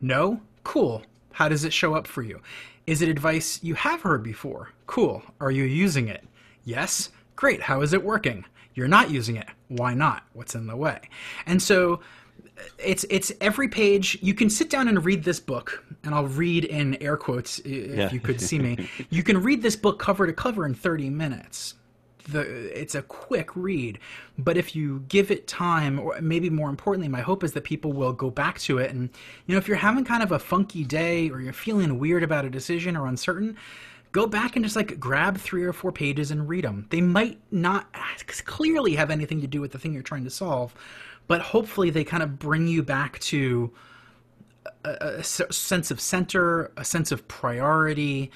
No? 0.00 0.40
Cool. 0.68 1.02
How 1.32 1.48
does 1.48 1.64
it 1.64 1.72
show 1.72 1.94
up 1.94 2.06
for 2.06 2.20
you? 2.20 2.42
Is 2.86 3.00
it 3.00 3.08
advice 3.08 3.58
you 3.62 3.74
have 3.74 4.02
heard 4.02 4.22
before? 4.22 4.68
Cool. 4.86 5.22
Are 5.40 5.50
you 5.50 5.64
using 5.64 6.08
it? 6.08 6.22
Yes. 6.64 7.08
Great. 7.36 7.62
How 7.62 7.80
is 7.80 7.94
it 7.94 8.04
working? 8.04 8.44
You're 8.74 8.86
not 8.86 9.10
using 9.10 9.36
it. 9.36 9.46
Why 9.68 9.94
not? 9.94 10.24
What's 10.34 10.54
in 10.54 10.66
the 10.66 10.76
way? 10.76 11.00
And 11.46 11.62
so 11.62 11.94
uh, 11.94 12.64
it's 12.78 13.06
it's 13.08 13.32
every 13.40 13.68
page 13.68 14.18
you 14.20 14.34
can 14.34 14.50
sit 14.50 14.68
down 14.68 14.88
and 14.88 15.02
read 15.06 15.24
this 15.24 15.40
book 15.40 15.84
and 16.04 16.14
i'll 16.14 16.26
read 16.26 16.64
in 16.64 16.96
air 17.02 17.16
quotes 17.16 17.58
if 17.60 17.96
yeah. 17.96 18.10
you 18.12 18.20
could 18.20 18.40
see 18.40 18.58
me 18.58 18.88
you 19.10 19.22
can 19.22 19.42
read 19.42 19.62
this 19.62 19.76
book 19.76 19.98
cover 19.98 20.26
to 20.26 20.32
cover 20.32 20.66
in 20.66 20.74
30 20.74 21.10
minutes 21.10 21.74
the 22.30 22.40
it's 22.78 22.94
a 22.94 23.02
quick 23.02 23.54
read. 23.56 23.98
But 24.36 24.56
if 24.56 24.74
you 24.76 25.04
give 25.08 25.30
it 25.30 25.46
time 25.46 25.98
or 25.98 26.20
maybe 26.20 26.50
more 26.50 26.70
importantly 26.70 27.08
my 27.08 27.20
hope 27.20 27.42
is 27.44 27.52
that 27.52 27.64
people 27.64 27.92
will 27.92 28.12
go 28.12 28.30
back 28.30 28.58
to 28.60 28.78
it. 28.78 28.90
And 28.90 29.10
you 29.46 29.54
know 29.54 29.58
if 29.58 29.68
you're 29.68 29.76
having 29.76 30.04
kind 30.04 30.22
of 30.22 30.32
a 30.32 30.38
funky 30.38 30.84
day 30.84 31.30
or 31.30 31.40
you're 31.40 31.52
feeling 31.52 31.98
weird 31.98 32.22
about 32.22 32.44
a 32.44 32.50
decision 32.50 32.96
or 32.96 33.06
uncertain 33.06 33.56
go 34.10 34.26
back 34.26 34.56
and 34.56 34.64
just 34.64 34.74
like 34.74 34.98
grab 34.98 35.36
three 35.36 35.62
or 35.62 35.72
four 35.72 35.92
pages 35.92 36.30
and 36.30 36.48
read 36.48 36.64
them 36.64 36.86
they 36.88 37.00
might 37.00 37.38
not 37.50 37.86
clearly 38.46 38.94
have 38.94 39.10
anything 39.10 39.42
to 39.42 39.46
do 39.46 39.60
with 39.60 39.70
the 39.70 39.78
thing 39.78 39.92
you're 39.92 40.02
trying 40.02 40.24
to 40.24 40.30
solve 40.30 40.74
but 41.26 41.42
hopefully 41.42 41.90
they 41.90 42.02
kind 42.02 42.22
of 42.22 42.38
bring 42.38 42.66
you 42.66 42.82
back 42.82 43.18
to 43.18 43.70
a, 44.84 45.18
a 45.18 45.22
sense 45.22 45.90
of 45.90 46.00
center, 46.00 46.72
a 46.76 46.84
sense 46.84 47.12
of 47.12 47.26
priority, 47.28 48.30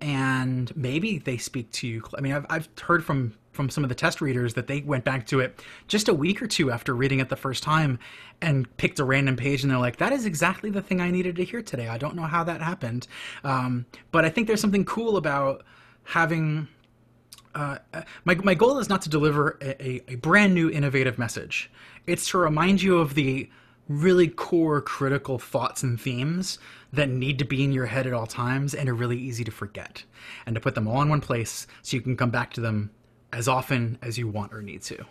and 0.00 0.74
maybe 0.76 1.18
they 1.18 1.36
speak 1.36 1.70
to 1.72 1.86
you. 1.86 2.02
I 2.16 2.20
mean, 2.20 2.32
I've, 2.32 2.46
I've 2.48 2.68
heard 2.80 3.04
from 3.04 3.34
from 3.52 3.68
some 3.68 3.82
of 3.84 3.88
the 3.88 3.94
test 3.94 4.20
readers 4.20 4.54
that 4.54 4.68
they 4.68 4.80
went 4.82 5.04
back 5.04 5.26
to 5.26 5.40
it 5.40 5.60
just 5.88 6.08
a 6.08 6.14
week 6.14 6.40
or 6.40 6.46
two 6.46 6.70
after 6.70 6.94
reading 6.94 7.20
it 7.20 7.28
the 7.28 7.36
first 7.36 7.62
time 7.62 7.98
and 8.40 8.74
picked 8.76 8.98
a 9.00 9.04
random 9.04 9.36
page 9.36 9.62
and 9.62 9.70
they're 9.70 9.78
like 9.78 9.96
that 9.96 10.12
is 10.12 10.24
exactly 10.24 10.70
the 10.70 10.80
thing 10.80 11.00
i 11.00 11.10
needed 11.10 11.36
to 11.36 11.44
hear 11.44 11.60
today 11.60 11.88
i 11.88 11.98
don't 11.98 12.14
know 12.14 12.22
how 12.22 12.44
that 12.44 12.62
happened 12.62 13.06
um, 13.44 13.84
but 14.12 14.24
i 14.24 14.30
think 14.30 14.46
there's 14.46 14.60
something 14.60 14.84
cool 14.84 15.16
about 15.16 15.64
having 16.04 16.68
uh, 17.54 17.78
my, 18.24 18.36
my 18.36 18.54
goal 18.54 18.78
is 18.78 18.88
not 18.88 19.02
to 19.02 19.08
deliver 19.08 19.58
a, 19.60 20.00
a, 20.12 20.14
brand 20.16 20.54
new 20.54 20.70
innovative 20.70 21.18
message 21.18 21.70
it's 22.06 22.28
to 22.30 22.38
remind 22.38 22.80
you 22.80 22.98
of 22.98 23.14
the 23.14 23.50
really 23.90 24.28
core 24.28 24.80
critical 24.80 25.36
thoughts 25.36 25.82
and 25.82 26.00
themes 26.00 26.60
that 26.92 27.08
need 27.08 27.40
to 27.40 27.44
be 27.44 27.64
in 27.64 27.72
your 27.72 27.86
head 27.86 28.06
at 28.06 28.12
all 28.12 28.26
times 28.26 28.72
and 28.72 28.88
are 28.88 28.94
really 28.94 29.18
easy 29.18 29.42
to 29.42 29.50
forget 29.50 30.04
and 30.46 30.54
to 30.54 30.60
put 30.60 30.76
them 30.76 30.86
all 30.86 31.02
in 31.02 31.08
one 31.08 31.20
place 31.20 31.66
so 31.82 31.96
you 31.96 32.00
can 32.00 32.16
come 32.16 32.30
back 32.30 32.52
to 32.52 32.60
them 32.60 32.88
as 33.32 33.48
often 33.48 33.98
as 34.00 34.16
you 34.16 34.28
want 34.28 34.54
or 34.54 34.62
need 34.62 34.80
to. 34.80 35.04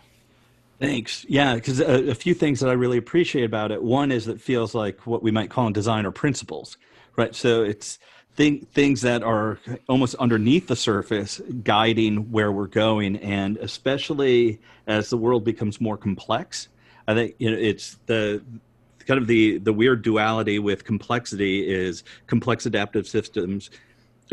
Thanks. 0.78 1.26
Yeah, 1.28 1.56
because 1.56 1.78
a, 1.78 2.08
uh, 2.08 2.12
a, 2.12 2.14
few 2.14 2.32
things 2.32 2.58
that 2.60 2.70
I 2.70 2.72
really 2.72 2.96
appreciate 2.96 3.44
about 3.44 3.70
it. 3.70 3.82
One 3.82 4.10
is 4.10 4.24
that 4.24 4.40
feels 4.40 4.74
like 4.74 5.06
what 5.06 5.22
we 5.22 5.30
might 5.30 5.50
call 5.50 5.66
in 5.66 5.74
design 5.74 5.98
designer 5.98 6.10
principles, 6.10 6.78
right? 7.16 7.34
So 7.34 7.62
it's 7.62 7.98
th- 8.38 8.64
things 8.72 9.02
that 9.02 9.22
are 9.22 9.58
almost 9.90 10.14
underneath 10.14 10.68
the 10.68 10.76
surface, 10.76 11.38
guiding 11.64 12.30
where 12.30 12.50
we're 12.50 12.66
going, 12.66 13.16
and 13.16 13.58
especially 13.58 14.58
as 14.86 15.10
the 15.10 15.18
world 15.18 15.44
becomes 15.44 15.82
more 15.82 15.98
complex. 15.98 16.68
I 17.06 17.12
think 17.12 17.34
you 17.38 17.50
know 17.50 17.58
it's 17.58 17.98
the 18.06 18.42
kind 19.06 19.20
of 19.20 19.26
the 19.26 19.58
the 19.58 19.72
weird 19.72 20.02
duality 20.02 20.58
with 20.58 20.84
complexity 20.84 21.68
is 21.68 22.04
complex 22.26 22.66
adaptive 22.66 23.06
systems 23.06 23.70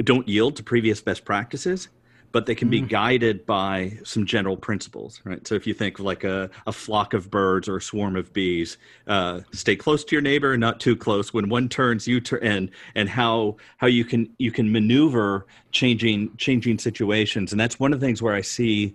don't 0.04 0.28
yield 0.28 0.56
to 0.56 0.64
previous 0.64 1.02
best 1.02 1.26
practices 1.26 1.90
but 2.32 2.46
they 2.46 2.56
can 2.56 2.70
be 2.70 2.82
mm. 2.82 2.90
guided 2.90 3.46
by 3.46 3.98
some 4.04 4.26
general 4.26 4.58
principles, 4.58 5.22
right? 5.24 5.48
So 5.48 5.56
if 5.56 5.66
you 5.66 5.74
think 5.74 6.00
of 6.00 6.06
like 6.06 6.24
a, 6.24 6.50
a 6.66 6.72
flock 6.72 7.14
of 7.14 7.32
birds 7.32 7.68
or 7.68 7.78
a 7.78 7.82
swarm 7.82 8.16
of 8.16 8.34
bees, 8.34 8.78
uh, 9.08 9.42
stay 9.54 9.76
close 9.76 10.04
to 10.06 10.16
your 10.16 10.22
neighbor, 10.22 10.58
not 10.58 10.80
too 10.80 10.96
close. 10.96 11.34
When 11.34 11.50
one 11.50 11.70
turns, 11.70 12.08
you 12.08 12.20
turn, 12.20 12.40
and 12.44 12.70
and 12.96 13.10
how 13.10 13.58
how 13.78 13.88
you 13.88 14.04
can 14.04 14.30
you 14.38 14.52
can 14.52 14.72
maneuver 14.72 15.48
changing 15.72 16.36
changing 16.38 16.80
situations, 16.80 17.54
and 17.54 17.60
that's 17.60 17.80
one 17.80 17.94
of 17.94 18.00
the 18.00 18.06
things 18.06 18.22
where 18.22 18.36
I 18.36 18.42
see 18.42 18.94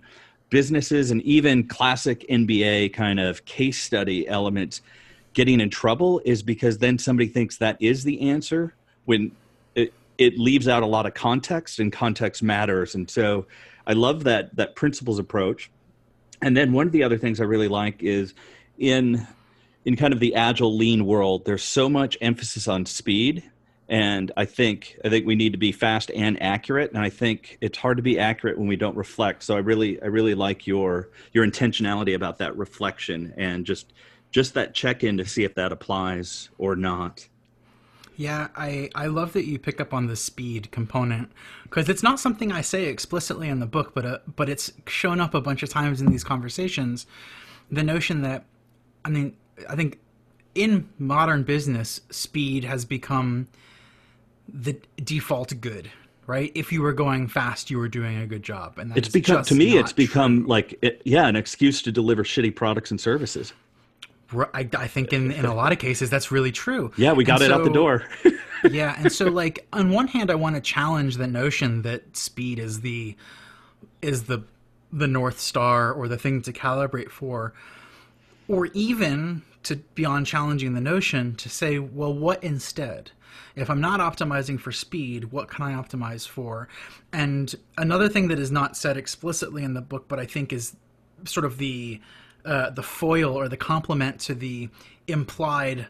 businesses 0.49 1.09
and 1.09 1.21
even 1.23 1.67
classic 1.67 2.25
MBA 2.29 2.93
kind 2.93 3.19
of 3.19 3.43
case 3.45 3.81
study 3.81 4.27
elements 4.27 4.81
getting 5.33 5.59
in 5.59 5.69
trouble 5.69 6.21
is 6.25 6.43
because 6.43 6.77
then 6.77 6.97
somebody 6.97 7.27
thinks 7.27 7.57
that 7.57 7.77
is 7.81 8.03
the 8.03 8.29
answer 8.29 8.73
when 9.05 9.31
it 9.75 9.93
it 10.17 10.37
leaves 10.37 10.67
out 10.67 10.83
a 10.83 10.87
lot 10.87 11.05
of 11.05 11.13
context 11.13 11.79
and 11.79 11.91
context 11.91 12.43
matters. 12.43 12.95
And 12.95 13.09
so 13.09 13.45
i 13.85 13.93
love 13.93 14.23
that 14.23 14.55
that 14.55 14.75
principles 14.75 15.19
approach. 15.19 15.69
And 16.41 16.55
then 16.55 16.73
one 16.73 16.87
of 16.87 16.93
the 16.93 17.03
other 17.03 17.17
things 17.17 17.41
i 17.41 17.43
really 17.43 17.67
like 17.67 18.03
is 18.03 18.33
in 18.77 19.27
in 19.85 19.95
kind 19.95 20.13
of 20.13 20.19
the 20.19 20.35
agile 20.35 20.75
lean 20.75 21.05
world 21.05 21.45
there's 21.45 21.63
so 21.63 21.89
much 21.89 22.17
emphasis 22.21 22.67
on 22.67 22.85
speed. 22.85 23.43
And 23.89 24.31
i 24.37 24.45
think 24.45 24.99
i 25.03 25.09
think 25.09 25.25
we 25.25 25.35
need 25.35 25.53
to 25.53 25.57
be 25.57 25.71
fast 25.71 26.11
and 26.11 26.41
accurate. 26.41 26.91
And 26.91 27.01
i 27.01 27.09
think 27.09 27.57
it's 27.59 27.77
hard 27.77 27.97
to 27.97 28.03
be 28.03 28.19
accurate 28.19 28.57
when 28.57 28.67
we 28.67 28.75
don't 28.75 28.95
reflect. 28.95 29.43
So 29.43 29.55
i 29.55 29.59
really 29.59 30.01
i 30.01 30.05
really 30.05 30.35
like 30.35 30.67
your 30.67 31.09
your 31.33 31.45
intentionality 31.45 32.13
about 32.13 32.37
that 32.37 32.55
reflection 32.55 33.33
and 33.35 33.65
just 33.65 33.93
just 34.33 34.53
that 34.53 34.73
check 34.73 35.05
in 35.05 35.15
to 35.15 35.25
see 35.25 35.45
if 35.45 35.55
that 35.55 35.71
applies 35.71 36.49
or 36.57 36.75
not 36.75 37.29
yeah, 38.15 38.49
I, 38.55 38.89
I 38.93 39.07
love 39.07 39.33
that 39.33 39.45
you 39.45 39.57
pick 39.57 39.81
up 39.81 39.93
on 39.93 40.07
the 40.07 40.15
speed 40.15 40.71
component 40.71 41.31
because 41.63 41.89
it's 41.89 42.03
not 42.03 42.19
something 42.19 42.51
I 42.51 42.61
say 42.61 42.85
explicitly 42.85 43.49
in 43.49 43.59
the 43.59 43.65
book, 43.65 43.93
but 43.93 44.05
uh, 44.05 44.19
but 44.35 44.49
it's 44.49 44.71
shown 44.87 45.19
up 45.19 45.33
a 45.33 45.41
bunch 45.41 45.63
of 45.63 45.69
times 45.69 45.99
in 45.99 46.11
these 46.11 46.23
conversations. 46.23 47.07
The 47.71 47.83
notion 47.83 48.21
that, 48.21 48.45
I 49.03 49.09
mean, 49.09 49.35
I 49.67 49.75
think 49.75 49.99
in 50.53 50.89
modern 50.99 51.43
business, 51.43 52.01
speed 52.11 52.63
has 52.65 52.85
become 52.85 53.47
the 54.47 54.77
default 54.97 55.59
good, 55.59 55.89
right? 56.27 56.51
If 56.53 56.71
you 56.71 56.83
were 56.83 56.93
going 56.93 57.27
fast, 57.27 57.71
you 57.71 57.79
were 57.79 57.87
doing 57.87 58.17
a 58.17 58.27
good 58.27 58.43
job, 58.43 58.77
and 58.77 58.91
that's 58.91 58.99
it's 58.99 59.09
become 59.09 59.43
to 59.43 59.55
me, 59.55 59.77
it's 59.77 59.93
become 59.93 60.41
true. 60.41 60.49
like 60.49 60.77
it, 60.83 61.01
yeah, 61.03 61.27
an 61.27 61.35
excuse 61.35 61.81
to 61.81 61.91
deliver 61.91 62.23
shitty 62.23 62.55
products 62.55 62.91
and 62.91 63.01
services. 63.01 63.53
I, 64.31 64.67
I 64.77 64.87
think 64.87 65.13
in, 65.13 65.31
in 65.31 65.45
a 65.45 65.53
lot 65.53 65.71
of 65.71 65.79
cases 65.79 66.09
that's 66.09 66.31
really 66.31 66.51
true. 66.51 66.91
Yeah, 66.97 67.13
we 67.13 67.23
got 67.23 67.41
and 67.41 67.51
it 67.51 67.53
so, 67.53 67.59
out 67.59 67.63
the 67.63 67.71
door. 67.71 68.03
yeah, 68.71 68.95
and 68.97 69.11
so 69.11 69.25
like 69.25 69.67
on 69.73 69.91
one 69.91 70.07
hand, 70.07 70.31
I 70.31 70.35
want 70.35 70.55
to 70.55 70.61
challenge 70.61 71.17
the 71.17 71.27
notion 71.27 71.83
that 71.83 72.17
speed 72.17 72.59
is 72.59 72.81
the 72.81 73.15
is 74.01 74.23
the 74.23 74.43
the 74.91 75.07
north 75.07 75.39
star 75.39 75.91
or 75.91 76.07
the 76.07 76.17
thing 76.17 76.41
to 76.43 76.53
calibrate 76.53 77.09
for, 77.09 77.53
or 78.47 78.67
even 78.67 79.41
to 79.63 79.77
beyond 79.95 80.25
challenging 80.27 80.73
the 80.73 80.81
notion 80.81 81.35
to 81.35 81.49
say, 81.49 81.79
well, 81.79 82.13
what 82.13 82.43
instead? 82.43 83.11
If 83.55 83.69
I'm 83.69 83.81
not 83.81 83.99
optimizing 83.99 84.59
for 84.59 84.71
speed, 84.71 85.25
what 85.25 85.47
can 85.47 85.63
I 85.63 85.73
optimize 85.73 86.27
for? 86.27 86.67
And 87.11 87.53
another 87.77 88.09
thing 88.09 88.27
that 88.27 88.39
is 88.39 88.51
not 88.51 88.75
said 88.75 88.97
explicitly 88.97 89.63
in 89.63 89.73
the 89.73 89.81
book, 89.81 90.07
but 90.07 90.19
I 90.19 90.25
think 90.25 90.51
is 90.51 90.75
sort 91.25 91.45
of 91.45 91.57
the 91.57 92.01
uh, 92.45 92.69
the 92.71 92.83
foil 92.83 93.33
or 93.33 93.47
the 93.47 93.57
complement 93.57 94.19
to 94.21 94.35
the 94.35 94.69
implied 95.07 95.87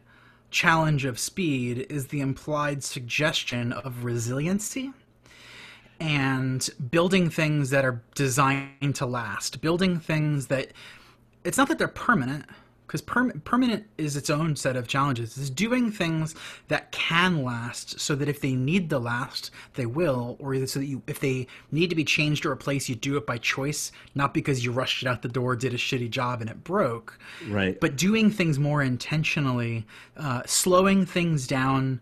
challenge 0.51 1.05
of 1.05 1.17
speed 1.17 1.85
is 1.89 2.07
the 2.07 2.21
implied 2.21 2.83
suggestion 2.83 3.73
of 3.73 4.03
resiliency 4.03 4.91
and 5.99 6.69
building 6.91 7.29
things 7.29 7.69
that 7.71 7.85
are 7.85 8.01
designed 8.15 8.95
to 8.95 9.05
last, 9.05 9.61
building 9.61 9.99
things 9.99 10.47
that 10.47 10.73
it's 11.43 11.57
not 11.57 11.67
that 11.67 11.77
they're 11.77 11.87
permanent, 11.87 12.45
because 12.93 13.01
per- 13.01 13.31
permanent 13.39 13.87
is 13.97 14.15
its 14.15 14.29
own 14.29 14.55
set 14.55 14.75
of 14.75 14.87
challenges. 14.87 15.35
Is 15.35 15.49
doing 15.49 15.91
things 15.91 16.35
that 16.67 16.91
can 16.91 17.43
last, 17.43 17.99
so 17.99 18.13
that 18.13 18.29
if 18.29 18.39
they 18.39 18.53
need 18.53 18.91
to 18.91 18.99
last, 18.99 19.49
they 19.73 19.87
will, 19.87 20.37
or 20.39 20.53
so 20.67 20.77
that 20.79 20.85
you, 20.85 21.01
if 21.07 21.19
they 21.19 21.47
need 21.71 21.89
to 21.89 21.95
be 21.95 22.03
changed 22.03 22.45
or 22.45 22.51
replaced, 22.51 22.89
you 22.89 22.93
do 22.93 23.17
it 23.17 23.25
by 23.25 23.39
choice, 23.39 23.91
not 24.13 24.31
because 24.31 24.63
you 24.63 24.71
rushed 24.71 25.01
it 25.01 25.07
out 25.09 25.23
the 25.23 25.27
door, 25.27 25.55
did 25.55 25.73
a 25.73 25.77
shitty 25.77 26.11
job, 26.11 26.39
and 26.39 26.51
it 26.51 26.63
broke. 26.63 27.17
Right. 27.49 27.79
But 27.79 27.95
doing 27.95 28.29
things 28.29 28.59
more 28.59 28.83
intentionally, 28.83 29.87
uh, 30.15 30.43
slowing 30.45 31.03
things 31.07 31.47
down 31.47 31.99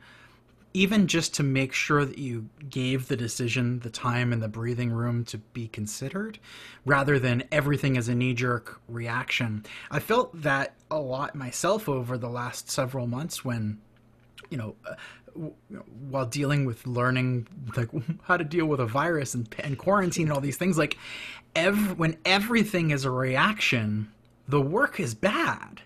even 0.74 1.08
just 1.08 1.34
to 1.36 1.44
make 1.44 1.74
sure 1.74 2.06
that 2.06 2.18
you 2.18 2.48
gave 2.70 3.08
the 3.08 3.18
decision 3.18 3.80
the 3.80 3.90
time 3.90 4.32
and 4.32 4.42
the 4.42 4.48
breathing 4.48 4.92
room 4.92 5.26
to 5.26 5.38
be 5.38 5.68
considered 5.68 6.40
rather 6.86 7.20
than 7.20 7.44
everything 7.52 7.98
as 7.98 8.08
a 8.08 8.16
knee 8.16 8.34
jerk 8.34 8.80
reaction. 8.88 9.66
I 9.90 10.00
felt 10.00 10.42
that 10.42 10.74
a 10.90 11.00
lot 11.00 11.36
myself 11.36 11.90
over 11.90 12.18
the 12.18 12.30
last 12.30 12.70
several 12.70 13.08
months 13.08 13.44
when, 13.44 13.80
you 14.50 14.58
know, 14.58 14.76
uh, 14.90 14.96
while 16.10 16.26
dealing 16.26 16.66
with 16.66 16.86
learning 16.86 17.48
like 17.78 17.90
how 18.24 18.38
to 18.38 18.44
deal 18.44 18.66
with 18.66 18.80
a 18.80 18.86
virus 18.86 19.34
and, 19.34 19.54
and 19.60 19.78
quarantine 19.78 20.28
and 20.28 20.34
all 20.34 20.42
these 20.42 20.58
things 20.58 20.78
like 20.78 20.98
ev- 21.56 21.98
when 21.98 22.18
everything 22.26 22.92
is 22.92 23.06
a 23.06 23.12
reaction 23.12 24.12
the 24.50 24.62
work 24.62 25.00
is 25.00 25.16
bad 25.16 25.82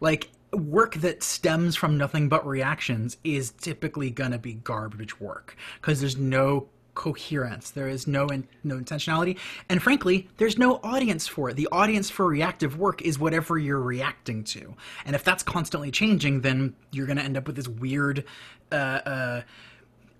like 0.00 0.30
work 0.52 0.94
that 0.96 1.22
stems 1.22 1.76
from 1.76 1.98
nothing 1.98 2.28
but 2.28 2.46
reactions 2.46 3.18
is 3.24 3.50
typically 3.50 4.10
going 4.10 4.30
to 4.30 4.38
be 4.38 4.54
garbage 4.54 5.20
work 5.20 5.56
because 5.80 6.00
there's 6.00 6.16
no 6.16 6.68
coherence 6.94 7.70
there 7.70 7.88
is 7.88 8.08
no 8.08 8.26
in, 8.26 8.44
no 8.64 8.76
intentionality 8.76 9.38
and 9.68 9.80
frankly 9.80 10.28
there's 10.38 10.58
no 10.58 10.80
audience 10.82 11.28
for 11.28 11.48
it. 11.48 11.54
The 11.54 11.68
audience 11.70 12.10
for 12.10 12.26
reactive 12.26 12.76
work 12.76 13.02
is 13.02 13.20
whatever 13.20 13.56
you're 13.56 13.80
reacting 13.80 14.42
to 14.44 14.74
and 15.04 15.14
if 15.14 15.22
that's 15.22 15.44
constantly 15.44 15.92
changing 15.92 16.40
then 16.40 16.74
you're 16.90 17.06
going 17.06 17.18
to 17.18 17.22
end 17.22 17.36
up 17.36 17.46
with 17.46 17.54
this 17.54 17.68
weird 17.68 18.24
uh, 18.72 18.74
uh, 18.74 19.42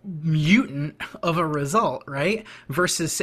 mutant 0.05 0.95
of 1.21 1.37
a 1.37 1.47
result 1.47 2.05
right? 2.07 2.47
Versus 2.69 3.23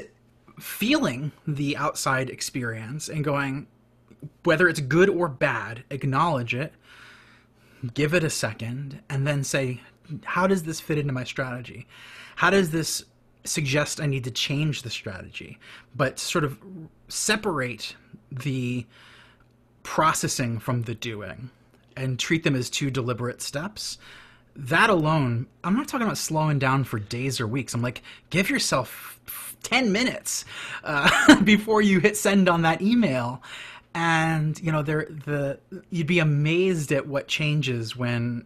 feeling 0.60 1.32
the 1.47 1.78
outside 1.78 2.30
experience 2.30 3.08
and 3.08 3.24
going 3.24 3.68
whether 4.43 4.68
it's 4.68 4.82
good 4.82 5.08
or 5.08 5.30
bad 5.30 5.86
acknowledge 5.91 6.53
it 6.53 6.74
give 7.93 8.13
it 8.13 8.23
a 8.23 8.29
second, 8.29 9.01
and 9.09 9.25
then 9.27 9.43
say, 9.43 9.81
how 10.23 10.47
does 10.47 10.63
this 10.63 10.79
fit 10.79 10.97
into 10.97 11.13
my 11.13 11.23
strategy? 11.23 11.88
How 12.36 12.49
does 12.49 12.71
this 12.71 13.03
suggest 13.43 14.01
I 14.01 14.05
need 14.05 14.23
to 14.25 14.31
change 14.31 14.81
the 14.81 14.89
strategy? 14.89 15.59
But 15.95 16.19
sort 16.19 16.43
of 16.43 16.59
separate 17.07 17.95
the 18.31 18.86
processing 19.83 20.59
from 20.59 20.83
the 20.83 20.95
doing 20.95 21.49
and 21.95 22.19
treat 22.19 22.43
them 22.43 22.55
as 22.55 22.69
two 22.69 22.89
deliberate 22.89 23.41
steps. 23.41 23.97
That 24.55 24.89
alone, 24.89 25.47
I'm 25.63 25.75
not 25.75 25.88
talking 25.88 26.05
about 26.05 26.17
slowing 26.17 26.59
down 26.59 26.83
for 26.86 26.99
days 26.99 27.39
or 27.39 27.47
weeks. 27.47 27.73
I'm 27.73 27.81
like, 27.81 28.01
give 28.29 28.49
yourself 28.49 29.19
10 29.63 29.91
minutes 29.91 30.45
uh, 30.83 31.41
before 31.43 31.81
you 31.81 31.99
hit 31.99 32.17
send 32.17 32.47
on 32.47 32.61
that 32.61 32.81
email 32.81 33.41
and 33.95 34.59
you 34.59 34.71
know 34.71 34.83
there 34.83 35.07
the 35.25 35.57
you'd 35.89 36.05
be 36.05 36.19
amazed 36.19 36.91
at 36.91 37.07
what 37.07 37.27
changes 37.27 37.95
when 37.95 38.45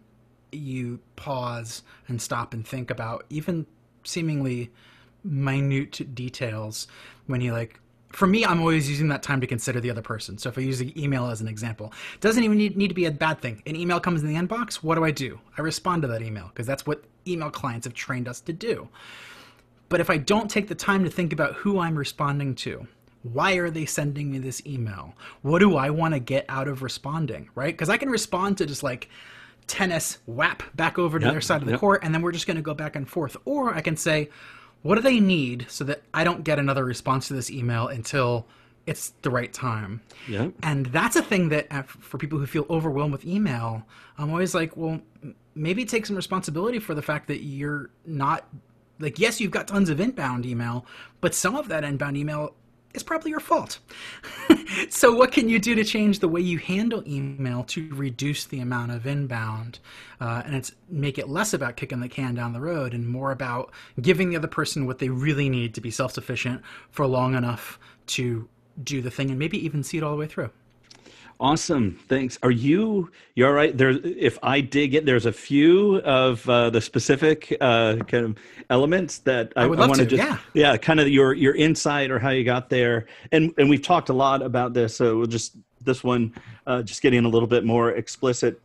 you 0.52 0.98
pause 1.16 1.82
and 2.08 2.22
stop 2.22 2.54
and 2.54 2.66
think 2.66 2.90
about 2.90 3.26
even 3.28 3.66
seemingly 4.04 4.70
minute 5.22 6.14
details 6.14 6.86
when 7.26 7.40
you 7.40 7.52
like 7.52 7.80
for 8.12 8.26
me, 8.26 8.44
I'm 8.44 8.58
always 8.60 8.90
using 8.90 9.06
that 9.10 9.22
time 9.22 9.40
to 9.40 9.46
consider 9.46 9.78
the 9.78 9.88
other 9.88 10.02
person. 10.02 10.36
So 10.36 10.48
if 10.48 10.58
I 10.58 10.62
use 10.62 10.80
the 10.80 11.00
email 11.00 11.26
as 11.26 11.40
an 11.40 11.46
example, 11.46 11.92
it 12.14 12.20
doesn't 12.20 12.42
even 12.42 12.58
need, 12.58 12.76
need 12.76 12.88
to 12.88 12.94
be 12.94 13.04
a 13.04 13.10
bad 13.12 13.40
thing. 13.40 13.62
An 13.66 13.76
email 13.76 14.00
comes 14.00 14.20
in 14.20 14.28
the 14.28 14.34
inbox. 14.34 14.82
What 14.82 14.96
do 14.96 15.04
I 15.04 15.12
do? 15.12 15.38
I 15.56 15.62
respond 15.62 16.02
to 16.02 16.08
that 16.08 16.20
email 16.20 16.48
because 16.48 16.66
that's 16.66 16.84
what 16.84 17.04
email 17.28 17.50
clients 17.50 17.86
have 17.86 17.94
trained 17.94 18.26
us 18.26 18.40
to 18.40 18.52
do. 18.52 18.88
But 19.88 20.00
if 20.00 20.10
I 20.10 20.16
don't 20.16 20.50
take 20.50 20.66
the 20.66 20.74
time 20.74 21.04
to 21.04 21.10
think 21.10 21.32
about 21.32 21.54
who 21.54 21.78
I'm 21.78 21.96
responding 21.96 22.56
to, 22.56 22.88
why 23.22 23.54
are 23.54 23.70
they 23.70 23.86
sending 23.86 24.30
me 24.30 24.38
this 24.38 24.64
email? 24.66 25.14
What 25.42 25.58
do 25.58 25.76
I 25.76 25.90
want 25.90 26.14
to 26.14 26.20
get 26.20 26.46
out 26.48 26.68
of 26.68 26.82
responding, 26.82 27.50
right? 27.54 27.74
Because 27.74 27.88
I 27.88 27.96
can 27.96 28.08
respond 28.08 28.58
to 28.58 28.66
just 28.66 28.82
like 28.82 29.08
tennis 29.66 30.18
whap 30.26 30.62
back 30.74 30.98
over 30.98 31.18
to 31.18 31.26
yep, 31.26 31.34
their 31.34 31.40
side 31.40 31.60
of 31.60 31.66
the 31.66 31.72
yep. 31.72 31.80
court 31.80 32.00
and 32.02 32.14
then 32.14 32.22
we're 32.22 32.32
just 32.32 32.46
going 32.46 32.56
to 32.56 32.62
go 32.62 32.74
back 32.74 32.96
and 32.96 33.08
forth. 33.08 33.36
Or 33.44 33.74
I 33.74 33.82
can 33.82 33.96
say, 33.96 34.30
what 34.82 34.94
do 34.94 35.02
they 35.02 35.20
need 35.20 35.66
so 35.68 35.84
that 35.84 36.02
I 36.14 36.24
don't 36.24 36.42
get 36.42 36.58
another 36.58 36.84
response 36.84 37.28
to 37.28 37.34
this 37.34 37.50
email 37.50 37.88
until 37.88 38.46
it's 38.86 39.12
the 39.22 39.30
right 39.30 39.52
time? 39.52 40.00
Yeah. 40.26 40.48
And 40.62 40.86
that's 40.86 41.16
a 41.16 41.22
thing 41.22 41.50
that 41.50 41.66
uh, 41.70 41.82
for 41.82 42.16
people 42.16 42.38
who 42.38 42.46
feel 42.46 42.66
overwhelmed 42.70 43.12
with 43.12 43.26
email, 43.26 43.82
I'm 44.16 44.30
always 44.30 44.54
like, 44.54 44.76
well, 44.76 45.00
maybe 45.54 45.84
take 45.84 46.06
some 46.06 46.16
responsibility 46.16 46.78
for 46.78 46.94
the 46.94 47.02
fact 47.02 47.28
that 47.28 47.42
you're 47.42 47.90
not 48.06 48.48
like 48.98 49.18
yes, 49.18 49.40
you've 49.40 49.50
got 49.50 49.66
tons 49.66 49.88
of 49.88 49.98
inbound 49.98 50.44
email, 50.46 50.86
but 51.20 51.34
some 51.34 51.56
of 51.56 51.68
that 51.68 51.84
inbound 51.84 52.16
email 52.16 52.54
is 52.94 53.02
probably 53.02 53.30
your 53.30 53.40
fault. 53.40 53.78
so, 54.90 55.14
what 55.14 55.32
can 55.32 55.48
you 55.48 55.58
do 55.58 55.74
to 55.74 55.84
change 55.84 56.18
the 56.18 56.28
way 56.28 56.40
you 56.40 56.58
handle 56.58 57.02
email 57.06 57.64
to 57.64 57.88
reduce 57.94 58.46
the 58.46 58.60
amount 58.60 58.92
of 58.92 59.06
inbound? 59.06 59.78
Uh, 60.20 60.42
and 60.44 60.54
it's 60.54 60.72
make 60.88 61.18
it 61.18 61.28
less 61.28 61.54
about 61.54 61.76
kicking 61.76 62.00
the 62.00 62.08
can 62.08 62.34
down 62.34 62.52
the 62.52 62.60
road 62.60 62.94
and 62.94 63.08
more 63.08 63.32
about 63.32 63.70
giving 64.00 64.30
the 64.30 64.36
other 64.36 64.48
person 64.48 64.86
what 64.86 64.98
they 64.98 65.08
really 65.08 65.48
need 65.48 65.74
to 65.74 65.80
be 65.80 65.90
self 65.90 66.12
sufficient 66.12 66.62
for 66.90 67.06
long 67.06 67.34
enough 67.34 67.78
to 68.06 68.48
do 68.82 69.00
the 69.00 69.10
thing 69.10 69.30
and 69.30 69.38
maybe 69.38 69.62
even 69.64 69.82
see 69.82 69.98
it 69.98 70.02
all 70.02 70.12
the 70.12 70.18
way 70.18 70.26
through. 70.26 70.50
Awesome. 71.40 71.98
Thanks. 72.06 72.38
Are 72.42 72.50
you 72.50 73.10
you 73.34 73.46
all 73.46 73.52
right? 73.52 73.76
There 73.76 73.92
if 74.04 74.38
I 74.42 74.60
dig 74.60 74.94
it, 74.94 75.06
there's 75.06 75.24
a 75.24 75.32
few 75.32 75.96
of 76.00 76.46
uh, 76.46 76.68
the 76.68 76.82
specific 76.82 77.56
uh, 77.62 77.96
kind 78.06 78.26
of 78.26 78.36
elements 78.68 79.20
that 79.20 79.50
I, 79.56 79.62
I, 79.62 79.64
I 79.64 79.86
want 79.86 79.94
to 79.94 80.04
just 80.04 80.22
yeah. 80.22 80.36
yeah, 80.52 80.76
kind 80.76 81.00
of 81.00 81.08
your 81.08 81.32
your 81.32 81.54
insight 81.54 82.10
or 82.10 82.18
how 82.18 82.28
you 82.28 82.44
got 82.44 82.68
there. 82.68 83.06
And 83.32 83.54
and 83.56 83.70
we've 83.70 83.80
talked 83.80 84.10
a 84.10 84.12
lot 84.12 84.42
about 84.42 84.74
this, 84.74 84.94
so 84.94 85.16
we'll 85.16 85.26
just 85.26 85.56
this 85.80 86.04
one 86.04 86.34
uh, 86.66 86.82
just 86.82 87.00
getting 87.00 87.24
a 87.24 87.28
little 87.28 87.48
bit 87.48 87.64
more 87.64 87.92
explicit. 87.92 88.60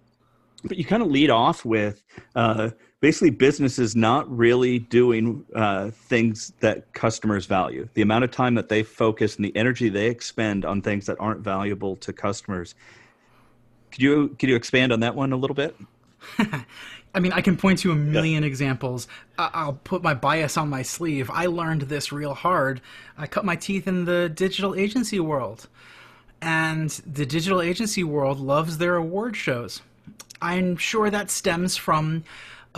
But 0.65 0.75
you 0.75 0.83
kind 0.83 1.01
of 1.01 1.09
lead 1.09 1.29
off 1.29 1.63
with 1.63 2.03
uh, 2.35 2.71
basically 3.05 3.29
businesses 3.29 3.95
not 3.95 4.27
really 4.35 4.79
doing 4.79 5.45
uh, 5.53 5.91
things 5.91 6.53
that 6.59 6.91
customers 6.93 7.45
value. 7.45 7.87
The 7.93 8.01
amount 8.01 8.23
of 8.23 8.31
time 8.31 8.55
that 8.55 8.67
they 8.67 8.81
focus 8.81 9.35
and 9.35 9.45
the 9.45 9.55
energy 9.55 9.89
they 9.89 10.07
expend 10.07 10.65
on 10.65 10.81
things 10.81 11.05
that 11.05 11.15
aren't 11.19 11.41
valuable 11.41 11.97
to 11.97 12.11
customers. 12.11 12.73
Could 13.91 14.01
you 14.01 14.35
could 14.39 14.49
you 14.49 14.55
expand 14.55 14.91
on 14.91 15.01
that 15.01 15.13
one 15.13 15.33
a 15.33 15.35
little 15.35 15.53
bit? 15.53 15.75
I 17.13 17.19
mean, 17.19 17.31
I 17.31 17.41
can 17.41 17.55
point 17.55 17.77
to 17.79 17.91
a 17.91 17.95
million 17.95 18.41
yeah. 18.41 18.47
examples. 18.47 19.07
I'll 19.37 19.79
put 19.83 20.01
my 20.01 20.15
bias 20.15 20.57
on 20.57 20.67
my 20.67 20.81
sleeve. 20.81 21.29
I 21.31 21.45
learned 21.45 21.83
this 21.83 22.11
real 22.11 22.33
hard. 22.33 22.81
I 23.19 23.27
cut 23.27 23.45
my 23.45 23.55
teeth 23.55 23.87
in 23.87 24.05
the 24.05 24.29
digital 24.29 24.73
agency 24.73 25.19
world. 25.19 25.67
And 26.41 26.89
the 27.05 27.27
digital 27.27 27.61
agency 27.61 28.03
world 28.03 28.39
loves 28.39 28.79
their 28.79 28.95
award 28.95 29.35
shows. 29.35 29.83
I'm 30.41 30.75
sure 30.75 31.11
that 31.11 31.29
stems 31.29 31.77
from 31.77 32.23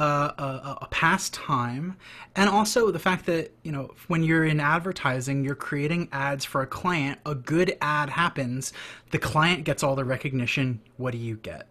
a, 0.01 0.77
a, 0.81 0.87
pastime, 0.91 1.97
and 2.35 2.49
also 2.49 2.91
the 2.91 2.99
fact 2.99 3.25
that 3.25 3.51
you 3.63 3.71
know 3.71 3.93
when 4.07 4.23
you're 4.23 4.45
in 4.45 4.59
advertising, 4.59 5.43
you're 5.43 5.55
creating 5.55 6.09
ads 6.11 6.45
for 6.45 6.61
a 6.61 6.67
client. 6.67 7.19
A 7.25 7.35
good 7.35 7.77
ad 7.81 8.09
happens, 8.09 8.73
the 9.11 9.19
client 9.19 9.63
gets 9.63 9.83
all 9.83 9.95
the 9.95 10.05
recognition. 10.05 10.81
What 10.97 11.11
do 11.11 11.17
you 11.17 11.37
get, 11.37 11.67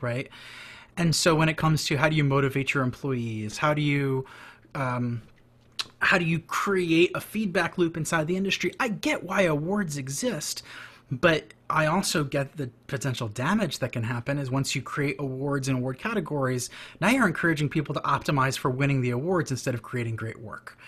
right? 0.00 0.28
And 0.96 1.14
so 1.14 1.34
when 1.34 1.48
it 1.48 1.56
comes 1.56 1.84
to 1.86 1.96
how 1.96 2.08
do 2.08 2.16
you 2.16 2.24
motivate 2.24 2.72
your 2.72 2.82
employees, 2.82 3.58
how 3.58 3.74
do 3.74 3.82
you 3.82 4.24
um, 4.74 5.22
how 6.00 6.18
do 6.18 6.24
you 6.24 6.38
create 6.38 7.10
a 7.14 7.20
feedback 7.20 7.78
loop 7.78 7.96
inside 7.96 8.26
the 8.26 8.36
industry? 8.36 8.72
I 8.80 8.88
get 8.88 9.24
why 9.24 9.42
awards 9.42 9.96
exist, 9.96 10.62
but 11.10 11.52
I 11.68 11.86
also 11.86 12.24
get 12.24 12.56
the 12.56 12.70
potential 12.86 13.28
damage 13.28 13.80
that 13.80 13.92
can 13.92 14.02
happen 14.02 14.38
is 14.38 14.50
once 14.50 14.74
you 14.74 14.82
create 14.82 15.16
awards 15.18 15.68
and 15.68 15.78
award 15.78 15.98
categories, 15.98 16.70
now 17.00 17.10
you're 17.10 17.26
encouraging 17.26 17.68
people 17.68 17.94
to 17.94 18.00
optimize 18.00 18.56
for 18.56 18.70
winning 18.70 19.00
the 19.00 19.10
awards 19.10 19.50
instead 19.50 19.74
of 19.74 19.82
creating 19.82 20.16
great 20.16 20.40
work. 20.40 20.78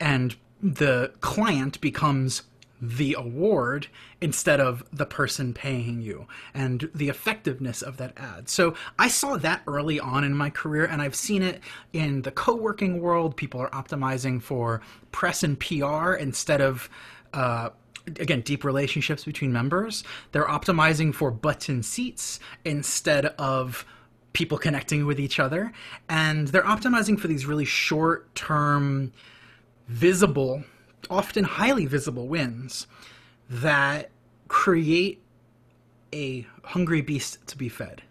And 0.00 0.36
the 0.62 1.12
client 1.20 1.80
becomes 1.80 2.42
the 2.80 3.14
award 3.18 3.86
instead 4.20 4.60
of 4.60 4.84
the 4.92 5.06
person 5.06 5.54
paying 5.54 6.02
you 6.02 6.26
and 6.52 6.90
the 6.94 7.08
effectiveness 7.08 7.80
of 7.80 7.96
that 7.96 8.12
ad. 8.16 8.48
So 8.48 8.74
I 8.98 9.08
saw 9.08 9.36
that 9.38 9.62
early 9.66 9.98
on 9.98 10.24
in 10.24 10.34
my 10.34 10.50
career 10.50 10.84
and 10.84 11.00
I've 11.00 11.14
seen 11.14 11.42
it 11.42 11.60
in 11.92 12.22
the 12.22 12.30
co-working 12.30 13.00
world. 13.00 13.36
People 13.36 13.60
are 13.60 13.70
optimizing 13.70 14.42
for 14.42 14.82
press 15.10 15.42
and 15.42 15.58
PR 15.58 16.12
instead 16.12 16.60
of 16.60 16.90
uh, 17.32 17.70
again 18.06 18.40
deep 18.40 18.64
relationships 18.64 19.24
between 19.24 19.52
members. 19.52 20.04
They're 20.32 20.44
optimizing 20.44 21.14
for 21.14 21.30
button 21.30 21.82
seats 21.82 22.40
instead 22.64 23.26
of 23.38 23.84
people 24.32 24.58
connecting 24.58 25.06
with 25.06 25.18
each 25.18 25.40
other. 25.40 25.72
And 26.08 26.48
they're 26.48 26.62
optimizing 26.62 27.18
for 27.18 27.28
these 27.28 27.46
really 27.46 27.64
short 27.64 28.34
term 28.34 29.12
visible 29.88 30.64
often 31.10 31.44
highly 31.44 31.86
visible 31.86 32.26
wins 32.28 32.86
that 33.48 34.10
create 34.48 35.22
a 36.12 36.46
hungry 36.64 37.00
beast 37.00 37.38
to 37.46 37.56
be 37.56 37.68
fed 37.68 38.02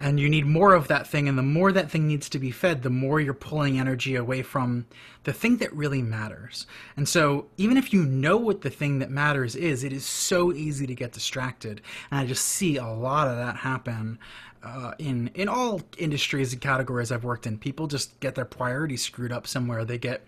and 0.00 0.18
you 0.18 0.30
need 0.30 0.46
more 0.46 0.74
of 0.74 0.88
that 0.88 1.06
thing 1.06 1.28
and 1.28 1.36
the 1.36 1.42
more 1.42 1.70
that 1.72 1.90
thing 1.90 2.08
needs 2.08 2.28
to 2.30 2.38
be 2.38 2.50
fed 2.50 2.82
the 2.82 2.90
more 2.90 3.20
you're 3.20 3.34
pulling 3.34 3.78
energy 3.78 4.16
away 4.16 4.42
from 4.42 4.86
the 5.24 5.32
thing 5.32 5.58
that 5.58 5.72
really 5.74 6.00
matters. 6.00 6.66
And 6.96 7.06
so 7.06 7.46
even 7.58 7.76
if 7.76 7.92
you 7.92 8.02
know 8.02 8.38
what 8.38 8.62
the 8.62 8.70
thing 8.70 8.98
that 9.00 9.10
matters 9.10 9.54
is 9.54 9.84
it 9.84 9.92
is 9.92 10.06
so 10.06 10.52
easy 10.52 10.86
to 10.86 10.94
get 10.94 11.12
distracted. 11.12 11.82
And 12.10 12.20
i 12.20 12.26
just 12.26 12.46
see 12.46 12.78
a 12.78 12.86
lot 12.86 13.28
of 13.28 13.36
that 13.36 13.56
happen 13.56 14.18
uh, 14.62 14.92
in 14.98 15.30
in 15.34 15.48
all 15.48 15.82
industries 15.98 16.52
and 16.52 16.60
categories 16.60 17.12
i've 17.12 17.24
worked 17.24 17.46
in. 17.46 17.58
People 17.58 17.86
just 17.86 18.18
get 18.20 18.34
their 18.34 18.44
priorities 18.44 19.02
screwed 19.02 19.32
up 19.32 19.46
somewhere. 19.46 19.84
They 19.84 19.98
get 19.98 20.22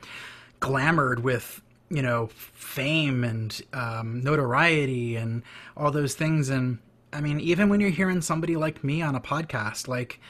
glamored 0.61 1.21
with 1.21 1.63
you 1.91 2.03
know 2.03 2.29
fame 2.33 3.25
and 3.25 3.61
um, 3.73 4.23
notoriety 4.23 5.17
and 5.17 5.43
all 5.77 5.91
those 5.91 6.15
things. 6.15 6.49
And 6.49 6.79
I 7.13 7.21
mean, 7.21 7.41
even 7.41 7.69
when 7.69 7.81
you're 7.81 7.91
hearing 7.91 8.21
somebody 8.21 8.57
like 8.57 8.83
me 8.83 9.03
on 9.03 9.15
a 9.15 9.21
podcast, 9.21 9.89
like 9.89 10.21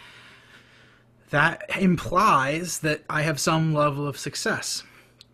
that 1.30 1.62
implies 1.78 2.80
that 2.80 3.02
I 3.08 3.22
have 3.22 3.40
some 3.40 3.72
level 3.72 4.06
of 4.06 4.18
success. 4.18 4.82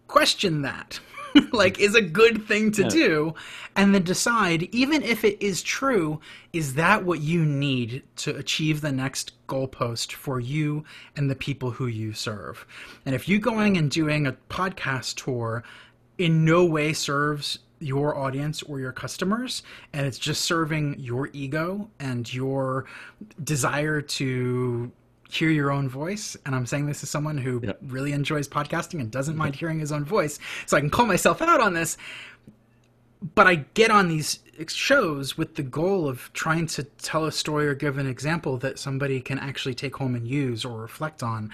Question 0.06 0.62
that. 0.62 1.00
like 1.52 1.78
is 1.78 1.94
a 1.94 2.02
good 2.02 2.46
thing 2.46 2.70
to 2.72 2.82
yeah. 2.82 2.88
do 2.88 3.34
and 3.76 3.94
then 3.94 4.02
decide 4.02 4.62
even 4.74 5.02
if 5.02 5.24
it 5.24 5.40
is 5.42 5.62
true 5.62 6.20
is 6.52 6.74
that 6.74 7.04
what 7.04 7.20
you 7.20 7.44
need 7.44 8.02
to 8.16 8.34
achieve 8.36 8.80
the 8.80 8.92
next 8.92 9.32
goalpost 9.46 10.12
for 10.12 10.40
you 10.40 10.84
and 11.16 11.30
the 11.30 11.36
people 11.36 11.70
who 11.70 11.86
you 11.86 12.12
serve 12.12 12.66
and 13.04 13.14
if 13.14 13.28
you 13.28 13.38
going 13.38 13.76
and 13.76 13.90
doing 13.90 14.26
a 14.26 14.36
podcast 14.48 15.22
tour 15.22 15.62
in 16.16 16.44
no 16.44 16.64
way 16.64 16.92
serves 16.92 17.58
your 17.80 18.16
audience 18.16 18.62
or 18.62 18.80
your 18.80 18.92
customers 18.92 19.62
and 19.92 20.06
it's 20.06 20.18
just 20.18 20.42
serving 20.42 20.96
your 20.98 21.30
ego 21.32 21.88
and 22.00 22.32
your 22.32 22.86
desire 23.44 24.00
to 24.00 24.90
hear 25.30 25.50
your 25.50 25.70
own 25.70 25.88
voice. 25.88 26.36
And 26.46 26.54
i'm 26.54 26.66
saying 26.66 26.86
this 26.86 27.02
as 27.02 27.10
someone 27.10 27.38
who 27.38 27.60
yep. 27.62 27.78
really 27.86 28.12
enjoys 28.12 28.48
podcasting 28.48 29.00
and 29.00 29.10
doesn't 29.10 29.36
mind 29.36 29.54
hearing 29.54 29.78
his 29.78 29.92
own 29.92 30.04
voice 30.04 30.38
so 30.66 30.76
i 30.76 30.80
can 30.80 30.90
call 30.90 31.06
myself 31.06 31.42
out 31.42 31.60
on 31.60 31.74
this. 31.74 31.96
But 33.34 33.46
i 33.46 33.56
get 33.74 33.90
on 33.90 34.08
these 34.08 34.40
shows 34.66 35.38
with 35.38 35.54
the 35.54 35.62
goal 35.62 36.08
of 36.08 36.32
trying 36.32 36.66
to 36.66 36.82
tell 36.82 37.26
a 37.26 37.32
story 37.32 37.68
or 37.68 37.74
give 37.74 37.98
an 37.98 38.08
example 38.08 38.56
that 38.58 38.78
somebody 38.78 39.20
can 39.20 39.38
actually 39.38 39.74
take 39.74 39.96
home 39.96 40.14
and 40.16 40.26
use 40.26 40.64
or 40.64 40.80
reflect 40.80 41.22
on 41.22 41.50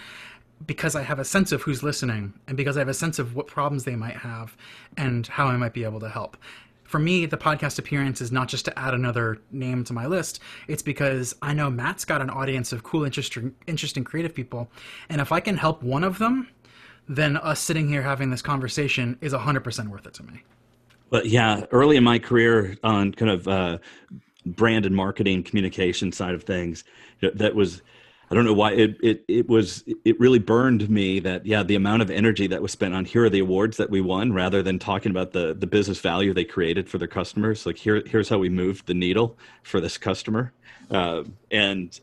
because 0.67 0.95
I 0.95 1.03
have 1.03 1.19
a 1.19 1.25
sense 1.25 1.53
of 1.53 1.63
who's 1.63 1.83
listening 1.83 2.35
and 2.47 2.57
because 2.57 2.77
I 2.77 2.81
have 2.81 2.89
a 2.89 2.95
sense 2.95 3.19
of 3.19 3.35
what 3.35 3.47
problems 3.47 3.85
they 3.85 3.97
might 3.97 4.17
have 4.17 4.57
and 4.97 5.27
how 5.27 5.47
I 5.47 5.57
might 5.57 5.73
be 5.73 5.85
able 5.85 6.01
to 6.01 6.09
help. 6.09 6.37
For 6.85 6.99
me, 6.99 7.27
the 7.27 7.37
podcast 7.37 7.79
appearance 7.79 8.21
is 8.21 8.31
not 8.31 8.49
just 8.49 8.67
to 8.67 8.79
add 8.79 8.95
another 8.95 9.39
name 9.51 9.85
to 9.85 9.93
my 9.93 10.07
list. 10.07 10.41
It's 10.69 10.83
because 10.83 11.35
I 11.43 11.55
know 11.55 11.71
Matt's 11.71 12.05
got 12.05 12.21
an 12.21 12.31
audience 12.31 12.73
of 12.73 12.83
cool, 12.83 13.05
interesting, 13.05 13.55
interesting 13.67 14.05
creative 14.05 14.35
people. 14.35 14.71
And 15.09 15.21
if 15.21 15.33
I 15.33 15.41
can 15.41 15.57
help 15.57 15.83
one 15.83 16.05
of 16.05 16.19
them, 16.19 16.49
then 17.09 17.37
us 17.39 17.61
sitting 17.61 17.89
here 17.89 18.03
having 18.03 18.31
this 18.31 18.43
conversation 18.43 19.19
is 19.21 19.33
100% 19.33 19.89
worth 19.89 20.07
it 20.07 20.15
to 20.15 20.23
me. 20.23 20.43
But 21.11 21.27
yeah, 21.27 21.65
early 21.71 21.97
in 21.97 22.05
my 22.05 22.19
career 22.19 22.77
on 22.83 23.13
kind 23.13 23.31
of 23.31 23.49
uh, 23.49 23.79
brand 24.47 24.87
and 24.87 24.95
marketing 24.95 25.43
communication 25.43 26.13
side 26.13 26.35
of 26.35 26.45
things, 26.45 26.85
that 27.21 27.55
was 27.55 27.83
I 28.31 28.35
don't 28.35 28.45
know 28.45 28.55
why 28.55 28.73
it, 28.73 28.97
it 29.03 29.25
it 29.29 29.49
was 29.49 29.85
it 30.05 30.19
really 30.19 30.39
burned 30.39 30.89
me 30.89 31.21
that 31.21 31.45
yeah 31.45 31.63
the 31.63 31.75
amount 31.75 32.03
of 32.03 32.11
energy 32.11 32.47
that 32.47 32.63
was 32.63 32.73
spent 32.73 32.95
on 32.95 33.05
here 33.05 33.25
are 33.25 33.31
the 33.31 33.41
awards 33.41 33.77
that 33.77 33.91
we 33.91 34.01
won 34.01 34.33
rather 34.33 34.63
than 34.63 34.79
talking 34.79 35.11
about 35.11 35.33
the 35.33 35.55
the 35.55 35.67
business 35.67 36.01
value 36.01 36.33
they 36.33 36.45
created 36.45 36.89
for 36.89 36.99
their 36.99 37.09
customers 37.09 37.67
like 37.67 37.77
here 37.77 38.03
here's 38.07 38.29
how 38.29 38.39
we 38.39 38.49
moved 38.49 38.87
the 38.87 38.95
needle 38.95 39.39
for 39.63 39.81
this 39.81 39.99
customer 39.99 40.53
uh, 40.91 41.23
and 41.51 42.01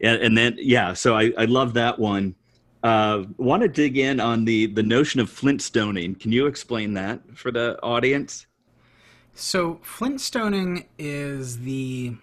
and 0.00 0.20
and 0.20 0.36
then 0.36 0.56
yeah 0.58 0.92
so 0.92 1.16
I 1.16 1.32
I 1.38 1.44
love 1.44 1.74
that 1.74 1.98
one. 1.98 2.34
Uh, 2.82 3.24
Want 3.38 3.62
to 3.62 3.68
dig 3.68 3.96
in 3.96 4.20
on 4.20 4.44
the 4.44 4.66
the 4.66 4.82
notion 4.82 5.18
of 5.18 5.30
flintstoning? 5.30 6.20
Can 6.20 6.32
you 6.32 6.46
explain 6.46 6.92
that 6.94 7.20
for 7.34 7.50
the 7.50 7.78
audience? 7.82 8.46
So 9.34 9.80
flintstoning 9.82 10.86
is 10.98 11.60
the 11.60 12.14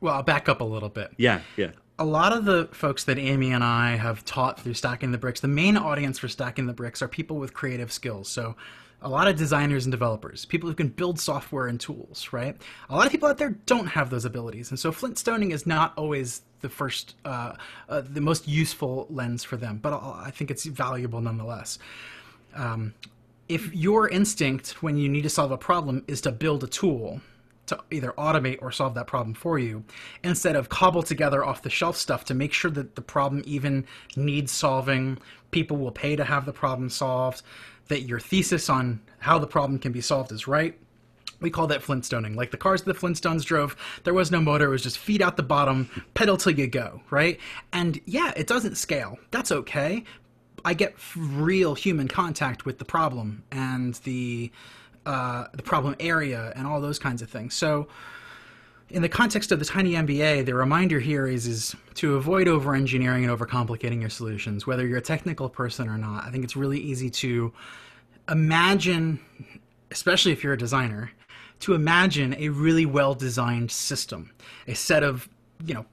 well, 0.00 0.14
I'll 0.14 0.22
back 0.22 0.48
up 0.48 0.60
a 0.60 0.64
little 0.64 0.88
bit. 0.88 1.12
Yeah, 1.16 1.40
yeah. 1.56 1.70
A 1.98 2.04
lot 2.04 2.32
of 2.32 2.46
the 2.46 2.68
folks 2.72 3.04
that 3.04 3.18
Amy 3.18 3.52
and 3.52 3.62
I 3.62 3.96
have 3.96 4.24
taught 4.24 4.58
through 4.58 4.74
Stacking 4.74 5.12
the 5.12 5.18
Bricks, 5.18 5.40
the 5.40 5.48
main 5.48 5.76
audience 5.76 6.18
for 6.18 6.28
Stacking 6.28 6.66
the 6.66 6.72
Bricks 6.72 7.02
are 7.02 7.08
people 7.08 7.36
with 7.36 7.52
creative 7.52 7.92
skills. 7.92 8.28
So, 8.28 8.56
a 9.02 9.08
lot 9.08 9.28
of 9.28 9.36
designers 9.36 9.86
and 9.86 9.90
developers, 9.90 10.44
people 10.44 10.68
who 10.68 10.74
can 10.74 10.88
build 10.88 11.18
software 11.18 11.68
and 11.68 11.80
tools, 11.80 12.28
right? 12.32 12.54
A 12.90 12.96
lot 12.96 13.06
of 13.06 13.12
people 13.12 13.28
out 13.28 13.38
there 13.38 13.50
don't 13.64 13.86
have 13.86 14.10
those 14.10 14.26
abilities. 14.26 14.70
And 14.70 14.78
so, 14.78 14.90
flintstoning 14.92 15.52
is 15.52 15.66
not 15.66 15.92
always 15.96 16.42
the 16.60 16.68
first, 16.70 17.16
uh, 17.24 17.54
uh, 17.88 18.02
the 18.02 18.20
most 18.20 18.48
useful 18.48 19.06
lens 19.10 19.44
for 19.44 19.56
them, 19.56 19.78
but 19.82 19.92
I 19.92 20.30
think 20.30 20.50
it's 20.50 20.64
valuable 20.64 21.20
nonetheless. 21.20 21.78
Um, 22.54 22.94
if 23.48 23.74
your 23.74 24.08
instinct 24.08 24.82
when 24.82 24.96
you 24.96 25.08
need 25.08 25.22
to 25.22 25.30
solve 25.30 25.50
a 25.50 25.58
problem 25.58 26.04
is 26.06 26.20
to 26.22 26.32
build 26.32 26.62
a 26.62 26.66
tool, 26.66 27.20
to 27.70 27.78
either 27.90 28.12
automate 28.18 28.58
or 28.60 28.70
solve 28.70 28.94
that 28.94 29.06
problem 29.06 29.34
for 29.34 29.58
you 29.58 29.82
instead 30.22 30.54
of 30.54 30.68
cobble 30.68 31.02
together 31.02 31.44
off 31.44 31.62
the 31.62 31.70
shelf 31.70 31.96
stuff 31.96 32.24
to 32.26 32.34
make 32.34 32.52
sure 32.52 32.70
that 32.70 32.94
the 32.94 33.02
problem 33.02 33.42
even 33.46 33.86
needs 34.16 34.52
solving. 34.52 35.18
People 35.50 35.78
will 35.78 35.90
pay 35.90 36.14
to 36.14 36.24
have 36.24 36.46
the 36.46 36.52
problem 36.52 36.90
solved 36.90 37.42
that 37.88 38.02
your 38.02 38.20
thesis 38.20 38.70
on 38.70 39.00
how 39.18 39.38
the 39.38 39.46
problem 39.46 39.78
can 39.78 39.92
be 39.92 40.00
solved 40.00 40.30
is 40.30 40.46
right. 40.46 40.78
We 41.40 41.50
call 41.50 41.66
that 41.68 41.80
flintstoning. 41.82 42.36
Like 42.36 42.50
the 42.50 42.56
cars 42.56 42.82
the 42.82 42.94
flintstones 42.94 43.44
drove 43.44 43.74
there 44.04 44.14
was 44.14 44.30
no 44.30 44.40
motor 44.40 44.66
it 44.66 44.70
was 44.70 44.82
just 44.82 44.98
feet 44.98 45.22
out 45.22 45.36
the 45.36 45.42
bottom 45.42 45.88
pedal 46.14 46.36
till 46.36 46.52
you 46.52 46.66
go 46.66 47.00
right? 47.10 47.40
And 47.72 48.00
yeah 48.04 48.32
it 48.36 48.46
doesn't 48.46 48.76
scale. 48.76 49.18
That's 49.30 49.50
okay. 49.50 50.04
I 50.64 50.74
get 50.74 50.94
real 51.16 51.74
human 51.74 52.08
contact 52.08 52.66
with 52.66 52.78
the 52.78 52.84
problem 52.84 53.42
and 53.50 53.94
the 54.04 54.52
uh, 55.06 55.46
the 55.52 55.62
problem 55.62 55.96
area 56.00 56.52
and 56.56 56.66
all 56.66 56.80
those 56.80 56.98
kinds 56.98 57.22
of 57.22 57.30
things. 57.30 57.54
So, 57.54 57.88
in 58.88 59.02
the 59.02 59.08
context 59.08 59.52
of 59.52 59.60
the 59.60 59.64
tiny 59.64 59.92
MBA, 59.92 60.46
the 60.46 60.54
reminder 60.54 60.98
here 60.98 61.26
is 61.26 61.46
is 61.46 61.76
to 61.94 62.16
avoid 62.16 62.48
over 62.48 62.74
engineering 62.74 63.24
and 63.24 63.38
overcomplicating 63.38 64.00
your 64.00 64.10
solutions, 64.10 64.66
whether 64.66 64.86
you're 64.86 64.98
a 64.98 65.02
technical 65.02 65.48
person 65.48 65.88
or 65.88 65.96
not. 65.96 66.24
I 66.24 66.30
think 66.30 66.44
it's 66.44 66.56
really 66.56 66.80
easy 66.80 67.08
to 67.10 67.52
imagine, 68.28 69.20
especially 69.90 70.32
if 70.32 70.42
you're 70.42 70.54
a 70.54 70.58
designer, 70.58 71.12
to 71.60 71.74
imagine 71.74 72.34
a 72.34 72.48
really 72.48 72.84
well 72.84 73.14
designed 73.14 73.70
system, 73.70 74.32
a 74.66 74.74
set 74.74 75.04
of 75.04 75.28
you 75.64 75.74
know 75.74 75.86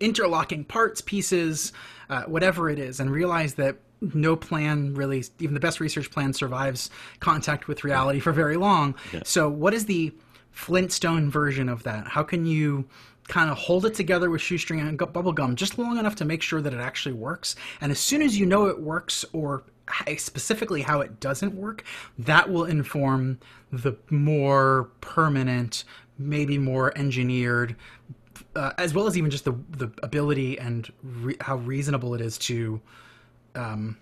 interlocking 0.00 0.64
parts, 0.64 1.00
pieces, 1.00 1.72
uh, 2.08 2.22
whatever 2.24 2.70
it 2.70 2.78
is, 2.78 2.98
and 2.98 3.10
realize 3.10 3.54
that 3.54 3.76
no 4.14 4.36
plan 4.36 4.94
really, 4.94 5.24
even 5.38 5.54
the 5.54 5.60
best 5.60 5.80
research 5.80 6.10
plan 6.10 6.32
survives 6.32 6.90
contact 7.20 7.68
with 7.68 7.84
reality 7.84 8.20
for 8.20 8.32
very 8.32 8.56
long. 8.56 8.94
Yeah. 9.12 9.20
So, 9.24 9.48
what 9.48 9.74
is 9.74 9.86
the 9.86 10.12
Flintstone 10.50 11.30
version 11.30 11.68
of 11.68 11.82
that? 11.84 12.08
How 12.08 12.22
can 12.22 12.44
you 12.44 12.88
kind 13.28 13.48
of 13.50 13.56
hold 13.56 13.86
it 13.86 13.94
together 13.94 14.28
with 14.28 14.40
shoestring 14.40 14.80
and 14.80 14.98
bubble 14.98 15.32
gum 15.32 15.56
just 15.56 15.78
long 15.78 15.96
enough 15.98 16.16
to 16.16 16.24
make 16.24 16.42
sure 16.42 16.60
that 16.60 16.74
it 16.74 16.80
actually 16.80 17.14
works? 17.14 17.56
And 17.80 17.92
as 17.92 17.98
soon 17.98 18.22
as 18.22 18.38
you 18.38 18.44
know 18.44 18.66
it 18.66 18.80
works, 18.80 19.24
or 19.32 19.62
specifically 20.16 20.82
how 20.82 21.00
it 21.00 21.20
doesn't 21.20 21.54
work, 21.54 21.84
that 22.18 22.50
will 22.50 22.64
inform 22.64 23.38
the 23.70 23.96
more 24.10 24.90
permanent, 25.00 25.84
maybe 26.18 26.58
more 26.58 26.96
engineered, 26.96 27.76
uh, 28.54 28.72
as 28.78 28.92
well 28.92 29.06
as 29.06 29.16
even 29.16 29.30
just 29.30 29.44
the 29.44 29.54
the 29.70 29.90
ability 30.02 30.58
and 30.58 30.92
re- 31.02 31.36
how 31.40 31.56
reasonable 31.56 32.14
it 32.14 32.20
is 32.20 32.36
to 32.36 32.80
um, 33.54 33.96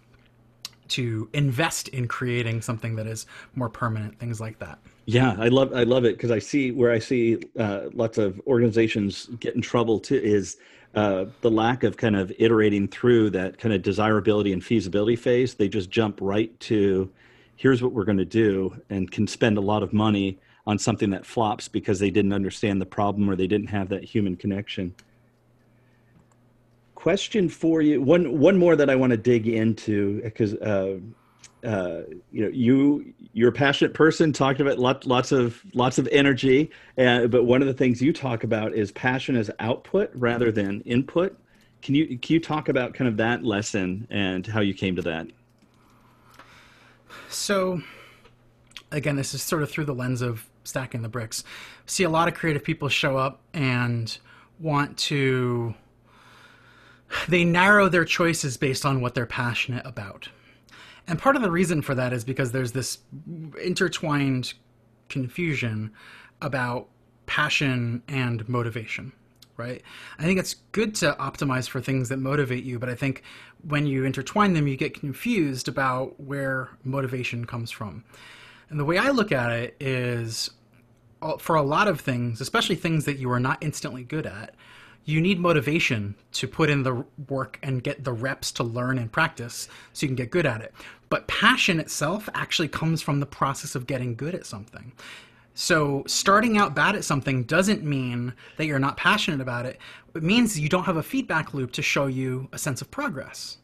to 0.88 1.28
invest 1.32 1.88
in 1.88 2.08
creating 2.08 2.60
something 2.60 2.96
that 2.96 3.06
is 3.06 3.26
more 3.54 3.68
permanent, 3.68 4.18
things 4.18 4.40
like 4.40 4.58
that. 4.58 4.78
Yeah, 5.06 5.34
I 5.38 5.48
love 5.48 5.72
I 5.74 5.84
love 5.84 6.04
it 6.04 6.16
because 6.16 6.30
I 6.30 6.38
see 6.38 6.72
where 6.72 6.90
I 6.90 6.98
see 6.98 7.38
uh, 7.58 7.88
lots 7.92 8.18
of 8.18 8.40
organizations 8.46 9.26
get 9.40 9.54
in 9.54 9.62
trouble 9.62 9.98
too 9.98 10.20
is 10.22 10.58
uh, 10.94 11.26
the 11.40 11.50
lack 11.50 11.84
of 11.84 11.96
kind 11.96 12.16
of 12.16 12.32
iterating 12.38 12.88
through 12.88 13.30
that 13.30 13.58
kind 13.58 13.72
of 13.72 13.82
desirability 13.82 14.52
and 14.52 14.62
feasibility 14.62 15.16
phase. 15.16 15.54
They 15.54 15.68
just 15.68 15.90
jump 15.90 16.18
right 16.20 16.58
to 16.60 17.10
here's 17.56 17.82
what 17.82 17.92
we're 17.92 18.04
going 18.04 18.18
to 18.18 18.24
do 18.24 18.74
and 18.88 19.10
can 19.10 19.26
spend 19.26 19.58
a 19.58 19.60
lot 19.60 19.82
of 19.82 19.92
money 19.92 20.38
on 20.66 20.78
something 20.78 21.10
that 21.10 21.26
flops 21.26 21.68
because 21.68 21.98
they 21.98 22.10
didn't 22.10 22.32
understand 22.32 22.80
the 22.80 22.86
problem 22.86 23.28
or 23.28 23.36
they 23.36 23.46
didn't 23.46 23.68
have 23.68 23.88
that 23.88 24.02
human 24.02 24.36
connection 24.36 24.94
question 27.00 27.48
for 27.48 27.80
you 27.80 27.98
one 27.98 28.38
one 28.38 28.58
more 28.58 28.76
that 28.76 28.90
i 28.90 28.94
want 28.94 29.10
to 29.10 29.16
dig 29.16 29.48
into 29.48 30.20
because 30.20 30.52
uh, 30.56 30.98
uh, 31.64 32.02
you 32.30 32.42
know 32.42 32.48
you 32.48 33.14
you're 33.32 33.48
a 33.48 33.52
passionate 33.52 33.94
person 33.94 34.34
talking 34.34 34.66
about 34.66 34.78
lots 34.78 35.06
lots 35.06 35.32
of 35.32 35.62
lots 35.72 35.96
of 35.96 36.06
energy 36.12 36.70
uh, 36.98 37.26
but 37.26 37.44
one 37.44 37.62
of 37.62 37.66
the 37.66 37.72
things 37.72 38.02
you 38.02 38.12
talk 38.12 38.44
about 38.44 38.74
is 38.74 38.92
passion 38.92 39.34
as 39.34 39.50
output 39.60 40.10
rather 40.14 40.52
than 40.52 40.82
input. 40.82 41.38
Can 41.80 41.94
you 41.94 42.18
can 42.18 42.34
you 42.34 42.40
talk 42.40 42.68
about 42.68 42.92
kind 42.92 43.08
of 43.08 43.16
that 43.16 43.44
lesson 43.44 44.06
and 44.10 44.46
how 44.46 44.60
you 44.60 44.74
came 44.74 44.94
to 44.96 45.02
that? 45.02 45.26
So 47.30 47.80
again 48.92 49.16
this 49.16 49.32
is 49.32 49.42
sort 49.42 49.62
of 49.62 49.70
through 49.70 49.86
the 49.86 49.94
lens 49.94 50.20
of 50.20 50.46
stacking 50.64 51.00
the 51.00 51.08
bricks. 51.08 51.44
See 51.86 52.04
a 52.04 52.10
lot 52.10 52.28
of 52.28 52.34
creative 52.34 52.62
people 52.62 52.90
show 52.90 53.16
up 53.16 53.40
and 53.54 54.18
want 54.58 54.98
to 54.98 55.74
they 57.28 57.44
narrow 57.44 57.88
their 57.88 58.04
choices 58.04 58.56
based 58.56 58.84
on 58.86 59.00
what 59.00 59.14
they're 59.14 59.26
passionate 59.26 59.86
about. 59.86 60.28
And 61.06 61.18
part 61.18 61.36
of 61.36 61.42
the 61.42 61.50
reason 61.50 61.82
for 61.82 61.94
that 61.94 62.12
is 62.12 62.24
because 62.24 62.52
there's 62.52 62.72
this 62.72 62.98
intertwined 63.62 64.54
confusion 65.08 65.92
about 66.40 66.88
passion 67.26 68.02
and 68.08 68.48
motivation, 68.48 69.12
right? 69.56 69.82
I 70.18 70.22
think 70.22 70.38
it's 70.38 70.54
good 70.72 70.94
to 70.96 71.16
optimize 71.18 71.68
for 71.68 71.80
things 71.80 72.08
that 72.08 72.18
motivate 72.18 72.64
you, 72.64 72.78
but 72.78 72.88
I 72.88 72.94
think 72.94 73.22
when 73.66 73.86
you 73.86 74.04
intertwine 74.04 74.54
them, 74.54 74.68
you 74.68 74.76
get 74.76 74.98
confused 74.98 75.68
about 75.68 76.18
where 76.20 76.70
motivation 76.84 77.44
comes 77.44 77.70
from. 77.70 78.04
And 78.68 78.78
the 78.78 78.84
way 78.84 78.98
I 78.98 79.10
look 79.10 79.32
at 79.32 79.50
it 79.50 79.76
is 79.80 80.50
uh, 81.22 81.36
for 81.38 81.56
a 81.56 81.62
lot 81.62 81.88
of 81.88 82.00
things, 82.00 82.40
especially 82.40 82.76
things 82.76 83.04
that 83.04 83.18
you 83.18 83.30
are 83.30 83.40
not 83.40 83.58
instantly 83.60 84.04
good 84.04 84.26
at, 84.26 84.54
you 85.04 85.20
need 85.20 85.38
motivation 85.38 86.14
to 86.32 86.46
put 86.46 86.70
in 86.70 86.82
the 86.82 87.04
work 87.28 87.58
and 87.62 87.82
get 87.82 88.04
the 88.04 88.12
reps 88.12 88.52
to 88.52 88.62
learn 88.62 88.98
and 88.98 89.10
practice 89.10 89.68
so 89.92 90.04
you 90.04 90.08
can 90.08 90.16
get 90.16 90.30
good 90.30 90.46
at 90.46 90.60
it. 90.60 90.72
But 91.08 91.26
passion 91.26 91.80
itself 91.80 92.28
actually 92.34 92.68
comes 92.68 93.02
from 93.02 93.20
the 93.20 93.26
process 93.26 93.74
of 93.74 93.86
getting 93.86 94.14
good 94.14 94.34
at 94.34 94.46
something. 94.46 94.92
So 95.54 96.04
starting 96.06 96.56
out 96.56 96.74
bad 96.74 96.94
at 96.94 97.04
something 97.04 97.42
doesn't 97.44 97.82
mean 97.82 98.32
that 98.56 98.66
you're 98.66 98.78
not 98.78 98.96
passionate 98.96 99.40
about 99.40 99.66
it. 99.66 99.78
It 100.14 100.22
means 100.22 100.58
you 100.58 100.68
don't 100.68 100.84
have 100.84 100.96
a 100.96 101.02
feedback 101.02 101.52
loop 101.52 101.72
to 101.72 101.82
show 101.82 102.06
you 102.06 102.48
a 102.52 102.58
sense 102.58 102.80
of 102.80 102.90
progress. 102.90 103.58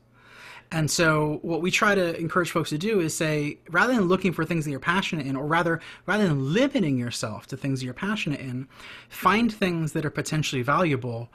And 0.73 0.91
so 0.91 1.39
what 1.43 1.62
we 1.62 1.71
try 1.71 1.95
to 1.95 2.19
encourage 2.19 2.51
folks 2.51 2.71
to 2.71 2.79
do 2.79 3.01
is 3.01 3.17
say, 3.17 3.59
rather 3.71 3.95
than 3.95 4.05
looking 4.05 4.33
for 4.33 4.45
things 4.45 4.64
that 4.64 4.71
you're 4.71 4.81
passionate 4.81 5.27
in, 5.27 5.37
or 5.37 5.47
rather, 5.47 5.81
rather 6.07 6.27
than 6.27 6.53
limiting 6.53 6.99
yourself 6.99 7.47
to 7.49 7.57
things 7.57 7.81
that 7.81 7.85
you're 7.85 7.95
passionate 7.95 8.41
in, 8.41 8.67
find 9.09 9.53
things 9.53 9.93
that 9.93 10.05
are 10.05 10.11
potentially 10.11 10.62
valuable 10.62 11.29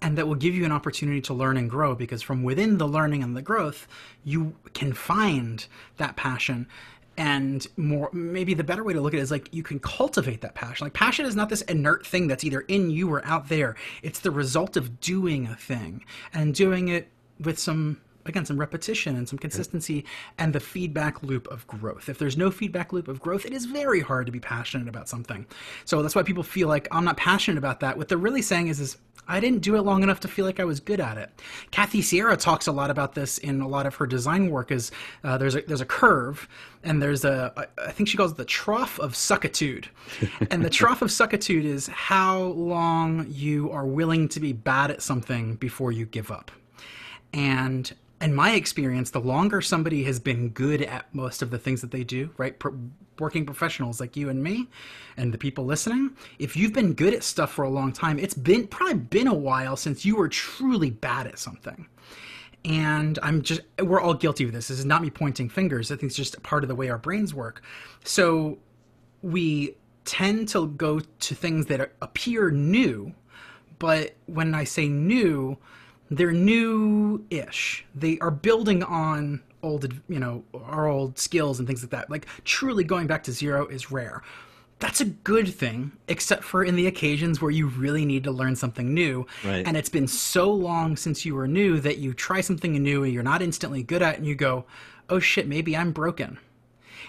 and 0.00 0.16
that 0.16 0.28
will 0.28 0.36
give 0.36 0.54
you 0.54 0.64
an 0.64 0.70
opportunity 0.70 1.20
to 1.22 1.34
learn 1.34 1.56
and 1.56 1.68
grow. 1.68 1.94
Because 1.94 2.22
from 2.22 2.44
within 2.44 2.78
the 2.78 2.86
learning 2.86 3.22
and 3.22 3.36
the 3.36 3.42
growth, 3.42 3.88
you 4.24 4.54
can 4.74 4.92
find 4.92 5.66
that 5.96 6.14
passion. 6.16 6.68
And 7.16 7.66
more 7.76 8.10
maybe 8.12 8.54
the 8.54 8.62
better 8.62 8.84
way 8.84 8.92
to 8.92 9.00
look 9.00 9.12
at 9.12 9.18
it 9.18 9.22
is 9.22 9.32
like 9.32 9.52
you 9.52 9.64
can 9.64 9.80
cultivate 9.80 10.40
that 10.42 10.54
passion. 10.54 10.84
Like 10.84 10.92
passion 10.92 11.26
is 11.26 11.34
not 11.34 11.48
this 11.48 11.62
inert 11.62 12.06
thing 12.06 12.28
that's 12.28 12.44
either 12.44 12.60
in 12.60 12.90
you 12.90 13.12
or 13.12 13.26
out 13.26 13.48
there. 13.48 13.74
It's 14.04 14.20
the 14.20 14.30
result 14.30 14.76
of 14.76 15.00
doing 15.00 15.48
a 15.48 15.56
thing. 15.56 16.04
And 16.32 16.54
doing 16.54 16.86
it 16.86 17.08
with 17.40 17.58
some 17.58 18.00
again 18.28 18.44
some 18.44 18.58
repetition 18.58 19.16
and 19.16 19.28
some 19.28 19.38
consistency 19.38 20.04
and 20.38 20.52
the 20.52 20.60
feedback 20.60 21.22
loop 21.22 21.46
of 21.48 21.66
growth. 21.66 22.08
If 22.08 22.18
there's 22.18 22.36
no 22.36 22.50
feedback 22.50 22.92
loop 22.92 23.08
of 23.08 23.20
growth, 23.20 23.46
it 23.46 23.52
is 23.52 23.64
very 23.64 24.00
hard 24.00 24.26
to 24.26 24.32
be 24.32 24.40
passionate 24.40 24.88
about 24.88 25.08
something. 25.08 25.46
So 25.84 26.02
that's 26.02 26.14
why 26.14 26.22
people 26.22 26.42
feel 26.42 26.68
like 26.68 26.88
I'm 26.90 27.04
not 27.04 27.16
passionate 27.16 27.58
about 27.58 27.80
that. 27.80 27.96
What 27.96 28.08
they're 28.08 28.18
really 28.18 28.42
saying 28.42 28.68
is, 28.68 28.80
is 28.80 28.96
I 29.28 29.40
didn't 29.40 29.60
do 29.60 29.76
it 29.76 29.82
long 29.82 30.02
enough 30.02 30.20
to 30.20 30.28
feel 30.28 30.46
like 30.46 30.58
I 30.58 30.64
was 30.64 30.80
good 30.80 31.00
at 31.00 31.18
it. 31.18 31.30
Kathy 31.70 32.00
Sierra 32.00 32.36
talks 32.36 32.66
a 32.66 32.72
lot 32.72 32.90
about 32.90 33.14
this 33.14 33.36
in 33.38 33.60
a 33.60 33.68
lot 33.68 33.84
of 33.84 33.94
her 33.96 34.06
design 34.06 34.50
work. 34.50 34.72
Is 34.72 34.90
uh, 35.22 35.36
there's 35.36 35.54
a 35.54 35.60
there's 35.62 35.82
a 35.82 35.86
curve 35.86 36.48
and 36.82 37.02
there's 37.02 37.26
a 37.26 37.52
I 37.78 37.92
think 37.92 38.08
she 38.08 38.16
calls 38.16 38.32
it 38.32 38.38
the 38.38 38.46
trough 38.46 38.98
of 38.98 39.12
suckitude, 39.12 39.84
and 40.50 40.64
the 40.64 40.70
trough 40.70 41.02
of 41.02 41.10
suckitude 41.10 41.64
is 41.64 41.86
how 41.88 42.40
long 42.40 43.26
you 43.28 43.70
are 43.70 43.86
willing 43.86 44.28
to 44.30 44.40
be 44.40 44.54
bad 44.54 44.90
at 44.90 45.02
something 45.02 45.56
before 45.56 45.92
you 45.92 46.06
give 46.06 46.30
up. 46.30 46.50
And 47.34 47.92
in 48.20 48.34
my 48.34 48.52
experience, 48.52 49.10
the 49.10 49.20
longer 49.20 49.60
somebody 49.60 50.02
has 50.04 50.18
been 50.18 50.48
good 50.48 50.82
at 50.82 51.12
most 51.14 51.40
of 51.42 51.50
the 51.50 51.58
things 51.58 51.80
that 51.80 51.90
they 51.90 52.04
do, 52.04 52.30
right? 52.36 52.58
Pro- 52.58 52.78
working 53.18 53.46
professionals 53.46 54.00
like 54.00 54.16
you 54.16 54.28
and 54.28 54.42
me, 54.42 54.68
and 55.16 55.32
the 55.32 55.38
people 55.38 55.64
listening, 55.64 56.10
if 56.38 56.56
you've 56.56 56.72
been 56.72 56.94
good 56.94 57.14
at 57.14 57.22
stuff 57.22 57.52
for 57.52 57.64
a 57.64 57.68
long 57.68 57.92
time, 57.92 58.18
it's 58.18 58.34
been 58.34 58.66
probably 58.66 58.94
been 58.94 59.26
a 59.26 59.34
while 59.34 59.76
since 59.76 60.04
you 60.04 60.16
were 60.16 60.28
truly 60.28 60.90
bad 60.90 61.26
at 61.26 61.38
something. 61.38 61.86
And 62.64 63.18
I'm 63.22 63.42
just, 63.42 63.60
we're 63.80 64.00
all 64.00 64.14
guilty 64.14 64.44
of 64.44 64.52
this. 64.52 64.68
This 64.68 64.80
is 64.80 64.84
not 64.84 65.00
me 65.00 65.10
pointing 65.10 65.48
fingers. 65.48 65.90
I 65.90 65.96
think 65.96 66.10
it's 66.10 66.16
just 66.16 66.42
part 66.42 66.64
of 66.64 66.68
the 66.68 66.74
way 66.74 66.90
our 66.90 66.98
brains 66.98 67.32
work. 67.32 67.62
So 68.04 68.58
we 69.22 69.76
tend 70.04 70.48
to 70.48 70.68
go 70.68 71.00
to 71.00 71.34
things 71.34 71.66
that 71.66 71.92
appear 72.02 72.50
new, 72.50 73.14
but 73.78 74.14
when 74.26 74.54
I 74.54 74.64
say 74.64 74.88
new, 74.88 75.56
they're 76.10 76.32
new-ish. 76.32 77.84
They 77.94 78.18
are 78.20 78.30
building 78.30 78.82
on 78.82 79.42
old, 79.62 79.92
you 80.08 80.18
know, 80.18 80.44
our 80.54 80.86
old 80.86 81.18
skills 81.18 81.58
and 81.58 81.66
things 81.66 81.82
like 81.82 81.90
that. 81.90 82.10
Like 82.10 82.26
truly 82.44 82.84
going 82.84 83.06
back 83.06 83.24
to 83.24 83.32
zero 83.32 83.66
is 83.66 83.90
rare. 83.90 84.22
That's 84.80 85.00
a 85.00 85.06
good 85.06 85.52
thing, 85.52 85.90
except 86.06 86.44
for 86.44 86.62
in 86.62 86.76
the 86.76 86.86
occasions 86.86 87.42
where 87.42 87.50
you 87.50 87.66
really 87.66 88.04
need 88.04 88.22
to 88.24 88.30
learn 88.30 88.54
something 88.54 88.94
new. 88.94 89.26
Right. 89.44 89.66
And 89.66 89.76
it's 89.76 89.88
been 89.88 90.06
so 90.06 90.52
long 90.52 90.96
since 90.96 91.24
you 91.24 91.34
were 91.34 91.48
new 91.48 91.80
that 91.80 91.98
you 91.98 92.14
try 92.14 92.40
something 92.40 92.80
new 92.80 93.02
and 93.02 93.12
you're 93.12 93.24
not 93.24 93.42
instantly 93.42 93.82
good 93.82 94.02
at 94.02 94.14
it 94.14 94.18
and 94.18 94.26
you 94.26 94.36
go, 94.36 94.66
oh 95.08 95.18
shit, 95.18 95.48
maybe 95.48 95.76
I'm 95.76 95.90
broken. 95.90 96.38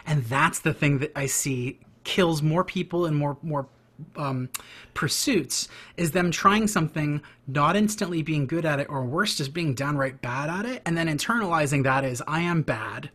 And 0.08 0.24
that's 0.26 0.60
the 0.60 0.74
thing 0.74 0.98
that 1.00 1.12
I 1.16 1.28
see 1.28 1.80
kills 2.04 2.42
more 2.42 2.64
people 2.64 3.06
and 3.06 3.16
more 3.16 3.38
more 3.44 3.68
um, 4.16 4.50
pursuits 4.94 5.68
is 5.98 6.12
them 6.12 6.32
trying 6.32 6.68
something, 6.68 7.22
not 7.48 7.76
instantly 7.76 8.22
being 8.22 8.48
good 8.48 8.66
at 8.66 8.80
it, 8.80 8.88
or 8.90 9.04
worse, 9.06 9.36
just 9.36 9.54
being 9.54 9.74
downright 9.74 10.22
bad 10.22 10.50
at 10.50 10.66
it, 10.66 10.82
and 10.86 10.98
then 10.98 11.08
internalizing 11.08 11.84
that 11.84 12.04
as 12.04 12.22
I 12.28 12.42
am 12.42 12.62
bad, 12.62 13.10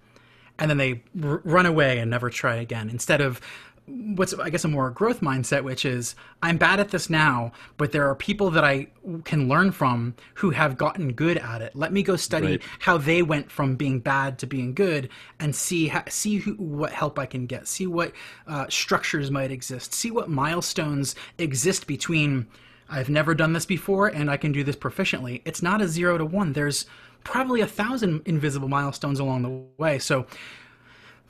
and 0.58 0.70
then 0.70 0.78
they 0.78 1.02
r- 1.22 1.40
run 1.44 1.66
away 1.66 1.98
and 1.98 2.10
never 2.10 2.30
try 2.30 2.56
again. 2.56 2.88
Instead 2.88 3.20
of 3.20 3.40
what's 3.86 4.32
I 4.34 4.48
guess 4.50 4.64
a 4.64 4.68
more 4.68 4.90
growth 4.90 5.20
mindset, 5.20 5.62
which 5.62 5.84
is 5.84 6.14
I'm 6.42 6.56
bad 6.56 6.80
at 6.80 6.90
this 6.90 7.10
now, 7.10 7.52
but 7.76 7.92
there 7.92 8.08
are 8.08 8.14
people 8.14 8.50
that 8.50 8.64
I 8.64 8.88
can 9.24 9.48
learn 9.48 9.72
from 9.72 10.14
who 10.34 10.50
have 10.50 10.78
gotten 10.78 11.12
good 11.12 11.36
at 11.36 11.60
it. 11.60 11.76
Let 11.76 11.92
me 11.92 12.02
go 12.02 12.16
study 12.16 12.46
Right. 12.46 12.62
how 12.78 12.96
they 12.96 13.22
went 13.22 13.50
from 13.50 13.76
being 13.76 14.00
bad 14.00 14.38
to 14.38 14.46
being 14.46 14.74
good, 14.74 15.10
and 15.38 15.54
see 15.54 15.88
how, 15.88 16.04
see 16.08 16.38
who, 16.38 16.54
what 16.54 16.92
help 16.92 17.18
I 17.18 17.26
can 17.26 17.46
get, 17.46 17.68
see 17.68 17.86
what 17.86 18.12
uh, 18.46 18.66
structures 18.68 19.30
might 19.30 19.50
exist, 19.50 19.92
see 19.92 20.10
what 20.10 20.30
milestones 20.30 21.14
exist 21.38 21.86
between. 21.86 22.46
I've 22.88 23.08
never 23.08 23.34
done 23.34 23.54
this 23.54 23.66
before, 23.66 24.08
and 24.08 24.30
I 24.30 24.36
can 24.36 24.52
do 24.52 24.62
this 24.62 24.76
proficiently. 24.76 25.40
It's 25.44 25.62
not 25.62 25.80
a 25.80 25.88
zero 25.88 26.18
to 26.18 26.24
one. 26.24 26.52
There's 26.52 26.86
probably 27.24 27.62
a 27.62 27.66
thousand 27.66 28.22
invisible 28.26 28.68
milestones 28.68 29.18
along 29.20 29.42
the 29.42 29.82
way. 29.82 29.98
So 29.98 30.26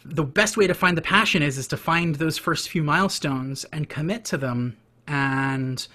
the 0.04 0.24
best 0.24 0.56
way 0.56 0.66
to 0.66 0.74
find 0.74 0.96
the 0.96 1.02
passion 1.02 1.42
is 1.42 1.56
is 1.56 1.66
to 1.68 1.76
find 1.76 2.16
those 2.16 2.36
first 2.36 2.68
few 2.68 2.82
milestones 2.82 3.64
and 3.72 3.88
commit 3.88 4.24
to 4.26 4.36
them 4.36 4.76
and 5.06 5.86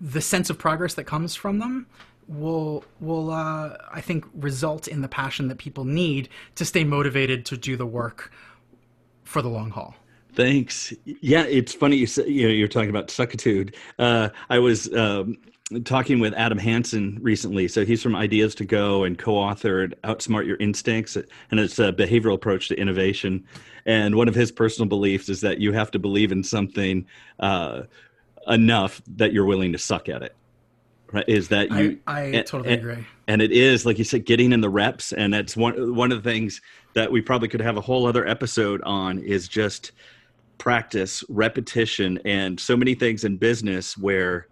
the 0.00 0.20
sense 0.20 0.48
of 0.48 0.58
progress 0.58 0.94
that 0.94 1.04
comes 1.04 1.34
from 1.34 1.58
them 1.58 1.86
will 2.26 2.84
will 3.00 3.30
uh, 3.30 3.76
I 3.92 4.00
think 4.00 4.24
result 4.34 4.88
in 4.88 5.02
the 5.02 5.08
passion 5.08 5.48
that 5.48 5.58
people 5.58 5.84
need 5.84 6.28
to 6.54 6.64
stay 6.64 6.84
motivated 6.84 7.44
to 7.46 7.56
do 7.56 7.76
the 7.76 7.86
work 7.86 8.32
for 9.24 9.42
the 9.42 9.48
long 9.48 9.70
haul. 9.70 9.94
Thanks. 10.32 10.92
Yeah, 11.04 11.42
it's 11.44 11.74
funny 11.74 11.96
you 11.96 12.06
say, 12.06 12.26
you 12.28 12.44
know 12.46 12.54
you're 12.54 12.68
talking 12.68 12.90
about 12.90 13.08
suckitude. 13.08 13.74
Uh, 13.98 14.28
I 14.48 14.58
was 14.60 14.92
um, 14.94 15.36
talking 15.84 16.18
with 16.18 16.34
Adam 16.34 16.58
Hansen 16.58 17.18
recently. 17.22 17.68
So 17.68 17.84
he's 17.84 18.02
from 18.02 18.16
Ideas 18.16 18.54
to 18.56 18.64
Go 18.64 19.04
and 19.04 19.16
co-authored 19.18 19.94
Outsmart 20.02 20.46
Your 20.46 20.56
Instincts, 20.56 21.16
and 21.16 21.60
it's 21.60 21.78
a 21.78 21.92
behavioral 21.92 22.34
approach 22.34 22.68
to 22.68 22.76
innovation. 22.76 23.44
And 23.86 24.16
one 24.16 24.28
of 24.28 24.34
his 24.34 24.50
personal 24.50 24.88
beliefs 24.88 25.28
is 25.28 25.40
that 25.42 25.58
you 25.58 25.72
have 25.72 25.90
to 25.92 25.98
believe 25.98 26.32
in 26.32 26.42
something 26.42 27.06
uh, 27.38 27.82
enough 28.48 29.00
that 29.16 29.32
you're 29.32 29.44
willing 29.44 29.72
to 29.72 29.78
suck 29.78 30.08
at 30.08 30.22
it. 30.22 30.34
Right? 31.12 31.24
Is 31.28 31.48
that 31.48 31.70
you? 31.72 31.98
I, 32.06 32.20
I 32.20 32.22
and- 32.26 32.46
totally 32.46 32.72
and- 32.74 32.80
agree. 32.82 33.06
and 33.26 33.42
it 33.42 33.50
is 33.50 33.84
like 33.84 33.98
you 33.98 34.04
said 34.04 34.24
getting 34.26 34.52
in 34.52 34.60
the 34.60 34.68
reps 34.70 35.12
and 35.12 35.34
that's 35.34 35.56
one 35.56 35.96
one 35.96 36.12
of 36.12 36.22
the 36.22 36.30
things 36.30 36.60
that 36.94 37.10
we 37.10 37.20
probably 37.20 37.48
could 37.48 37.60
have 37.60 37.76
a 37.76 37.80
whole 37.80 38.06
other 38.06 38.24
episode 38.28 38.80
on 38.82 39.18
is 39.18 39.48
just 39.48 39.90
practice 40.58 41.24
repetition 41.28 42.20
and 42.24 42.60
so 42.60 42.76
many 42.76 42.94
things 42.94 43.24
in 43.24 43.36
business 43.36 43.98
where 43.98 44.46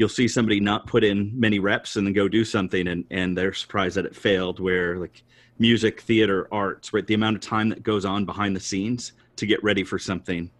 you'll 0.00 0.08
see 0.08 0.26
somebody 0.26 0.58
not 0.60 0.86
put 0.86 1.04
in 1.04 1.30
many 1.38 1.58
reps 1.58 1.96
and 1.96 2.06
then 2.06 2.14
go 2.14 2.26
do 2.26 2.42
something 2.42 2.88
and 2.88 3.04
and 3.10 3.36
they're 3.36 3.52
surprised 3.52 3.96
that 3.98 4.06
it 4.06 4.16
failed 4.16 4.58
where 4.58 4.96
like 4.96 5.22
music 5.58 6.00
theater 6.00 6.48
arts 6.50 6.94
right 6.94 7.06
the 7.06 7.12
amount 7.12 7.36
of 7.36 7.42
time 7.42 7.68
that 7.68 7.82
goes 7.82 8.06
on 8.06 8.24
behind 8.24 8.56
the 8.56 8.60
scenes 8.60 9.12
to 9.36 9.44
get 9.44 9.62
ready 9.62 9.84
for 9.84 9.98
something 9.98 10.50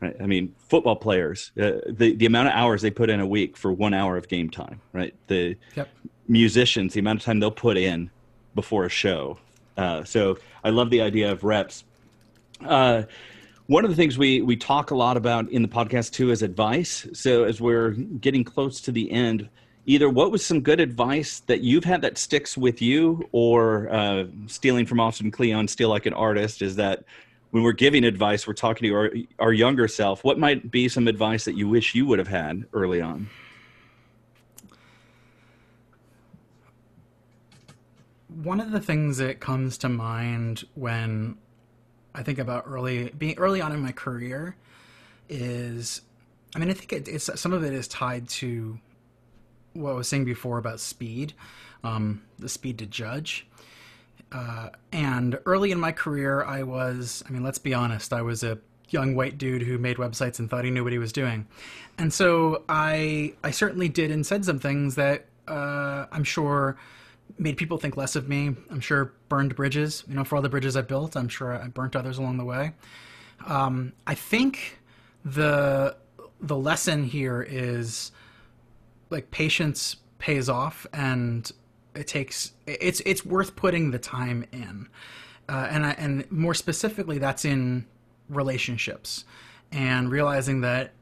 right 0.00 0.16
i 0.22 0.26
mean 0.26 0.54
football 0.70 0.96
players 0.96 1.52
uh, 1.60 1.72
the 1.88 2.16
the 2.16 2.24
amount 2.24 2.48
of 2.48 2.54
hours 2.54 2.80
they 2.80 2.90
put 2.90 3.10
in 3.10 3.20
a 3.20 3.26
week 3.26 3.58
for 3.58 3.72
1 3.74 3.92
hour 3.92 4.16
of 4.16 4.26
game 4.26 4.48
time 4.48 4.80
right 4.94 5.14
the 5.26 5.54
Yep. 5.76 5.88
musicians, 6.28 6.94
the 6.94 7.00
amount 7.00 7.20
of 7.20 7.24
time 7.26 7.38
they'll 7.40 7.50
put 7.50 7.76
in 7.76 8.10
before 8.54 8.84
a 8.86 8.88
show. 8.88 9.38
Uh, 9.76 10.02
so 10.02 10.38
I 10.64 10.70
love 10.70 10.90
the 10.90 11.02
idea 11.02 11.30
of 11.30 11.44
reps. 11.44 11.84
Uh, 12.64 13.02
one 13.66 13.84
of 13.84 13.90
the 13.90 13.96
things 13.96 14.16
we 14.16 14.42
we 14.42 14.56
talk 14.56 14.90
a 14.90 14.94
lot 14.94 15.16
about 15.16 15.50
in 15.50 15.62
the 15.62 15.68
podcast 15.68 16.12
too 16.12 16.30
is 16.30 16.42
advice. 16.42 17.06
So 17.12 17.44
as 17.44 17.60
we're 17.60 17.90
getting 17.90 18.44
close 18.44 18.80
to 18.82 18.92
the 18.92 19.10
end, 19.10 19.48
either 19.86 20.08
what 20.08 20.30
was 20.30 20.44
some 20.44 20.60
good 20.60 20.80
advice 20.80 21.40
that 21.40 21.60
you've 21.60 21.84
had 21.84 22.02
that 22.02 22.18
sticks 22.18 22.56
with 22.56 22.80
you, 22.80 23.28
or 23.32 23.92
uh, 23.92 24.24
stealing 24.46 24.86
from 24.86 25.00
Austin 25.00 25.30
Kleon, 25.30 25.68
steal 25.68 25.88
like 25.88 26.06
an 26.06 26.14
artist, 26.14 26.62
is 26.62 26.76
that 26.76 27.04
when 27.50 27.62
we're 27.62 27.72
giving 27.72 28.04
advice, 28.04 28.46
we're 28.46 28.52
talking 28.54 28.88
to 28.88 28.94
our, 28.94 29.12
our 29.38 29.52
younger 29.52 29.88
self. 29.88 30.22
What 30.24 30.38
might 30.38 30.70
be 30.70 30.88
some 30.88 31.08
advice 31.08 31.44
that 31.44 31.56
you 31.56 31.68
wish 31.68 31.94
you 31.94 32.06
would 32.06 32.18
have 32.18 32.28
had 32.28 32.64
early 32.72 33.00
on? 33.00 33.28
one 38.42 38.60
of 38.60 38.70
the 38.70 38.80
things 38.80 39.16
that 39.16 39.40
comes 39.40 39.78
to 39.78 39.88
mind 39.88 40.64
when 40.74 41.38
I 42.16 42.22
think 42.22 42.38
about 42.38 42.64
early 42.66 43.10
being 43.10 43.38
early 43.38 43.60
on 43.60 43.72
in 43.72 43.80
my 43.80 43.92
career 43.92 44.56
is, 45.28 46.00
I 46.54 46.58
mean, 46.58 46.70
I 46.70 46.72
think 46.72 46.92
it, 46.92 47.08
it's 47.08 47.30
some 47.38 47.52
of 47.52 47.62
it 47.62 47.72
is 47.72 47.86
tied 47.86 48.28
to 48.30 48.78
what 49.74 49.90
I 49.90 49.94
was 49.94 50.08
saying 50.08 50.24
before 50.24 50.56
about 50.56 50.80
speed, 50.80 51.34
um, 51.84 52.22
the 52.38 52.48
speed 52.48 52.78
to 52.78 52.86
judge. 52.86 53.46
Uh, 54.32 54.70
and 54.92 55.38
early 55.44 55.70
in 55.70 55.78
my 55.78 55.92
career, 55.92 56.42
I 56.42 56.62
was, 56.62 57.22
I 57.28 57.30
mean, 57.30 57.44
let's 57.44 57.58
be 57.58 57.74
honest, 57.74 58.12
I 58.12 58.22
was 58.22 58.42
a 58.42 58.58
young 58.88 59.14
white 59.14 59.36
dude 59.36 59.62
who 59.62 59.78
made 59.78 59.98
websites 59.98 60.38
and 60.38 60.48
thought 60.48 60.64
he 60.64 60.70
knew 60.70 60.84
what 60.84 60.92
he 60.92 60.98
was 60.98 61.12
doing. 61.12 61.46
And 61.98 62.12
so 62.12 62.64
I, 62.68 63.34
I 63.44 63.50
certainly 63.50 63.88
did 63.88 64.10
and 64.10 64.26
said 64.26 64.44
some 64.44 64.58
things 64.58 64.94
that 64.94 65.26
uh, 65.46 66.06
I'm 66.10 66.24
sure 66.24 66.76
made 67.38 67.56
people 67.56 67.78
think 67.78 67.96
less 67.96 68.16
of 68.16 68.28
me. 68.28 68.54
I'm 68.70 68.80
sure 68.80 69.12
burned 69.28 69.54
bridges. 69.54 70.04
You 70.08 70.14
know, 70.14 70.24
for 70.24 70.36
all 70.36 70.42
the 70.42 70.48
bridges 70.48 70.76
I 70.76 70.82
built, 70.82 71.16
I'm 71.16 71.28
sure 71.28 71.54
I 71.54 71.68
burnt 71.68 71.96
others 71.96 72.18
along 72.18 72.38
the 72.38 72.44
way. 72.44 72.72
Um, 73.46 73.92
I 74.06 74.14
think 74.14 74.78
the 75.24 75.96
the 76.40 76.56
lesson 76.56 77.04
here 77.04 77.42
is 77.48 78.12
like 79.10 79.30
patience 79.30 79.96
pays 80.18 80.48
off, 80.48 80.86
and 80.92 81.50
it 81.94 82.06
takes 82.06 82.52
it's 82.66 83.00
it's 83.04 83.24
worth 83.24 83.56
putting 83.56 83.90
the 83.90 83.98
time 83.98 84.46
in, 84.52 84.88
uh, 85.48 85.68
and 85.70 85.86
I, 85.86 85.90
and 85.92 86.30
more 86.30 86.54
specifically, 86.54 87.18
that's 87.18 87.44
in 87.44 87.86
relationships, 88.28 89.24
and 89.72 90.10
realizing 90.10 90.60
that 90.62 90.92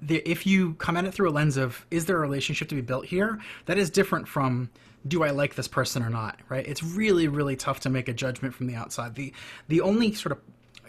the, 0.00 0.16
if 0.28 0.46
you 0.46 0.74
come 0.74 0.96
at 0.96 1.04
it 1.04 1.12
through 1.12 1.30
a 1.30 1.32
lens 1.32 1.56
of 1.56 1.86
is 1.90 2.06
there 2.06 2.16
a 2.16 2.20
relationship 2.20 2.68
to 2.68 2.74
be 2.74 2.80
built 2.80 3.06
here, 3.06 3.38
that 3.66 3.78
is 3.78 3.90
different 3.90 4.28
from 4.28 4.70
do 5.06 5.22
I 5.22 5.30
like 5.30 5.54
this 5.54 5.68
person 5.68 6.02
or 6.02 6.10
not, 6.10 6.38
right? 6.48 6.66
It's 6.66 6.82
really 6.82 7.28
really 7.28 7.56
tough 7.56 7.80
to 7.80 7.90
make 7.90 8.08
a 8.08 8.12
judgment 8.12 8.54
from 8.54 8.66
the 8.66 8.74
outside. 8.74 9.14
The 9.14 9.32
the 9.68 9.80
only 9.80 10.14
sort 10.14 10.32
of 10.32 10.38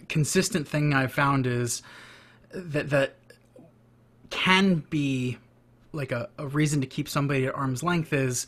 consistent 0.07 0.67
thing 0.67 0.93
I've 0.93 1.13
found 1.13 1.45
is 1.45 1.81
that 2.51 2.89
that 2.89 3.15
can 4.29 4.83
be 4.89 5.37
like 5.91 6.11
a, 6.11 6.29
a 6.37 6.47
reason 6.47 6.81
to 6.81 6.87
keep 6.87 7.09
somebody 7.09 7.45
at 7.45 7.55
arm's 7.55 7.83
length 7.83 8.13
is 8.13 8.47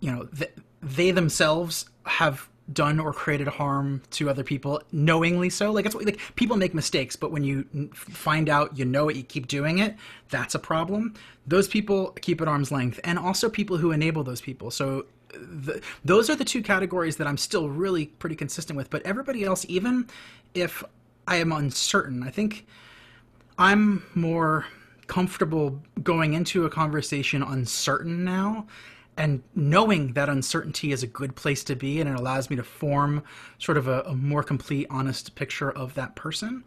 you 0.00 0.10
know 0.10 0.24
th- 0.36 0.52
they 0.82 1.10
themselves 1.10 1.86
have 2.04 2.48
done 2.72 3.00
or 3.00 3.12
created 3.12 3.48
harm 3.48 4.02
to 4.10 4.30
other 4.30 4.44
people 4.44 4.80
knowingly 4.92 5.50
so. 5.50 5.72
Like 5.72 5.84
that's 5.84 5.94
what 5.94 6.04
like 6.04 6.20
people 6.36 6.56
make 6.56 6.74
mistakes 6.74 7.16
but 7.16 7.32
when 7.32 7.42
you 7.42 7.64
find 7.94 8.48
out 8.48 8.78
you 8.78 8.84
know 8.84 9.08
it 9.08 9.16
you 9.16 9.22
keep 9.22 9.48
doing 9.48 9.78
it 9.78 9.96
that's 10.30 10.54
a 10.54 10.58
problem. 10.58 11.14
Those 11.46 11.68
people 11.68 12.12
keep 12.20 12.40
at 12.40 12.48
arm's 12.48 12.70
length 12.70 13.00
and 13.04 13.18
also 13.18 13.48
people 13.50 13.76
who 13.76 13.92
enable 13.92 14.22
those 14.22 14.40
people. 14.40 14.70
So 14.70 15.06
the, 15.32 15.80
those 16.04 16.30
are 16.30 16.36
the 16.36 16.44
two 16.44 16.62
categories 16.62 17.16
that 17.16 17.26
I'm 17.26 17.38
still 17.38 17.68
really 17.68 18.06
pretty 18.06 18.36
consistent 18.36 18.76
with. 18.76 18.90
But 18.90 19.02
everybody 19.02 19.44
else 19.44 19.66
even 19.68 20.08
if 20.54 20.84
I 21.26 21.36
am 21.36 21.52
uncertain 21.52 22.22
I 22.22 22.30
think 22.30 22.66
I'm 23.58 24.04
more 24.14 24.66
comfortable 25.06 25.82
going 26.02 26.34
into 26.34 26.64
a 26.64 26.70
conversation 26.70 27.42
uncertain 27.42 28.24
now 28.24 28.66
and 29.16 29.42
knowing 29.54 30.14
that 30.14 30.28
uncertainty 30.28 30.92
is 30.92 31.02
a 31.02 31.06
good 31.06 31.36
place 31.36 31.62
to 31.64 31.76
be 31.76 32.00
and 32.00 32.08
it 32.08 32.16
allows 32.16 32.48
me 32.48 32.56
to 32.56 32.62
form 32.62 33.22
sort 33.58 33.76
of 33.76 33.88
a, 33.88 34.00
a 34.02 34.14
more 34.14 34.42
complete 34.42 34.86
honest 34.90 35.34
picture 35.34 35.70
of 35.70 35.94
that 35.94 36.14
person 36.16 36.64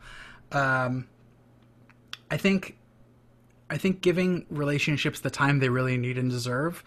um, 0.52 1.08
i 2.30 2.38
think 2.38 2.78
i 3.70 3.78
think 3.78 4.02
giving 4.02 4.46
relationships 4.50 5.20
the 5.20 5.30
time 5.30 5.60
they 5.60 5.70
really 5.70 5.98
need 5.98 6.18
and 6.18 6.30
deserve 6.30 6.84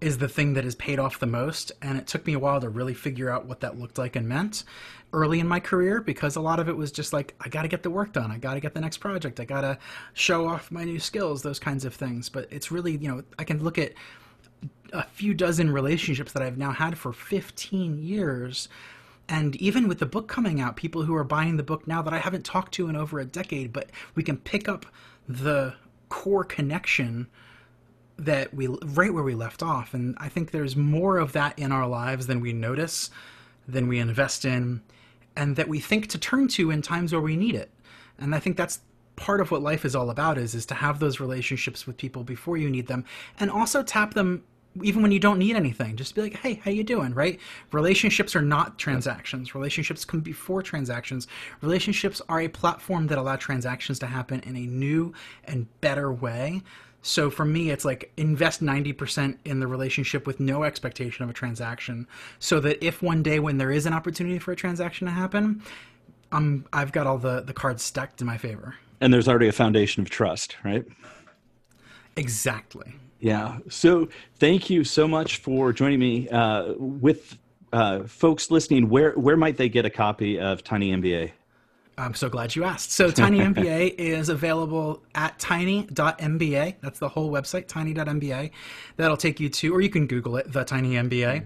is 0.00 0.18
the 0.18 0.28
thing 0.28 0.54
that 0.54 0.62
has 0.62 0.76
paid 0.76 0.98
off 0.98 1.18
the 1.18 1.26
most 1.26 1.72
and 1.82 1.98
it 1.98 2.06
took 2.06 2.26
me 2.26 2.32
a 2.32 2.38
while 2.38 2.60
to 2.60 2.68
really 2.68 2.94
figure 2.94 3.30
out 3.30 3.46
what 3.46 3.60
that 3.60 3.78
looked 3.78 3.98
like 3.98 4.14
and 4.16 4.28
meant 4.28 4.64
early 5.12 5.40
in 5.40 5.48
my 5.48 5.58
career 5.58 6.00
because 6.00 6.36
a 6.36 6.40
lot 6.40 6.60
of 6.60 6.68
it 6.68 6.76
was 6.76 6.92
just 6.92 7.12
like 7.12 7.34
i 7.40 7.48
got 7.48 7.62
to 7.62 7.68
get 7.68 7.82
the 7.82 7.90
work 7.90 8.12
done 8.12 8.30
i 8.30 8.38
got 8.38 8.54
to 8.54 8.60
get 8.60 8.74
the 8.74 8.80
next 8.80 8.98
project 8.98 9.40
i 9.40 9.44
got 9.44 9.62
to 9.62 9.76
show 10.12 10.46
off 10.46 10.70
my 10.70 10.84
new 10.84 11.00
skills 11.00 11.42
those 11.42 11.58
kinds 11.58 11.84
of 11.84 11.94
things. 11.94 12.28
But 12.28 12.46
it's 12.50 12.70
really 12.70 12.92
you 12.96 13.08
know 13.08 13.22
i 13.38 13.44
can 13.44 13.62
look 13.62 13.78
at 13.78 13.92
a 14.92 15.04
few 15.04 15.34
dozen 15.34 15.70
relationships 15.70 16.32
that 16.32 16.42
I've 16.42 16.58
now 16.58 16.72
had 16.72 16.96
for 16.96 17.12
15 17.12 18.02
years. 18.02 18.68
And 19.28 19.56
even 19.56 19.88
with 19.88 19.98
the 19.98 20.06
book 20.06 20.28
coming 20.28 20.60
out, 20.60 20.76
people 20.76 21.02
who 21.02 21.14
are 21.14 21.24
buying 21.24 21.56
the 21.56 21.62
book 21.62 21.86
now 21.86 22.00
that 22.02 22.14
I 22.14 22.18
haven't 22.18 22.44
talked 22.44 22.72
to 22.74 22.88
in 22.88 22.96
over 22.96 23.20
a 23.20 23.24
decade, 23.24 23.72
but 23.72 23.90
we 24.14 24.22
can 24.22 24.38
pick 24.38 24.68
up 24.68 24.86
the 25.28 25.74
core 26.08 26.44
connection 26.44 27.26
that 28.16 28.52
we 28.52 28.66
right 28.66 29.12
where 29.12 29.22
we 29.22 29.34
left 29.34 29.62
off. 29.62 29.94
And 29.94 30.16
I 30.18 30.28
think 30.28 30.50
there's 30.50 30.76
more 30.76 31.18
of 31.18 31.32
that 31.32 31.58
in 31.58 31.70
our 31.70 31.86
lives 31.86 32.26
than 32.26 32.40
we 32.40 32.52
notice, 32.52 33.10
than 33.66 33.86
we 33.86 33.98
invest 33.98 34.44
in, 34.44 34.82
and 35.36 35.56
that 35.56 35.68
we 35.68 35.78
think 35.78 36.08
to 36.08 36.18
turn 36.18 36.48
to 36.48 36.70
in 36.70 36.82
times 36.82 37.12
where 37.12 37.20
we 37.20 37.36
need 37.36 37.54
it. 37.54 37.70
And 38.18 38.34
I 38.34 38.40
think 38.40 38.56
that's 38.56 38.80
part 39.18 39.40
of 39.40 39.50
what 39.50 39.62
life 39.62 39.84
is 39.84 39.96
all 39.96 40.10
about 40.10 40.38
is 40.38 40.54
is 40.54 40.64
to 40.66 40.74
have 40.74 41.00
those 41.00 41.20
relationships 41.20 41.86
with 41.86 41.96
people 41.96 42.22
before 42.22 42.56
you 42.56 42.70
need 42.70 42.86
them 42.86 43.04
and 43.40 43.50
also 43.50 43.82
tap 43.82 44.14
them 44.14 44.44
even 44.82 45.02
when 45.02 45.10
you 45.10 45.18
don't 45.18 45.40
need 45.40 45.56
anything. 45.56 45.96
Just 45.96 46.14
be 46.14 46.22
like 46.22 46.36
hey 46.36 46.54
how 46.64 46.70
you 46.70 46.84
doing? 46.84 47.12
Right? 47.12 47.40
Relationships 47.72 48.36
are 48.36 48.42
not 48.42 48.78
transactions. 48.78 49.54
Relationships 49.54 50.04
come 50.04 50.20
before 50.20 50.62
transactions. 50.62 51.26
Relationships 51.60 52.22
are 52.28 52.40
a 52.40 52.48
platform 52.48 53.08
that 53.08 53.18
allow 53.18 53.36
transactions 53.36 53.98
to 53.98 54.06
happen 54.06 54.40
in 54.40 54.56
a 54.56 54.66
new 54.66 55.12
and 55.44 55.66
better 55.80 56.12
way. 56.12 56.62
So 57.02 57.28
for 57.28 57.44
me 57.44 57.70
it's 57.70 57.84
like 57.84 58.12
invest 58.16 58.62
90% 58.62 59.38
in 59.44 59.58
the 59.58 59.66
relationship 59.66 60.26
with 60.28 60.38
no 60.38 60.62
expectation 60.62 61.24
of 61.24 61.30
a 61.30 61.32
transaction 61.32 62.06
so 62.38 62.60
that 62.60 62.84
if 62.84 63.02
one 63.02 63.22
day 63.22 63.40
when 63.40 63.58
there 63.58 63.72
is 63.72 63.84
an 63.84 63.92
opportunity 63.92 64.38
for 64.38 64.52
a 64.52 64.56
transaction 64.56 65.06
to 65.06 65.12
happen 65.12 65.62
I'm, 66.30 66.66
I've 66.72 66.92
got 66.92 67.06
all 67.06 67.18
the, 67.18 67.40
the 67.40 67.52
cards 67.52 67.82
stacked 67.82 68.20
in 68.20 68.26
my 68.26 68.36
favor. 68.36 68.76
And 69.00 69.12
there's 69.12 69.28
already 69.28 69.48
a 69.48 69.52
foundation 69.52 70.02
of 70.02 70.10
trust, 70.10 70.56
right? 70.64 70.84
Exactly. 72.16 72.94
Yeah. 73.20 73.58
So 73.68 74.08
thank 74.36 74.70
you 74.70 74.84
so 74.84 75.06
much 75.06 75.38
for 75.38 75.72
joining 75.72 76.00
me. 76.00 76.28
Uh, 76.28 76.74
with 76.76 77.38
uh, 77.72 78.04
folks 78.04 78.50
listening, 78.50 78.88
where 78.88 79.12
where 79.12 79.36
might 79.36 79.56
they 79.56 79.68
get 79.68 79.84
a 79.84 79.90
copy 79.90 80.38
of 80.38 80.64
Tiny 80.64 80.92
MBA? 80.92 81.32
I'm 81.98 82.14
so 82.14 82.28
glad 82.28 82.54
you 82.54 82.64
asked. 82.64 82.92
So 82.92 83.10
Tiny 83.10 83.38
MBA 83.52 83.94
is 83.96 84.28
available 84.28 85.02
at 85.14 85.38
tiny.mba. 85.38 86.76
That's 86.80 86.98
the 87.00 87.08
whole 87.08 87.30
website, 87.30 87.66
tiny.mba. 87.66 88.50
That'll 88.96 89.16
take 89.16 89.40
you 89.40 89.48
to, 89.48 89.74
or 89.74 89.80
you 89.80 89.90
can 89.90 90.06
Google 90.06 90.36
it, 90.36 90.52
the 90.52 90.64
Tiny 90.64 90.92
MBA. 90.92 91.44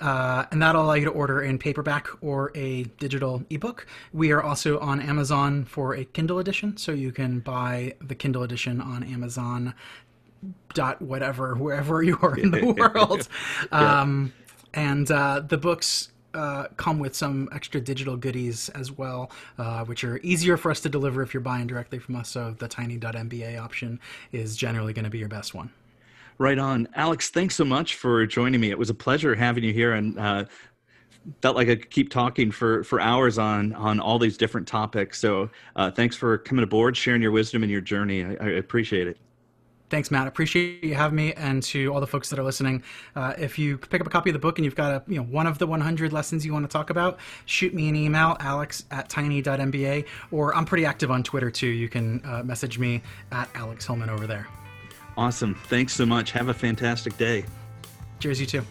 Uh, 0.00 0.44
and 0.52 0.62
that'll 0.62 0.82
allow 0.82 0.94
you 0.94 1.04
to 1.04 1.10
order 1.10 1.42
in 1.42 1.58
paperback 1.58 2.08
or 2.20 2.52
a 2.54 2.84
digital 2.98 3.42
ebook. 3.50 3.86
We 4.12 4.30
are 4.30 4.42
also 4.42 4.78
on 4.78 5.00
Amazon 5.00 5.64
for 5.64 5.94
a 5.94 6.04
Kindle 6.04 6.38
edition, 6.38 6.76
so 6.76 6.92
you 6.92 7.10
can 7.10 7.40
buy 7.40 7.94
the 8.00 8.14
Kindle 8.14 8.44
edition 8.44 8.80
on 8.80 9.02
Amazon 9.02 9.74
dot 10.72 11.02
whatever 11.02 11.56
wherever 11.56 12.00
you 12.04 12.16
are 12.22 12.38
in 12.38 12.52
the 12.52 12.64
world 12.78 13.28
yeah. 13.72 14.00
um, 14.00 14.32
and 14.72 15.10
uh, 15.10 15.40
the 15.40 15.58
books 15.58 16.12
uh, 16.34 16.68
come 16.76 16.98
with 16.98 17.16
some 17.16 17.48
extra 17.52 17.80
digital 17.80 18.16
goodies 18.16 18.68
as 18.70 18.92
well, 18.92 19.30
uh, 19.58 19.84
which 19.84 20.04
are 20.04 20.18
easier 20.18 20.56
for 20.56 20.70
us 20.70 20.80
to 20.80 20.88
deliver 20.88 21.22
if 21.22 21.32
you're 21.32 21.40
buying 21.40 21.66
directly 21.66 21.98
from 21.98 22.16
us. 22.16 22.28
So 22.28 22.54
the 22.58 22.68
tiny.mba 22.68 23.58
option 23.60 23.98
is 24.30 24.56
generally 24.56 24.92
going 24.92 25.04
to 25.04 25.10
be 25.10 25.18
your 25.18 25.28
best 25.28 25.54
one. 25.54 25.70
Right 26.38 26.58
on. 26.58 26.88
Alex, 26.94 27.30
thanks 27.30 27.56
so 27.56 27.64
much 27.64 27.96
for 27.96 28.24
joining 28.24 28.60
me. 28.60 28.70
It 28.70 28.78
was 28.78 28.90
a 28.90 28.94
pleasure 28.94 29.34
having 29.34 29.64
you 29.64 29.72
here 29.72 29.94
and 29.94 30.18
uh, 30.18 30.44
felt 31.42 31.56
like 31.56 31.68
I 31.68 31.74
could 31.74 31.90
keep 31.90 32.10
talking 32.10 32.52
for, 32.52 32.84
for 32.84 33.00
hours 33.00 33.38
on, 33.38 33.72
on 33.74 33.98
all 33.98 34.20
these 34.20 34.36
different 34.36 34.68
topics. 34.68 35.20
So 35.20 35.50
uh, 35.74 35.90
thanks 35.90 36.14
for 36.16 36.38
coming 36.38 36.62
aboard, 36.62 36.96
sharing 36.96 37.22
your 37.22 37.32
wisdom 37.32 37.64
and 37.64 37.72
your 37.72 37.80
journey. 37.80 38.24
I, 38.24 38.36
I 38.40 38.48
appreciate 38.50 39.08
it. 39.08 39.18
Thanks, 39.90 40.10
Matt. 40.10 40.26
Appreciate 40.26 40.84
you 40.84 40.94
having 40.94 41.16
me, 41.16 41.32
and 41.32 41.62
to 41.62 41.92
all 41.94 42.00
the 42.00 42.06
folks 42.06 42.28
that 42.28 42.38
are 42.38 42.42
listening. 42.42 42.82
Uh, 43.16 43.32
if 43.38 43.58
you 43.58 43.78
pick 43.78 44.02
up 44.02 44.06
a 44.06 44.10
copy 44.10 44.28
of 44.28 44.34
the 44.34 44.38
book 44.38 44.58
and 44.58 44.66
you've 44.66 44.74
got 44.74 44.92
a 44.92 45.10
you 45.10 45.16
know 45.16 45.22
one 45.22 45.46
of 45.46 45.56
the 45.56 45.66
100 45.66 46.12
lessons 46.12 46.44
you 46.44 46.52
want 46.52 46.64
to 46.64 46.68
talk 46.68 46.90
about, 46.90 47.18
shoot 47.46 47.72
me 47.72 47.88
an 47.88 47.96
email, 47.96 48.36
alex 48.40 48.84
at 48.90 49.08
tiny.mba, 49.08 50.04
or 50.30 50.54
I'm 50.54 50.66
pretty 50.66 50.84
active 50.84 51.10
on 51.10 51.22
Twitter 51.22 51.50
too. 51.50 51.68
You 51.68 51.88
can 51.88 52.20
uh, 52.26 52.42
message 52.42 52.78
me 52.78 53.02
at 53.32 53.48
Alex 53.54 53.86
Hillman 53.86 54.10
over 54.10 54.26
there. 54.26 54.46
Awesome. 55.18 55.56
Thanks 55.66 55.94
so 55.94 56.06
much. 56.06 56.30
Have 56.30 56.48
a 56.48 56.54
fantastic 56.54 57.18
day. 57.18 57.44
Cheers, 58.20 58.40
you 58.40 58.46
too. 58.46 58.62